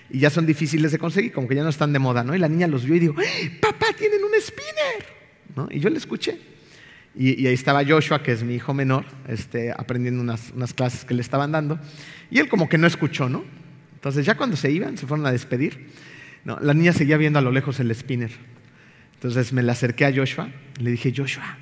Y 0.09 0.19
ya 0.19 0.29
son 0.29 0.45
difíciles 0.45 0.91
de 0.91 0.99
conseguir, 0.99 1.33
como 1.33 1.47
que 1.47 1.55
ya 1.55 1.63
no 1.63 1.69
están 1.69 1.91
de 1.91 1.99
moda, 1.99 2.23
¿no? 2.23 2.35
Y 2.35 2.39
la 2.39 2.47
niña 2.47 2.67
los 2.67 2.85
vio 2.85 2.95
y 2.95 2.99
dijo, 2.99 3.15
¡Eh, 3.21 3.57
papá, 3.61 3.87
tienen 3.97 4.23
un 4.23 4.31
spinner. 4.39 5.75
Y 5.75 5.79
yo 5.79 5.89
le 5.89 5.97
escuché. 5.97 6.39
Y, 7.15 7.47
ahí 7.47 7.53
estaba 7.53 7.83
Joshua, 7.83 8.21
que 8.21 8.31
es 8.31 8.43
mi 8.43 8.53
hijo 8.55 8.73
menor, 8.75 9.05
este, 9.27 9.71
aprendiendo 9.71 10.21
unas, 10.21 10.51
unas 10.55 10.73
clases 10.73 11.03
que 11.03 11.15
le 11.15 11.21
estaban 11.21 11.51
dando. 11.51 11.79
Y 12.29 12.39
él 12.39 12.47
como 12.47 12.69
que 12.69 12.77
no 12.77 12.85
escuchó, 12.85 13.27
¿no? 13.27 13.43
Entonces 13.95 14.25
ya 14.25 14.37
cuando 14.37 14.55
se 14.55 14.71
iban, 14.71 14.97
se 14.97 15.07
fueron 15.07 15.25
a 15.25 15.31
despedir, 15.31 15.87
no, 16.45 16.59
la 16.61 16.75
niña 16.75 16.93
seguía 16.93 17.17
viendo 17.17 17.39
a 17.39 17.41
lo 17.41 17.51
lejos 17.51 17.79
el 17.79 17.93
spinner. 17.93 18.31
Entonces 19.15 19.51
me 19.51 19.63
le 19.63 19.71
acerqué 19.71 20.05
a 20.05 20.13
Joshua 20.15 20.49
le 20.79 20.91
dije, 20.91 21.11
Joshua, 21.15 21.57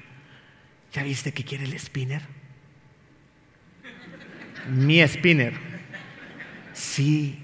¿ya 0.93 1.03
viste 1.03 1.31
que 1.31 1.43
quiere 1.43 1.63
el 1.63 1.79
spinner? 1.79 2.21
Mi 4.69 5.06
spinner. 5.08 5.54
Sí. 6.73 7.39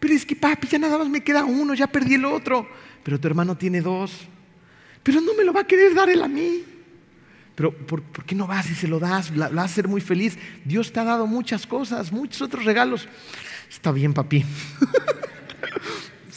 Pero 0.00 0.14
es 0.14 0.26
que 0.26 0.34
papi, 0.34 0.66
ya 0.66 0.78
nada 0.78 0.98
más 0.98 1.08
me 1.08 1.22
queda 1.22 1.44
uno, 1.44 1.74
ya 1.74 1.86
perdí 1.86 2.14
el 2.14 2.24
otro. 2.24 2.68
Pero 3.02 3.20
tu 3.20 3.28
hermano 3.28 3.56
tiene 3.56 3.80
dos. 3.80 4.12
Pero 5.02 5.20
no 5.20 5.34
me 5.34 5.44
lo 5.44 5.52
va 5.52 5.60
a 5.60 5.66
querer 5.66 5.94
dar 5.94 6.10
él 6.10 6.22
a 6.22 6.28
mí. 6.28 6.64
Pero 7.54 7.72
¿por, 7.72 8.02
qué 8.24 8.34
no 8.34 8.46
vas 8.46 8.70
y 8.70 8.74
se 8.74 8.88
lo 8.88 8.98
das? 8.98 9.30
La, 9.36 9.48
va 9.48 9.62
a 9.62 9.64
hacer 9.66 9.88
muy 9.88 10.00
feliz. 10.00 10.38
Dios 10.64 10.92
te 10.92 11.00
ha 11.00 11.04
dado 11.04 11.26
muchas 11.26 11.66
cosas, 11.66 12.10
muchos 12.10 12.42
otros 12.42 12.64
regalos. 12.64 13.08
Está 13.70 13.92
bien, 13.92 14.14
papi. 14.14 14.44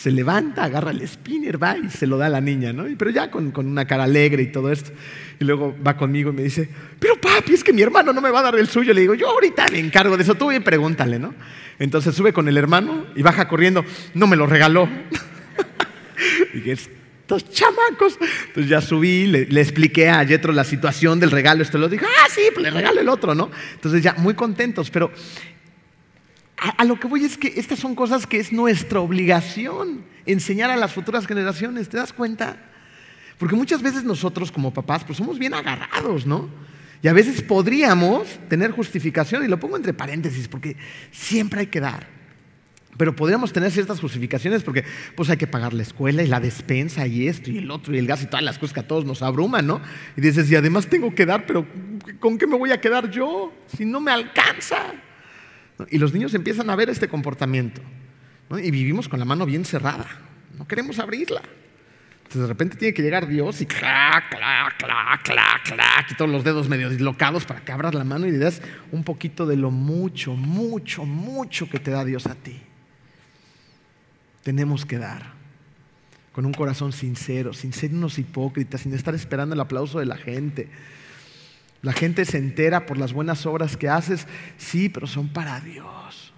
se 0.05 0.11
levanta, 0.11 0.65
agarra 0.65 0.91
el 0.91 1.01
spinner, 1.07 1.61
va 1.61 1.79
y 1.79 1.89
se 1.89 2.05
lo 2.05 2.19
da 2.19 2.27
a 2.27 2.29
la 2.29 2.39
niña, 2.39 2.71
¿no? 2.71 2.85
Pero 2.95 3.09
ya 3.09 3.31
con, 3.31 3.51
una 3.57 3.85
cara 3.85 4.03
alegre 4.03 4.43
y 4.43 4.51
todo 4.51 4.71
esto. 4.71 4.91
Y 5.39 5.45
luego 5.45 5.75
va 5.83 5.97
conmigo 5.97 6.29
y 6.29 6.33
me 6.33 6.43
dice, 6.43 6.69
pero 6.99 7.19
papi, 7.19 7.55
es 7.55 7.63
que 7.63 7.73
mi 7.73 7.81
hermano 7.81 8.13
no 8.13 8.21
me 8.21 8.29
va 8.29 8.41
a 8.41 8.43
dar 8.43 8.55
el 8.55 8.67
suyo. 8.67 8.93
Le 8.93 9.01
digo, 9.01 9.15
yo 9.15 9.27
ahorita 9.27 9.67
me 9.71 9.79
encargo 9.79 10.15
de 10.15 10.21
eso, 10.21 10.35
tú 10.35 10.49
bien 10.49 10.63
pregúntale, 10.63 11.17
¿no? 11.17 11.33
Entonces 11.79 12.13
sube 12.13 12.33
con 12.33 12.47
el 12.47 12.55
hermano 12.55 13.07
y 13.15 13.23
baja 13.23 13.47
corriendo, 13.47 13.83
no 14.13 14.27
me 14.27 14.35
lo 14.35 14.45
regaló. 14.45 14.87
y 16.53 16.57
dije, 16.59 16.73
estos 16.73 17.49
chamacos. 17.49 18.19
Entonces 18.49 18.69
ya 18.69 18.81
subí, 18.81 19.25
le, 19.25 19.59
expliqué 19.59 20.09
a 20.09 20.21
Yetro 20.21 20.53
la 20.53 20.65
situación 20.65 21.19
del 21.19 21.31
regalo, 21.31 21.63
esto 21.63 21.79
lo 21.79 21.89
dijo, 21.89 22.05
ah, 22.05 22.27
sí, 22.29 22.41
pues 22.53 22.63
le 22.63 22.69
regalo 22.69 23.01
el 23.01 23.09
otro, 23.09 23.33
¿no? 23.33 23.49
Entonces 23.73 24.03
ya 24.03 24.13
muy 24.19 24.35
contentos, 24.35 24.91
pero 24.91 25.11
a, 26.57 26.83
lo 26.85 26.99
que 26.99 27.07
voy 27.07 27.25
es 27.25 27.37
que 27.37 27.53
estas 27.57 27.79
son 27.79 27.95
cosas 27.95 28.25
que 28.25 28.39
es 28.39 28.51
nuestra 28.51 28.99
obligación 28.99 30.05
enseñar 30.25 30.71
a 30.71 30.75
las 30.75 30.93
futuras 30.93 31.27
generaciones, 31.27 31.89
¿te 31.89 31.97
das 31.97 32.13
cuenta? 32.13 32.57
Porque 33.37 33.55
muchas 33.55 33.81
veces 33.81 34.03
nosotros 34.03 34.51
como 34.51 34.73
papás 34.73 35.03
pues 35.03 35.17
somos 35.17 35.37
bien 35.37 35.53
agarrados, 35.53 36.25
¿no? 36.25 36.49
Y 37.03 37.07
a 37.07 37.13
veces 37.13 37.41
podríamos 37.41 38.27
tener 38.49 38.71
justificación, 38.71 39.43
y 39.43 39.47
lo 39.47 39.59
pongo 39.59 39.75
entre 39.75 39.93
paréntesis, 39.93 40.47
porque 40.47 40.75
siempre 41.11 41.59
hay 41.59 41.67
que 41.67 41.79
dar. 41.79 42.07
Pero 42.97 43.15
podríamos 43.15 43.51
tener 43.51 43.71
ciertas 43.71 43.99
justificaciones 43.99 44.63
porque 44.63 44.85
pues 45.15 45.29
hay 45.29 45.35
que 45.35 45.47
pagar 45.47 45.73
la 45.73 45.83
escuela 45.83 46.23
y 46.23 46.27
la 46.27 46.39
despensa 46.39 47.05
y 47.05 47.27
esto 47.27 47.51
y 47.51 47.57
el 47.57 47.69
otro 47.69 47.93
y 47.93 47.97
el 47.97 48.07
gas 48.07 48.23
y 48.23 48.25
todas 48.25 48.43
las 48.43 48.57
cosas 48.57 48.73
que 48.73 48.79
a 48.79 48.87
todos 48.87 49.03
nos 49.03 49.21
abruman, 49.21 49.67
¿no? 49.67 49.81
Y 50.15 50.21
dices, 50.21 50.49
y 50.49 50.55
además 50.55 50.87
tengo 50.87 51.13
que 51.13 51.25
dar, 51.25 51.45
pero 51.45 51.67
¿con 52.19 52.37
qué 52.37 52.47
me 52.47 52.57
voy 52.57 52.71
a 52.71 52.79
quedar 52.79 53.11
yo 53.11 53.53
si 53.75 53.83
no 53.83 53.99
me 53.99 54.11
alcanza? 54.11 54.93
Y 55.89 55.97
los 55.97 56.13
niños 56.13 56.33
empiezan 56.33 56.69
a 56.69 56.75
ver 56.75 56.89
este 56.89 57.07
comportamiento. 57.07 57.81
Y 58.51 58.71
vivimos 58.71 59.09
con 59.09 59.19
la 59.19 59.25
mano 59.25 59.45
bien 59.45 59.65
cerrada. 59.65 60.07
No 60.57 60.67
queremos 60.67 60.99
abrirla. 60.99 61.41
Entonces 62.17 62.41
de 62.41 62.47
repente 62.47 62.77
tiene 62.77 62.93
que 62.93 63.03
llegar 63.03 63.27
Dios 63.27 63.61
y 63.61 63.67
clac, 63.67 64.29
clac, 64.29 64.77
clac, 64.77 65.23
clac, 65.23 65.63
clac, 65.63 66.11
y 66.11 66.15
todos 66.15 66.31
los 66.31 66.43
dedos 66.43 66.67
medio 66.67 66.89
dislocados 66.89 67.45
para 67.45 67.63
que 67.63 67.71
abras 67.71 67.93
la 67.93 68.03
mano 68.03 68.25
y 68.25 68.31
le 68.31 68.39
das 68.39 68.63
un 68.91 69.03
poquito 69.03 69.45
de 69.45 69.57
lo 69.57 69.69
mucho, 69.69 70.33
mucho, 70.33 71.05
mucho 71.05 71.69
que 71.69 71.79
te 71.79 71.91
da 71.91 72.03
Dios 72.03 72.25
a 72.25 72.33
ti. 72.33 72.59
Tenemos 74.41 74.88
que 74.88 74.97
dar 74.97 75.33
con 76.31 76.47
un 76.47 76.53
corazón 76.53 76.93
sincero, 76.93 77.53
sin 77.53 77.73
ser 77.73 77.91
unos 77.91 78.17
hipócritas, 78.17 78.81
sin 78.81 78.93
estar 78.93 79.13
esperando 79.13 79.53
el 79.53 79.61
aplauso 79.61 79.99
de 79.99 80.05
la 80.05 80.17
gente. 80.17 80.67
La 81.86 81.93
gente 81.93 82.26
se 82.26 82.39
entera 82.39 82.88
por 82.88 82.98
las 82.98 83.13
buenas 83.13 83.45
obras 83.45 83.78
que 83.78 83.88
haces, 83.88 84.26
sí, 84.58 84.89
pero 84.89 85.06
son 85.06 85.28
para 85.28 85.60
Dios, 85.60 86.34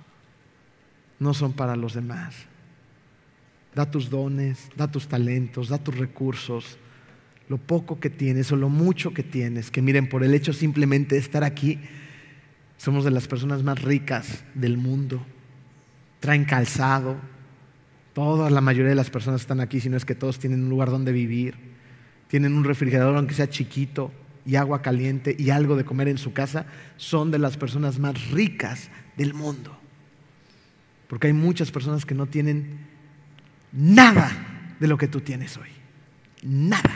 no 1.20 1.34
son 1.34 1.54
para 1.54 1.78
los 1.78 1.94
demás. 1.94 2.36
Da 3.74 3.90
tus 3.90 4.10
dones, 4.10 4.70
da 4.76 4.92
tus 4.92 5.08
talentos, 5.08 5.70
da 5.70 5.78
tus 5.78 5.98
recursos, 5.98 6.78
lo 7.48 7.56
poco 7.56 7.98
que 7.98 8.10
tienes 8.10 8.52
o 8.52 8.58
lo 8.58 8.68
mucho 8.68 9.14
que 9.14 9.24
tienes, 9.24 9.72
que 9.72 9.82
miren, 9.82 10.10
por 10.10 10.22
el 10.26 10.34
hecho 10.34 10.52
simplemente 10.52 11.16
de 11.16 11.22
estar 11.22 11.46
aquí, 11.46 11.80
somos 12.76 13.06
de 13.06 13.12
las 13.12 13.30
personas 13.30 13.64
más 13.64 13.82
ricas 13.82 14.44
del 14.54 14.78
mundo. 14.78 15.26
Traen 16.20 16.44
calzado, 16.44 17.16
toda 18.12 18.50
la 18.50 18.60
mayoría 18.60 18.90
de 18.90 18.96
las 18.96 19.10
personas 19.10 19.40
están 19.40 19.62
aquí, 19.62 19.80
si 19.80 19.88
no 19.88 19.96
es 19.96 20.04
que 20.04 20.14
todos 20.14 20.40
tienen 20.40 20.64
un 20.64 20.70
lugar 20.70 20.90
donde 20.90 21.14
vivir, 21.14 21.56
tienen 22.28 22.54
un 22.54 22.66
refrigerador 22.66 23.16
aunque 23.16 23.34
sea 23.34 23.50
chiquito, 23.50 24.12
y 24.48 24.56
agua 24.56 24.82
caliente 24.82 25.36
y 25.38 25.50
algo 25.50 25.76
de 25.76 25.84
comer 25.84 26.08
en 26.08 26.18
su 26.18 26.32
casa, 26.32 26.66
son 26.96 27.32
de 27.32 27.38
las 27.38 27.58
personas 27.58 28.00
más 28.00 28.32
ricas 28.32 28.90
del 29.18 29.34
mundo. 29.34 29.78
Porque 31.10 31.28
hay 31.28 31.34
muchas 31.34 31.70
personas 31.70 32.06
que 32.06 32.16
no 32.16 32.28
tienen 32.28 32.88
nada 33.74 34.32
de 34.80 34.88
lo 34.88 34.98
que 34.98 35.10
tú 35.10 35.20
tienes 35.20 35.58
hoy. 35.58 35.68
Nada. 36.44 36.96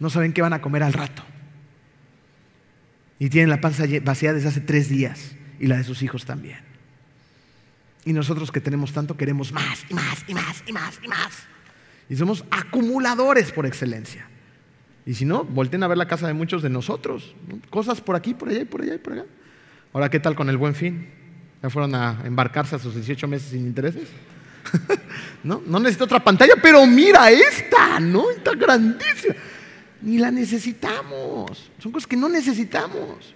No 0.00 0.10
saben 0.10 0.32
qué 0.32 0.42
van 0.42 0.52
a 0.52 0.60
comer 0.60 0.82
al 0.82 0.92
rato. 0.92 1.22
Y 3.20 3.28
tienen 3.28 3.48
la 3.48 3.60
panza 3.60 3.84
vacía 4.02 4.32
desde 4.32 4.48
hace 4.48 4.60
tres 4.60 4.88
días 4.88 5.36
y 5.60 5.68
la 5.68 5.76
de 5.76 5.84
sus 5.84 6.02
hijos 6.02 6.24
también. 6.24 6.58
Y 8.04 8.12
nosotros 8.12 8.50
que 8.50 8.60
tenemos 8.60 8.92
tanto 8.92 9.16
queremos 9.16 9.52
más 9.52 9.86
y 9.88 9.94
más 9.94 10.24
y 10.26 10.34
más 10.34 10.64
y 10.66 10.72
más 10.72 10.98
y 11.04 11.06
más. 11.06 11.44
Y 12.08 12.16
somos 12.16 12.44
acumuladores 12.50 13.52
por 13.52 13.64
excelencia. 13.64 14.26
Y 15.04 15.14
si 15.14 15.24
no, 15.24 15.44
volten 15.44 15.82
a 15.82 15.88
ver 15.88 15.98
la 15.98 16.06
casa 16.06 16.26
de 16.26 16.34
muchos 16.34 16.62
de 16.62 16.70
nosotros. 16.70 17.34
Cosas 17.70 18.00
por 18.00 18.14
aquí, 18.16 18.34
por 18.34 18.48
allá 18.48 18.60
y 18.60 18.64
por 18.64 18.82
allá 18.82 18.94
y 18.94 18.98
por 18.98 19.14
allá. 19.14 19.26
Ahora, 19.92 20.08
¿qué 20.08 20.20
tal 20.20 20.34
con 20.34 20.48
el 20.48 20.56
buen 20.56 20.74
fin? 20.74 21.08
¿Ya 21.62 21.70
fueron 21.70 21.94
a 21.94 22.22
embarcarse 22.24 22.76
a 22.76 22.78
sus 22.78 22.94
18 22.94 23.26
meses 23.28 23.50
sin 23.50 23.66
intereses? 23.66 24.08
¿No? 25.42 25.60
no 25.66 25.80
necesito 25.80 26.04
otra 26.04 26.22
pantalla, 26.22 26.54
pero 26.62 26.86
mira 26.86 27.30
esta, 27.30 27.98
¿no? 27.98 28.30
Está 28.30 28.54
grandísima. 28.54 29.34
Ni 30.02 30.18
la 30.18 30.30
necesitamos. 30.30 31.70
Son 31.78 31.92
cosas 31.92 32.06
que 32.06 32.16
no 32.16 32.28
necesitamos. 32.28 33.34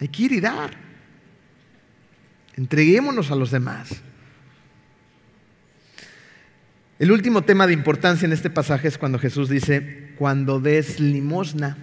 Hay 0.00 0.08
que 0.08 0.22
ir 0.24 0.32
y 0.32 0.40
dar. 0.40 0.70
Entreguémonos 2.54 3.30
a 3.30 3.36
los 3.36 3.50
demás. 3.50 4.02
El 6.98 7.12
último 7.12 7.42
tema 7.42 7.66
de 7.66 7.74
importancia 7.74 8.24
en 8.24 8.32
este 8.32 8.48
pasaje 8.48 8.88
es 8.88 8.96
cuando 8.96 9.18
Jesús 9.18 9.50
dice, 9.50 10.12
cuando 10.16 10.60
des 10.60 10.98
limosna. 10.98 11.76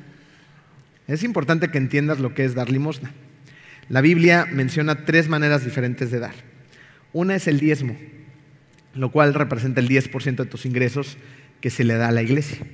Es 1.08 1.22
importante 1.24 1.70
que 1.70 1.78
entiendas 1.78 2.20
lo 2.20 2.34
que 2.34 2.44
es 2.46 2.56
dar 2.56 2.72
limosna. 2.72 3.12
La 3.90 4.02
Biblia 4.02 4.48
menciona 4.52 5.06
tres 5.06 5.30
maneras 5.30 5.64
diferentes 5.64 6.10
de 6.10 6.18
dar. 6.18 6.34
Una 7.12 7.36
es 7.36 7.48
el 7.48 7.60
diezmo, 7.60 7.96
lo 8.96 9.12
cual 9.12 9.36
representa 9.36 9.82
el 9.82 9.88
10% 9.88 10.36
de 10.36 10.46
tus 10.46 10.66
ingresos 10.66 11.18
que 11.62 11.70
se 11.70 11.84
le 11.84 11.94
da 11.94 12.08
a 12.08 12.12
la 12.12 12.24
iglesia. 12.24 12.66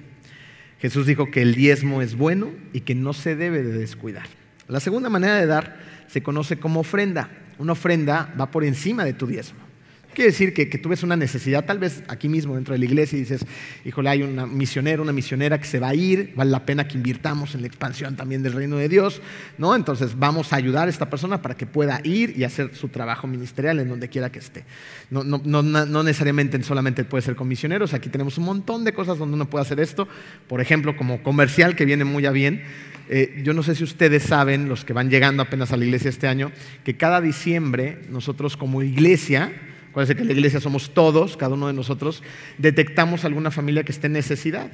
Jesús 0.80 1.06
dijo 1.08 1.32
que 1.32 1.42
el 1.42 1.56
diezmo 1.56 2.02
es 2.02 2.16
bueno 2.16 2.52
y 2.72 2.82
que 2.82 2.96
no 2.96 3.12
se 3.12 3.36
debe 3.36 3.64
de 3.64 3.78
descuidar. 3.78 4.28
La 4.70 4.80
segunda 4.80 5.10
manera 5.10 5.36
de 5.36 5.46
dar 5.46 5.78
se 6.08 6.24
conoce 6.24 6.58
como 6.58 6.80
ofrenda. 6.80 7.30
Una 7.58 7.74
ofrenda 7.74 8.34
va 8.40 8.50
por 8.50 8.64
encima 8.64 9.04
de 9.04 9.12
tu 9.12 9.28
diezmo. 9.28 9.69
Quiere 10.14 10.32
decir 10.32 10.54
que, 10.54 10.66
tú 10.66 10.90
ves 10.90 11.04
una 11.04 11.16
necesidad, 11.16 11.66
tal 11.66 11.78
vez 11.78 12.04
aquí 12.08 12.28
mismo 12.28 12.56
dentro 12.56 12.74
de 12.74 12.80
la 12.80 12.86
iglesia, 12.86 13.16
y 13.16 13.22
dices, 13.22 13.46
híjole, 13.86 14.10
hay 14.10 14.24
un 14.24 14.58
misionero, 14.58 15.04
una 15.04 15.14
misionera 15.14 15.60
que 15.60 15.66
se 15.66 15.80
va 15.80 15.90
a 15.90 15.96
ir, 15.96 16.34
vale 16.36 16.50
la 16.50 16.66
pena 16.66 16.88
que 16.88 16.98
invirtamos 16.98 17.54
en 17.54 17.62
la 17.62 17.68
expansión 17.68 18.16
también 18.16 18.42
del 18.42 18.54
reino 18.54 18.78
de 18.78 18.90
Dios, 18.90 19.22
¿no? 19.58 19.76
Entonces 19.76 20.18
vamos 20.18 20.52
a 20.52 20.56
ayudar 20.56 20.88
a 20.88 20.90
esta 20.90 21.10
persona 21.10 21.42
para 21.42 21.56
que 21.56 21.68
pueda 21.68 22.02
ir 22.04 22.34
y 22.36 22.44
hacer 22.44 22.76
su 22.76 22.90
trabajo 22.90 23.28
ministerial 23.28 23.80
en 23.80 23.88
donde 23.88 24.10
quiera 24.10 24.32
que 24.32 24.40
esté. 24.40 24.66
No, 25.12 25.24
no, 25.24 25.42
no, 25.46 25.62
no 25.62 26.04
necesariamente 26.04 26.62
solamente 26.64 27.04
puede 27.04 27.22
ser 27.22 27.36
con 27.36 27.48
misioneros, 27.48 27.94
aquí 27.94 28.10
tenemos 28.10 28.38
un 28.40 28.46
montón 28.46 28.84
de 28.84 28.94
cosas 28.94 29.20
donde 29.20 29.36
uno 29.36 29.50
puede 29.50 29.62
hacer 29.62 29.80
esto, 29.80 30.08
por 30.48 30.60
ejemplo, 30.60 30.98
como 30.98 31.22
comercial, 31.22 31.76
que 31.76 31.86
viene 31.86 32.04
muy 32.04 32.26
a 32.26 32.32
bien. 32.32 32.64
Eh, 33.10 33.42
yo 33.44 33.54
no 33.54 33.64
sé 33.64 33.74
si 33.74 33.84
ustedes 33.84 34.24
saben, 34.24 34.70
los 34.70 34.86
que 34.86 34.94
van 34.94 35.10
llegando 35.10 35.42
apenas 35.42 35.72
a 35.72 35.78
la 35.78 35.86
iglesia 35.86 36.10
este 36.10 36.28
año, 36.28 36.52
que 36.84 36.96
cada 36.96 37.22
diciembre 37.22 38.00
nosotros 38.10 38.56
como 38.56 38.84
iglesia, 38.84 39.52
Acuérdense 39.90 40.16
que 40.16 40.26
la 40.26 40.34
iglesia 40.34 40.60
somos 40.60 40.94
todos, 40.94 41.38
cada 41.38 41.56
uno 41.56 41.68
de 41.68 41.74
nosotros, 41.74 42.24
detectamos 42.58 43.26
alguna 43.26 43.52
familia 43.52 43.84
que 43.84 43.92
esté 43.92 44.08
en 44.08 44.14
necesidad. 44.14 44.70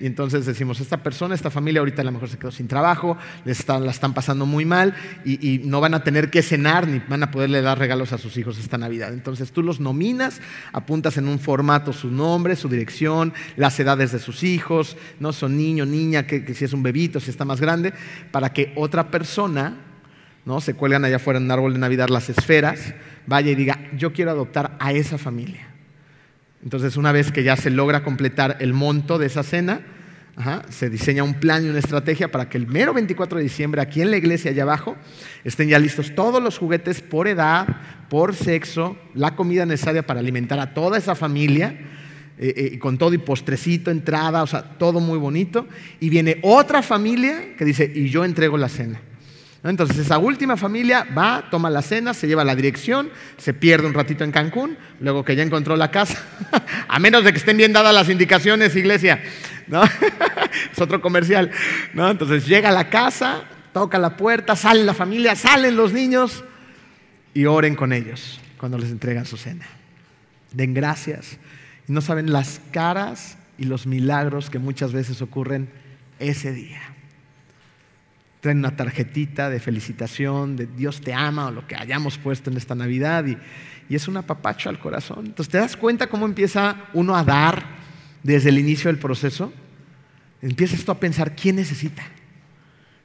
Y 0.00 0.06
entonces 0.06 0.44
decimos, 0.44 0.80
esta 0.80 1.04
persona, 1.04 1.34
esta 1.34 1.52
familia 1.52 1.78
ahorita 1.78 2.02
a 2.02 2.04
lo 2.04 2.10
mejor 2.10 2.28
se 2.28 2.36
quedó 2.36 2.50
sin 2.50 2.66
trabajo, 2.66 3.16
les 3.44 3.66
la 3.68 3.90
están 3.92 4.12
pasando 4.12 4.44
muy 4.44 4.64
mal 4.64 4.94
y, 5.24 5.60
no 5.64 5.80
van 5.80 5.94
a 5.94 6.02
tener 6.02 6.30
que 6.30 6.42
cenar 6.42 6.88
ni 6.88 6.98
van 7.08 7.22
a 7.22 7.30
poderle 7.30 7.62
dar 7.62 7.78
regalos 7.78 8.12
a 8.12 8.18
sus 8.18 8.36
hijos 8.36 8.58
esta 8.58 8.76
Navidad. 8.76 9.12
Entonces 9.12 9.52
tú 9.52 9.62
los 9.62 9.78
nominas, 9.78 10.40
apuntas 10.72 11.16
en 11.16 11.28
un 11.28 11.38
formato 11.38 11.92
su 11.92 12.10
nombre, 12.10 12.56
su 12.56 12.68
dirección, 12.68 13.32
las 13.56 13.78
edades 13.78 14.10
de 14.10 14.18
sus 14.18 14.42
hijos, 14.42 14.96
no 15.20 15.32
son 15.32 15.56
niño, 15.56 15.86
niña, 15.86 16.26
que, 16.26 16.52
si 16.52 16.64
es 16.64 16.72
un 16.72 16.82
bebito, 16.82 17.20
si 17.20 17.30
está 17.30 17.44
más 17.44 17.60
grande, 17.60 17.92
para 18.32 18.52
que 18.52 18.72
otra 18.74 19.12
persona, 19.12 19.76
¿no? 20.46 20.60
se 20.62 20.72
cuelgan 20.74 21.04
allá 21.04 21.16
afuera 21.16 21.38
en 21.38 21.44
un 21.44 21.50
árbol 21.50 21.74
de 21.74 21.80
Navidad 21.80 22.08
las 22.08 22.30
esferas, 22.30 22.94
vaya 23.26 23.50
y 23.50 23.54
diga, 23.54 23.78
yo 23.98 24.12
quiero 24.12 24.30
adoptar 24.30 24.76
a 24.78 24.92
esa 24.92 25.18
familia. 25.18 25.66
Entonces, 26.64 26.96
una 26.96 27.12
vez 27.12 27.30
que 27.32 27.42
ya 27.42 27.56
se 27.56 27.68
logra 27.68 28.02
completar 28.02 28.56
el 28.60 28.72
monto 28.72 29.18
de 29.18 29.26
esa 29.26 29.42
cena, 29.42 29.82
se 30.68 30.90
diseña 30.90 31.24
un 31.24 31.34
plan 31.34 31.64
y 31.64 31.68
una 31.68 31.78
estrategia 31.78 32.30
para 32.30 32.48
que 32.48 32.58
el 32.58 32.66
mero 32.66 32.92
24 32.92 33.38
de 33.38 33.44
diciembre, 33.44 33.80
aquí 33.80 34.02
en 34.02 34.10
la 34.10 34.18
iglesia, 34.18 34.50
allá 34.50 34.64
abajo, 34.64 34.96
estén 35.44 35.68
ya 35.68 35.78
listos 35.78 36.14
todos 36.14 36.42
los 36.42 36.58
juguetes 36.58 37.00
por 37.00 37.26
edad, 37.26 37.66
por 38.08 38.34
sexo, 38.34 38.96
la 39.14 39.34
comida 39.34 39.64
necesaria 39.64 40.06
para 40.06 40.20
alimentar 40.20 40.58
a 40.58 40.74
toda 40.74 40.98
esa 40.98 41.14
familia, 41.14 41.78
eh, 42.38 42.52
eh, 42.74 42.78
con 42.78 42.98
todo 42.98 43.14
y 43.14 43.18
postrecito, 43.18 43.90
entrada, 43.90 44.42
o 44.42 44.46
sea, 44.46 44.62
todo 44.78 45.00
muy 45.00 45.18
bonito. 45.18 45.66
Y 46.00 46.10
viene 46.10 46.38
otra 46.42 46.82
familia 46.82 47.56
que 47.56 47.64
dice, 47.64 47.90
y 47.92 48.10
yo 48.10 48.24
entrego 48.24 48.58
la 48.58 48.68
cena. 48.68 49.00
Entonces 49.62 49.98
esa 49.98 50.18
última 50.18 50.56
familia 50.56 51.06
va, 51.16 51.48
toma 51.50 51.70
la 51.70 51.82
cena, 51.82 52.14
se 52.14 52.28
lleva 52.28 52.44
la 52.44 52.54
dirección, 52.54 53.10
se 53.36 53.54
pierde 53.54 53.86
un 53.86 53.94
ratito 53.94 54.22
en 54.22 54.30
Cancún, 54.30 54.76
luego 55.00 55.24
que 55.24 55.34
ya 55.34 55.42
encontró 55.42 55.76
la 55.76 55.90
casa, 55.90 56.18
a 56.88 56.98
menos 56.98 57.24
de 57.24 57.32
que 57.32 57.38
estén 57.38 57.56
bien 57.56 57.72
dadas 57.72 57.94
las 57.94 58.08
indicaciones, 58.08 58.76
iglesia, 58.76 59.22
¿no? 59.66 59.82
es 60.72 60.80
otro 60.80 61.00
comercial, 61.00 61.50
¿no? 61.94 62.10
Entonces 62.10 62.46
llega 62.46 62.68
a 62.68 62.72
la 62.72 62.90
casa, 62.90 63.44
toca 63.72 63.98
la 63.98 64.16
puerta, 64.16 64.54
sale 64.56 64.84
la 64.84 64.94
familia, 64.94 65.34
salen 65.34 65.76
los 65.76 65.92
niños 65.92 66.44
y 67.34 67.46
oren 67.46 67.74
con 67.74 67.92
ellos 67.92 68.40
cuando 68.58 68.78
les 68.78 68.90
entregan 68.90 69.26
su 69.26 69.36
cena. 69.36 69.66
Den 70.52 70.74
gracias. 70.74 71.38
No 71.88 72.00
saben 72.00 72.32
las 72.32 72.60
caras 72.72 73.36
y 73.58 73.64
los 73.64 73.86
milagros 73.86 74.48
que 74.48 74.58
muchas 74.58 74.92
veces 74.92 75.22
ocurren 75.22 75.68
ese 76.18 76.52
día 76.52 76.95
traen 78.46 78.58
una 78.58 78.76
tarjetita 78.76 79.50
de 79.50 79.58
felicitación, 79.58 80.54
de 80.54 80.68
Dios 80.68 81.00
te 81.00 81.12
ama 81.12 81.48
o 81.48 81.50
lo 81.50 81.66
que 81.66 81.74
hayamos 81.74 82.16
puesto 82.16 82.48
en 82.48 82.56
esta 82.56 82.76
Navidad 82.76 83.26
y, 83.26 83.36
es 83.92 84.06
un 84.06 84.16
apapacho 84.16 84.68
al 84.68 84.78
corazón. 84.78 85.26
Entonces, 85.26 85.50
¿te 85.50 85.58
das 85.58 85.76
cuenta 85.76 86.08
cómo 86.08 86.26
empieza 86.26 86.84
uno 86.92 87.16
a 87.16 87.24
dar 87.24 87.66
desde 88.22 88.50
el 88.50 88.58
inicio 88.58 88.88
del 88.88 89.00
proceso? 89.00 89.52
Empiezas 90.42 90.84
tú 90.84 90.92
a 90.92 91.00
pensar, 91.00 91.34
¿quién 91.34 91.56
necesita? 91.56 92.04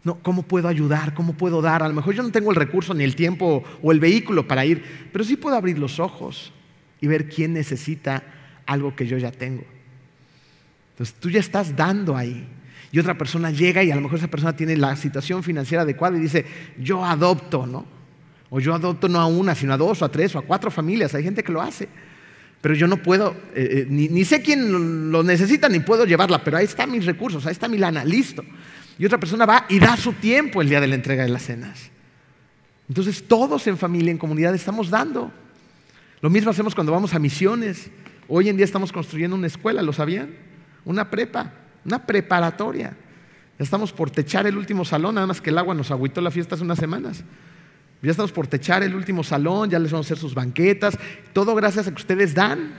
No, 0.04 0.20
¿Cómo 0.20 0.44
puedo 0.44 0.68
ayudar? 0.68 1.16
¿Cómo 1.16 1.34
puedo 1.34 1.60
dar? 1.62 1.82
A 1.82 1.88
lo 1.88 1.96
mejor 1.96 2.14
yo 2.14 2.22
no 2.22 2.32
tengo 2.32 2.52
el 2.52 2.56
recurso, 2.56 2.94
ni 2.94 3.04
el 3.04 3.16
tiempo 3.16 3.64
o 3.82 3.92
el 3.92 4.00
vehículo 4.00 4.48
para 4.48 4.64
ir, 4.64 5.10
pero 5.12 5.24
sí 5.24 5.38
puedo 5.38 5.56
abrir 5.56 5.80
los 5.80 6.00
ojos 6.00 6.54
y 7.00 7.08
ver 7.08 7.30
quién 7.30 7.54
necesita 7.54 8.24
algo 8.68 8.96
que 8.96 9.08
yo 9.08 9.18
ya 9.18 9.32
tengo. 9.32 9.64
Entonces 10.92 11.16
tú 11.20 11.32
ya 11.32 11.40
estás 11.40 11.76
dando 11.76 12.16
ahí 12.16 12.48
y 12.92 13.00
otra 13.00 13.18
persona 13.18 13.52
llega 13.52 13.84
y 13.84 13.92
a 13.92 13.96
lo 13.96 14.02
mejor 14.02 14.18
esa 14.18 14.28
persona 14.28 14.56
tiene 14.56 14.76
la 14.76 14.96
situación 14.96 15.44
financiera 15.44 15.84
adecuada 15.84 16.18
y 16.18 16.22
dice, 16.22 16.46
yo 16.78 17.06
adopto, 17.06 17.66
¿no? 17.66 17.86
O 18.50 18.60
yo 18.60 18.76
adopto 18.76 19.08
no 19.08 19.20
a 19.20 19.28
una, 19.28 19.56
sino 19.56 19.74
a 19.74 19.78
dos 19.78 20.02
o 20.02 20.06
a 20.06 20.12
tres 20.12 20.36
o 20.36 20.40
a 20.40 20.42
cuatro 20.42 20.70
familias. 20.70 21.16
Hay 21.16 21.24
gente 21.24 21.42
que 21.42 21.54
lo 21.54 21.62
hace. 21.62 21.88
Pero 22.60 22.76
yo 22.76 22.86
no 22.88 22.98
puedo, 22.98 23.32
eh, 23.56 23.86
eh, 23.86 23.86
ni, 23.90 24.26
sé 24.26 24.42
quién 24.42 25.10
lo 25.10 25.24
necesita, 25.24 25.70
ni 25.70 25.80
puedo 25.80 26.06
llevarla, 26.06 26.44
pero 26.44 26.58
ahí 26.58 26.66
están 26.66 26.92
mis 26.92 27.06
recursos, 27.06 27.46
ahí 27.46 27.54
está 27.54 27.70
mi 27.70 27.78
lana, 27.78 28.04
listo. 28.04 28.44
Y 29.00 29.06
otra 29.06 29.20
persona 29.20 29.46
va 29.46 29.66
y 29.70 29.80
da 29.80 29.96
su 29.96 30.14
tiempo 30.14 30.62
el 30.62 30.70
día 30.70 30.82
de 30.82 30.88
la 30.88 30.96
entrega 30.96 31.24
de 31.24 31.30
las 31.30 31.44
cenas. 31.44 31.90
Entonces 32.90 33.26
todos 33.26 33.66
en 33.68 33.78
familia, 33.78 34.12
en 34.12 34.18
comunidad, 34.18 34.54
estamos 34.54 34.90
dando. 34.90 35.32
Lo 36.20 36.30
mismo 36.30 36.52
hacemos 36.52 36.76
cuando 36.76 36.92
vamos 36.92 37.14
a 37.14 37.20
misiones. 37.20 37.90
Hoy 38.28 38.50
en 38.50 38.58
día 38.58 38.66
estamos 38.66 38.92
construyendo 38.92 39.36
una 39.36 39.48
escuela, 39.48 39.82
¿lo 39.82 39.94
sabían? 39.94 40.36
Una 40.84 41.10
prepa 41.10 41.61
una 41.86 42.06
preparatoria. 42.06 42.96
Ya 43.58 43.64
estamos 43.64 43.92
por 43.92 44.10
techar 44.10 44.48
el 44.48 44.58
último 44.58 44.86
salón, 44.86 45.16
nada 45.16 45.28
más 45.28 45.42
que 45.42 45.50
el 45.50 45.58
agua 45.58 45.74
nos 45.74 45.92
agüitó 45.92 46.22
la 46.22 46.32
fiesta 46.32 46.56
hace 46.56 46.64
unas 46.64 46.80
semanas. 46.80 47.24
Ya 48.02 48.10
estamos 48.10 48.32
por 48.32 48.48
techar 48.48 48.82
el 48.82 48.96
último 48.96 49.24
salón, 49.24 49.70
ya 49.70 49.78
les 49.78 49.92
vamos 49.92 50.06
a 50.06 50.08
hacer 50.08 50.18
sus 50.18 50.34
banquetas, 50.34 50.98
todo 51.34 51.54
gracias 51.54 51.88
a 51.88 51.92
que 51.92 52.02
ustedes 52.02 52.34
dan. 52.34 52.74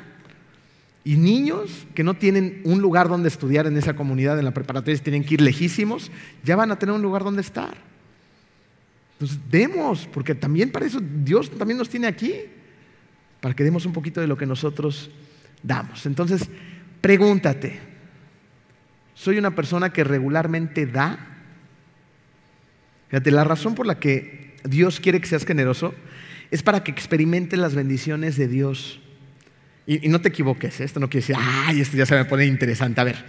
Y 1.05 1.16
niños 1.16 1.86
que 1.94 2.05
no 2.05 2.14
tienen 2.14 2.61
un 2.64 2.80
lugar 2.80 3.09
donde 3.09 3.28
estudiar 3.28 3.66
en 3.66 3.76
esa 3.76 3.94
comunidad, 3.94 4.38
en 4.38 4.44
la 4.44 4.55
preparatoria, 4.55 4.98
tienen 5.00 5.24
que 5.24 5.34
ir 5.34 5.40
lejísimos, 5.40 6.11
ya 6.44 6.57
van 6.57 6.70
a 6.70 6.78
tener 6.78 6.94
un 6.94 7.03
lugar 7.03 7.24
donde 7.24 7.42
estar. 7.42 7.76
Entonces, 9.14 9.38
demos, 9.50 10.09
porque 10.12 10.34
también 10.34 10.70
para 10.72 10.86
eso 10.86 11.00
Dios 11.00 11.50
también 11.50 11.78
nos 11.78 11.88
tiene 11.88 12.09
aquí, 12.09 12.34
para 13.40 13.55
que 13.55 13.62
demos 13.64 13.86
un 13.86 13.92
poquito 13.92 14.20
de 14.20 14.26
lo 14.26 14.36
que 14.36 14.46
nosotros 14.46 15.11
damos. 15.62 16.07
Entonces, 16.07 16.48
pregúntate, 17.00 17.80
soy 19.23 19.39
una 19.39 19.55
persona 19.55 19.93
que 19.93 20.03
regularmente 20.03 20.85
da. 20.85 21.16
Fíjate, 23.09 23.31
la 23.31 23.45
razón 23.45 23.77
por 23.77 23.87
la 23.87 24.01
que 24.01 24.57
Dios 24.64 24.99
quiere 24.99 25.20
que 25.20 25.29
seas 25.29 25.47
generoso 25.47 25.95
es 26.51 26.64
para 26.64 26.83
que 26.83 26.91
experimentes 26.91 27.57
las 27.57 27.77
bendiciones 27.77 28.37
de 28.37 28.49
Dios. 28.49 29.01
Y, 29.87 30.09
no 30.09 30.20
te 30.20 30.31
equivoques, 30.31 30.81
¿eh? 30.81 30.85
esto 30.85 30.99
no 30.99 31.09
quiere 31.09 31.25
decir, 31.25 31.37
ay, 31.39 31.81
esto 31.81 31.97
ya 31.97 32.05
se 32.05 32.16
me 32.16 32.25
pone 32.25 32.47
interesante. 32.47 33.01
A 33.01 33.05
ver, 33.05 33.25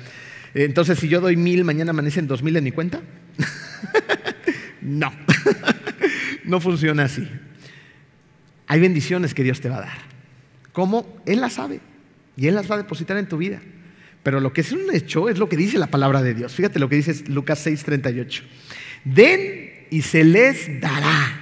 entonces 0.55 0.97
si 0.97 1.07
yo 1.09 1.21
doy 1.21 1.37
mil, 1.37 1.63
mañana 1.63 1.91
amanecen 1.91 2.25
dos 2.25 2.41
mil 2.41 2.57
en 2.57 2.63
mi 2.63 2.71
cuenta. 2.71 3.01
no, 4.81 5.13
no 6.43 6.59
funciona 6.59 7.03
así. 7.03 7.29
Hay 8.65 8.79
bendiciones 8.79 9.35
que 9.35 9.43
Dios 9.43 9.61
te 9.61 9.69
va 9.69 9.77
a 9.77 9.81
dar. 9.81 9.97
¿Cómo? 10.71 11.21
Él 11.27 11.39
las 11.39 11.53
sabe 11.53 11.81
y 12.35 12.47
Él 12.47 12.55
las 12.55 12.69
va 12.69 12.75
a 12.75 12.79
depositar 12.79 13.17
en 13.17 13.27
tu 13.27 13.37
vida. 13.37 13.61
Pero 14.23 14.39
lo 14.39 14.53
que 14.53 14.61
es 14.61 14.71
un 14.71 14.93
hecho 14.93 15.27
es 15.27 15.37
lo 15.37 15.49
que 15.49 15.57
dice 15.57 15.77
la 15.77 15.87
palabra 15.87 16.21
de 16.21 16.33
Dios. 16.33 16.53
Fíjate 16.53 16.79
lo 16.79 16.87
que 16.87 16.95
dice 16.95 17.23
Lucas 17.27 17.65
6:38. 17.65 18.41
Den 19.03 19.85
y 19.91 20.01
se 20.01 20.23
les 20.23 20.79
dará. 20.79 21.41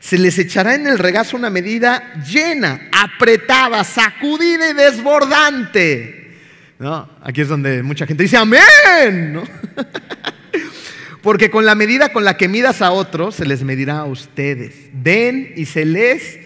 Se 0.00 0.18
les 0.18 0.36
echará 0.38 0.74
en 0.74 0.88
el 0.88 0.98
regazo 0.98 1.36
una 1.36 1.48
medida 1.48 2.14
llena, 2.24 2.88
apretada, 2.90 3.84
sacudida 3.84 4.70
y 4.70 4.74
desbordante. 4.74 6.36
¿No? 6.80 7.08
Aquí 7.22 7.42
es 7.42 7.48
donde 7.48 7.84
mucha 7.84 8.04
gente 8.04 8.24
dice 8.24 8.36
amén. 8.36 9.40
Porque 11.22 11.52
con 11.52 11.64
la 11.64 11.76
medida 11.76 12.12
con 12.12 12.24
la 12.24 12.36
que 12.36 12.48
midas 12.48 12.82
a 12.82 12.90
otros, 12.90 13.36
se 13.36 13.46
les 13.46 13.62
medirá 13.62 13.98
a 13.98 14.06
ustedes. 14.06 14.74
Den 14.92 15.52
y 15.54 15.66
se 15.66 15.84
les 15.84 16.36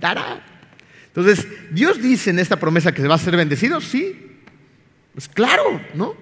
dará. 0.00 0.42
Entonces, 1.08 1.46
Dios 1.70 2.00
dice 2.00 2.30
en 2.30 2.38
esta 2.38 2.58
promesa 2.58 2.92
que 2.92 3.02
se 3.02 3.08
va 3.08 3.16
a 3.16 3.18
ser 3.18 3.36
bendecido, 3.36 3.82
sí, 3.82 4.31
pues 5.14 5.28
claro, 5.28 5.80
¿no? 5.94 6.14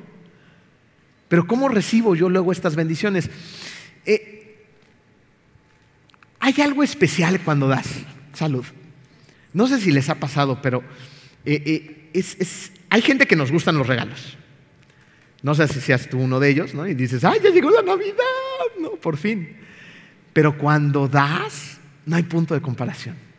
Pero 1.29 1.47
¿cómo 1.47 1.69
recibo 1.69 2.15
yo 2.15 2.29
luego 2.29 2.51
estas 2.51 2.75
bendiciones? 2.75 3.31
Eh, 4.05 4.67
hay 6.41 6.55
algo 6.61 6.83
especial 6.83 7.41
cuando 7.41 7.69
das 7.69 7.87
salud. 8.33 8.65
No 9.53 9.67
sé 9.67 9.81
si 9.81 9.93
les 9.93 10.09
ha 10.09 10.17
pasado, 10.17 10.61
pero 10.61 10.83
eh, 11.45 12.11
eh, 12.13 12.73
hay 12.89 13.03
gente 13.03 13.27
que 13.27 13.37
nos 13.37 13.53
gustan 13.53 13.79
los 13.79 13.87
regalos. 13.87 14.37
No 15.43 15.55
sé 15.55 15.69
si 15.69 15.81
seas 15.81 16.09
tú 16.09 16.19
uno 16.19 16.41
de 16.41 16.51
ellos, 16.51 16.75
¿no? 16.75 16.87
Y 16.87 16.95
dices, 16.95 17.25
¡ay, 17.25 17.39
ya 17.43 17.51
llegó 17.51 17.71
la 17.71 17.83
Navidad! 17.83 18.25
¿No? 18.81 18.91
Por 18.93 19.17
fin. 19.17 19.57
Pero 20.33 20.59
cuando 20.59 21.09
das, 21.09 21.79
no 22.07 22.17
hay 22.17 22.25
punto 22.25 22.55
de 22.55 22.61
comparación. 22.61 23.30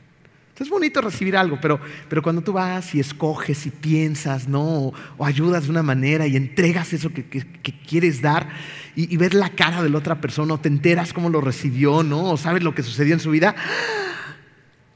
Es 0.62 0.70
bonito 0.70 1.02
recibir 1.02 1.36
algo, 1.36 1.58
pero, 1.60 1.80
pero 2.08 2.22
cuando 2.22 2.44
tú 2.44 2.54
vas 2.54 2.94
y 2.94 3.00
escoges 3.00 3.66
y 3.66 3.72
piensas, 3.72 4.48
¿no? 4.48 4.94
O, 5.18 5.26
ayudas 5.26 5.64
de 5.64 5.72
una 5.72 5.82
manera 5.82 6.28
y 6.28 6.36
entregas 6.36 6.94
eso 6.94 7.10
que, 7.12 7.24
quieres 7.88 8.22
dar 8.22 8.48
y, 8.96 9.18
ver 9.18 9.34
la 9.34 9.50
cara 9.50 9.82
de 9.82 9.90
la 9.90 9.98
otra 9.98 10.22
persona, 10.22 10.54
o 10.54 10.60
te 10.60 10.70
enteras 10.70 11.14
cómo 11.14 11.32
lo 11.32 11.42
recibió, 11.42 12.04
¿no? 12.04 12.30
O 12.30 12.38
sabes 12.38 12.62
lo 12.62 12.76
que 12.76 12.84
sucedió 12.84 13.16
en 13.16 13.20
su 13.20 13.32
vida, 13.32 13.56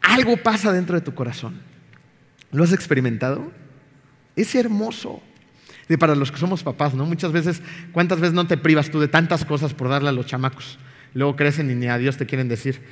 algo 0.01 0.37
pasa 0.37 0.71
dentro 0.71 0.93
de 0.93 1.01
tu 1.01 1.15
corazón. 1.15 1.59
¿Lo 2.51 2.63
has 2.63 2.71
experimentado? 2.71 3.51
Es 4.35 4.53
hermoso. 4.53 5.19
Y 5.89 5.97
para 5.97 6.13
los 6.13 6.31
que 6.31 6.37
somos 6.37 6.61
papás, 6.61 6.93
¿no? 6.93 7.07
Muchas 7.07 7.31
veces, 7.31 7.63
¿cuántas 7.91 8.19
veces 8.19 8.35
no 8.35 8.45
te 8.45 8.57
privas 8.57 8.91
tú 8.91 8.99
de 8.99 9.07
tantas 9.07 9.45
cosas 9.45 9.73
por 9.73 9.89
darle 9.89 10.09
a 10.09 10.11
los 10.11 10.27
chamacos? 10.27 10.77
Luego 11.15 11.35
crecen 11.35 11.71
y 11.71 11.73
ni 11.73 11.87
a 11.87 11.97
Dios 11.97 12.17
te 12.17 12.27
quieren 12.27 12.49
decir 12.49 12.83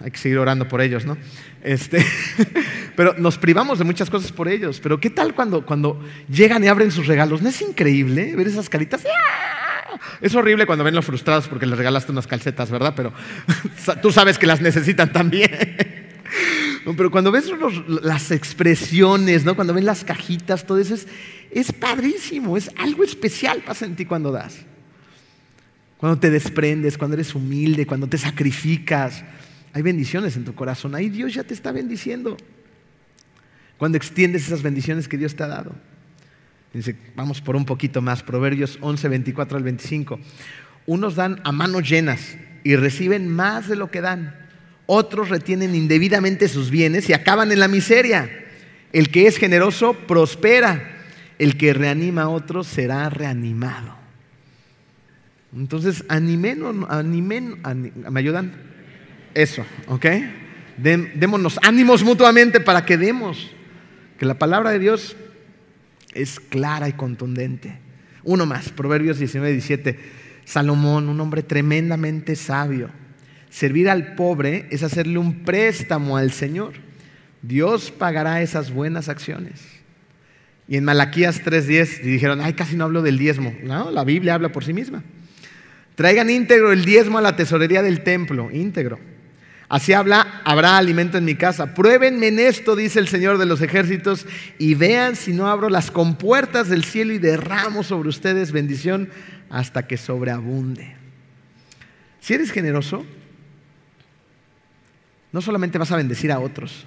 hay 0.00 0.10
que 0.10 0.18
seguir 0.18 0.38
orando 0.38 0.68
por 0.68 0.80
ellos, 0.80 1.04
¿no? 1.04 1.16
Este, 1.62 2.04
pero 2.96 3.14
nos 3.18 3.38
privamos 3.38 3.78
de 3.78 3.84
muchas 3.84 4.10
cosas 4.10 4.32
por 4.32 4.48
ellos. 4.48 4.80
Pero 4.80 5.00
¿qué 5.00 5.10
tal 5.10 5.34
cuando, 5.34 5.64
cuando 5.64 6.04
llegan 6.28 6.62
y 6.64 6.68
abren 6.68 6.90
sus 6.90 7.06
regalos? 7.06 7.42
¿No 7.42 7.48
es 7.48 7.60
increíble 7.62 8.34
ver 8.36 8.48
esas 8.48 8.68
caritas? 8.68 9.04
¡Ah! 9.06 9.98
Es 10.20 10.34
horrible 10.34 10.66
cuando 10.66 10.84
ven 10.84 10.94
los 10.94 11.04
frustrados 11.04 11.48
porque 11.48 11.66
les 11.66 11.78
regalaste 11.78 12.12
unas 12.12 12.26
calcetas, 12.26 12.70
¿verdad? 12.70 12.94
Pero 12.96 13.12
tú 14.02 14.12
sabes 14.12 14.38
que 14.38 14.46
las 14.46 14.60
necesitan 14.60 15.12
también. 15.12 15.50
Pero 16.96 17.10
cuando 17.10 17.32
ves 17.32 17.50
las 18.02 18.30
expresiones, 18.30 19.44
¿no? 19.44 19.54
cuando 19.54 19.72
ves 19.72 19.84
las 19.84 20.04
cajitas, 20.04 20.66
todo 20.66 20.78
eso 20.78 20.94
es, 20.94 21.06
es 21.50 21.72
padrísimo, 21.72 22.58
es 22.58 22.70
algo 22.76 23.04
especial 23.04 23.62
pasa 23.64 23.86
en 23.86 23.96
ti 23.96 24.04
cuando 24.04 24.30
das. 24.30 24.66
Cuando 25.96 26.18
te 26.18 26.28
desprendes, 26.28 26.98
cuando 26.98 27.14
eres 27.14 27.34
humilde, 27.34 27.86
cuando 27.86 28.06
te 28.06 28.18
sacrificas, 28.18 29.24
hay 29.74 29.82
bendiciones 29.82 30.36
en 30.36 30.44
tu 30.44 30.54
corazón. 30.54 30.94
Ahí 30.94 31.10
Dios 31.10 31.34
ya 31.34 31.42
te 31.42 31.52
está 31.52 31.72
bendiciendo. 31.72 32.36
Cuando 33.76 33.98
extiendes 33.98 34.46
esas 34.46 34.62
bendiciones 34.62 35.08
que 35.08 35.18
Dios 35.18 35.34
te 35.34 35.42
ha 35.42 35.48
dado. 35.48 35.72
Dice, 36.72 36.96
vamos 37.16 37.40
por 37.40 37.56
un 37.56 37.64
poquito 37.64 38.00
más, 38.00 38.22
Proverbios 38.22 38.78
11, 38.80 39.08
24 39.08 39.56
al 39.56 39.64
25. 39.64 40.20
Unos 40.86 41.16
dan 41.16 41.40
a 41.42 41.50
manos 41.50 41.88
llenas 41.88 42.36
y 42.62 42.76
reciben 42.76 43.28
más 43.28 43.68
de 43.68 43.74
lo 43.74 43.90
que 43.90 44.00
dan. 44.00 44.36
Otros 44.86 45.28
retienen 45.28 45.74
indebidamente 45.74 46.46
sus 46.46 46.70
bienes 46.70 47.08
y 47.08 47.12
acaban 47.12 47.50
en 47.50 47.58
la 47.58 47.66
miseria. 47.66 48.30
El 48.92 49.10
que 49.10 49.26
es 49.26 49.38
generoso 49.38 49.94
prospera. 49.94 51.00
El 51.40 51.56
que 51.56 51.74
reanima 51.74 52.22
a 52.22 52.28
otros 52.28 52.68
será 52.68 53.10
reanimado. 53.10 53.96
Entonces, 55.52 56.04
animen, 56.08 56.60
¿me 58.08 58.20
ayudan? 58.20 58.73
Eso, 59.34 59.64
¿ok? 59.88 60.06
démonos 60.76 61.60
ánimos 61.62 62.02
mutuamente 62.02 62.60
para 62.60 62.84
que 62.84 62.96
demos. 62.96 63.50
Que 64.18 64.26
la 64.26 64.38
palabra 64.38 64.70
de 64.70 64.78
Dios 64.78 65.16
es 66.14 66.40
clara 66.40 66.88
y 66.88 66.92
contundente. 66.92 67.78
Uno 68.22 68.46
más, 68.46 68.70
Proverbios 68.70 69.18
19, 69.18 69.52
17. 69.52 69.98
Salomón, 70.44 71.08
un 71.08 71.20
hombre 71.20 71.42
tremendamente 71.42 72.36
sabio. 72.36 72.90
Servir 73.50 73.88
al 73.88 74.14
pobre 74.14 74.66
es 74.70 74.82
hacerle 74.82 75.18
un 75.18 75.44
préstamo 75.44 76.16
al 76.16 76.32
Señor. 76.32 76.74
Dios 77.42 77.90
pagará 77.90 78.42
esas 78.42 78.72
buenas 78.72 79.08
acciones. 79.08 79.62
Y 80.66 80.76
en 80.76 80.84
Malaquías 80.84 81.42
3:10 81.44 82.02
dijeron, 82.02 82.40
ay, 82.40 82.54
casi 82.54 82.76
no 82.76 82.84
hablo 82.84 83.02
del 83.02 83.18
diezmo. 83.18 83.54
No, 83.62 83.90
la 83.90 84.04
Biblia 84.04 84.34
habla 84.34 84.50
por 84.50 84.64
sí 84.64 84.72
misma. 84.72 85.02
Traigan 85.94 86.30
íntegro 86.30 86.72
el 86.72 86.84
diezmo 86.84 87.18
a 87.18 87.22
la 87.22 87.36
tesorería 87.36 87.82
del 87.82 88.02
templo, 88.02 88.50
íntegro. 88.50 88.98
Así 89.74 89.92
habla, 89.92 90.40
habrá 90.44 90.76
alimento 90.76 91.18
en 91.18 91.24
mi 91.24 91.34
casa. 91.34 91.74
Pruébenme 91.74 92.28
en 92.28 92.38
esto, 92.38 92.76
dice 92.76 93.00
el 93.00 93.08
Señor 93.08 93.38
de 93.38 93.44
los 93.44 93.60
ejércitos, 93.60 94.24
y 94.56 94.76
vean 94.76 95.16
si 95.16 95.32
no 95.32 95.48
abro 95.48 95.68
las 95.68 95.90
compuertas 95.90 96.68
del 96.68 96.84
cielo 96.84 97.12
y 97.12 97.18
derramo 97.18 97.82
sobre 97.82 98.08
ustedes 98.08 98.52
bendición 98.52 99.08
hasta 99.50 99.88
que 99.88 99.96
sobreabunde. 99.96 100.94
Si 102.20 102.34
eres 102.34 102.52
generoso, 102.52 103.04
no 105.32 105.40
solamente 105.40 105.76
vas 105.76 105.90
a 105.90 105.96
bendecir 105.96 106.30
a 106.30 106.38
otros, 106.38 106.86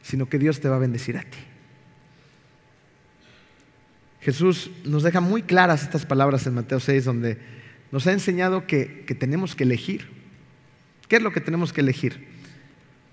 sino 0.00 0.26
que 0.26 0.38
Dios 0.38 0.60
te 0.60 0.70
va 0.70 0.76
a 0.76 0.78
bendecir 0.78 1.18
a 1.18 1.24
ti. 1.24 1.38
Jesús 4.22 4.70
nos 4.86 5.02
deja 5.02 5.20
muy 5.20 5.42
claras 5.42 5.82
estas 5.82 6.06
palabras 6.06 6.46
en 6.46 6.54
Mateo 6.54 6.80
6, 6.80 7.04
donde 7.04 7.36
nos 7.92 8.06
ha 8.06 8.12
enseñado 8.12 8.66
que, 8.66 9.04
que 9.06 9.14
tenemos 9.14 9.54
que 9.54 9.64
elegir. 9.64 10.23
¿Qué 11.08 11.16
es 11.16 11.22
lo 11.22 11.32
que 11.32 11.40
tenemos 11.40 11.72
que 11.72 11.80
elegir? 11.80 12.26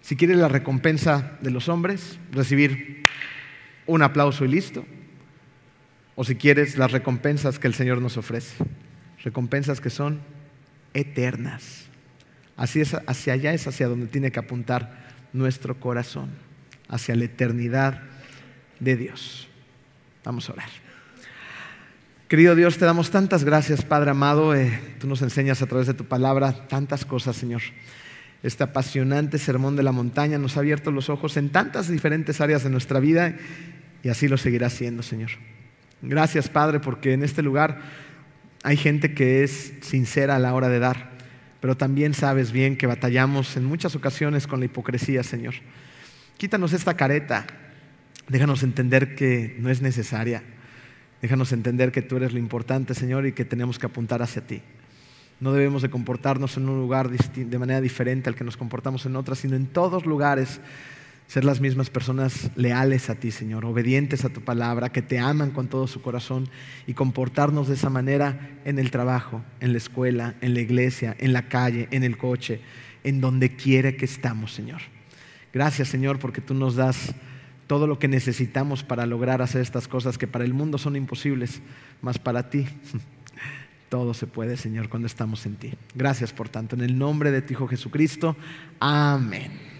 Si 0.02 0.16
quieres 0.16 0.38
la 0.38 0.48
recompensa 0.48 1.38
de 1.42 1.52
los 1.52 1.70
hombres, 1.70 2.18
recibir 2.32 3.06
un 3.86 4.02
aplauso 4.02 4.46
y 4.46 4.48
listo. 4.48 4.86
O 6.16 6.24
si 6.24 6.36
quieres 6.36 6.78
las 6.78 6.92
recompensas 6.92 7.60
que 7.60 7.68
el 7.68 7.74
Señor 7.74 8.02
nos 8.02 8.18
ofrece. 8.18 8.64
Recompensas 9.24 9.82
que 9.82 9.90
son 9.90 10.22
eternas. 10.94 11.88
Así 12.58 12.82
es, 12.82 12.96
hacia 13.08 13.34
allá 13.34 13.54
es 13.54 13.68
hacia 13.68 13.88
donde 13.88 14.08
tiene 14.08 14.32
que 14.32 14.40
apuntar 14.40 15.02
nuestro 15.34 15.80
corazón, 15.80 16.30
hacia 16.90 17.16
la 17.16 17.26
eternidad 17.26 18.02
de 18.80 18.98
Dios. 18.98 19.48
Vamos 20.24 20.50
a 20.50 20.54
orar. 20.54 20.91
Querido 22.32 22.56
Dios, 22.56 22.78
te 22.78 22.86
damos 22.86 23.12
tantas 23.12 23.44
gracias, 23.44 23.84
Padre 23.84 24.12
amado. 24.12 24.56
Eh, 24.56 24.80
tú 25.00 25.06
nos 25.06 25.22
enseñas 25.22 25.62
a 25.62 25.66
través 25.66 25.88
de 25.88 25.94
tu 25.94 26.06
palabra 26.06 26.66
tantas 26.70 27.04
cosas, 27.04 27.36
Señor. 27.36 27.62
Este 28.42 28.64
apasionante 28.64 29.38
sermón 29.38 29.76
de 29.76 29.84
la 29.84 29.92
montaña 29.92 30.38
nos 30.38 30.56
ha 30.56 30.62
abierto 30.62 30.92
los 30.92 31.10
ojos 31.10 31.36
en 31.36 31.50
tantas 31.50 31.90
diferentes 31.90 32.40
áreas 32.40 32.64
de 32.64 32.70
nuestra 32.70 33.02
vida 33.02 33.36
y 34.02 34.08
así 34.08 34.30
lo 34.30 34.38
seguirá 34.38 34.68
haciendo, 34.68 35.04
Señor. 35.04 35.32
Gracias, 36.02 36.48
Padre, 36.48 36.80
porque 36.80 37.12
en 37.12 37.24
este 37.24 37.42
lugar 37.42 37.82
hay 38.64 38.78
gente 38.78 39.14
que 39.14 39.44
es 39.44 39.74
sincera 39.82 40.38
a 40.38 40.40
la 40.40 40.54
hora 40.54 40.70
de 40.70 40.80
dar, 40.80 41.12
pero 41.60 41.76
también 41.76 42.14
sabes 42.14 42.54
bien 42.54 42.78
que 42.78 42.88
batallamos 42.88 43.58
en 43.58 43.66
muchas 43.66 43.94
ocasiones 43.94 44.48
con 44.48 44.62
la 44.62 44.68
hipocresía, 44.68 45.24
Señor. 45.24 45.56
Quítanos 46.38 46.72
esta 46.72 46.96
careta, 46.96 47.46
déjanos 48.30 48.64
entender 48.64 49.16
que 49.16 49.58
no 49.60 49.70
es 49.70 49.82
necesaria 49.82 50.44
Déjanos 51.22 51.52
entender 51.54 51.92
que 51.92 52.02
tú 52.02 52.18
eres 52.18 52.34
lo 52.34 52.40
importante, 52.40 52.94
Señor, 52.94 53.26
y 53.26 53.34
que 53.34 53.46
tenemos 53.46 53.78
que 53.78 53.86
apuntar 53.86 54.22
hacia 54.22 54.46
ti. 54.46 54.62
No 55.40 55.54
debemos 55.54 55.82
de 55.82 55.90
comportarnos 55.90 56.58
en 56.58 56.70
un 56.70 56.80
lugar 56.80 57.10
de 57.10 57.60
manera 57.60 57.82
diferente 57.82 58.30
al 58.30 58.36
que 58.36 58.44
nos 58.44 58.58
comportamos 58.58 59.06
en 59.06 59.16
otras, 59.16 59.40
sino 59.40 59.56
en 59.56 59.68
todos 59.68 60.06
lugares 60.06 60.62
ser 61.28 61.46
las 61.46 61.62
mismas 61.62 61.90
personas 61.90 62.52
leales 62.56 63.10
a 63.10 63.16
ti, 63.16 63.32
Señor, 63.32 63.64
obedientes 63.64 64.26
a 64.26 64.30
tu 64.30 64.42
palabra, 64.42 64.92
que 64.92 65.02
te 65.02 65.18
aman 65.18 65.52
con 65.52 65.68
todo 65.68 65.88
su 65.88 66.02
corazón 66.02 66.50
y 66.88 66.94
comportarnos 66.94 67.70
de 67.70 67.76
esa 67.76 67.90
manera 67.90 68.50
en 68.66 68.80
el 68.80 68.92
trabajo, 68.92 69.42
en 69.62 69.72
la 69.72 69.78
escuela, 69.78 70.36
en 70.42 70.54
la 70.54 70.60
iglesia, 70.60 71.16
en 71.20 71.32
la 71.32 71.48
calle, 71.48 71.88
en 71.92 72.04
el 72.04 72.18
coche, 72.18 72.60
en 73.06 73.22
donde 73.22 73.56
quiera 73.56 73.94
que 73.94 74.06
estamos, 74.06 74.54
Señor. 74.54 74.82
Gracias, 75.54 75.88
Señor, 75.88 76.20
porque 76.20 76.42
tú 76.42 76.54
nos 76.54 76.76
das 76.76 77.16
todo 77.72 77.88
lo 77.88 78.00
que 78.00 78.10
necesitamos 78.10 78.84
para 78.84 79.06
lograr 79.06 79.42
hacer 79.42 79.62
estas 79.62 79.88
cosas 79.88 80.18
que 80.18 80.28
para 80.28 80.44
el 80.44 80.54
mundo 80.54 80.78
son 80.78 80.98
imposibles, 80.98 81.62
mas 82.02 82.20
para 82.20 82.50
ti 82.50 82.68
todo 83.88 84.14
se 84.14 84.28
puede, 84.28 84.58
Señor, 84.58 84.90
cuando 84.90 85.06
estamos 85.06 85.46
en 85.46 85.56
ti. 85.56 85.74
Gracias 85.96 86.34
por 86.34 86.50
tanto. 86.50 86.76
En 86.76 86.82
el 86.82 87.00
nombre 87.00 87.32
de 87.32 87.42
tu 87.42 87.54
Hijo 87.54 87.70
Jesucristo. 87.70 88.36
Amén. 88.78 89.71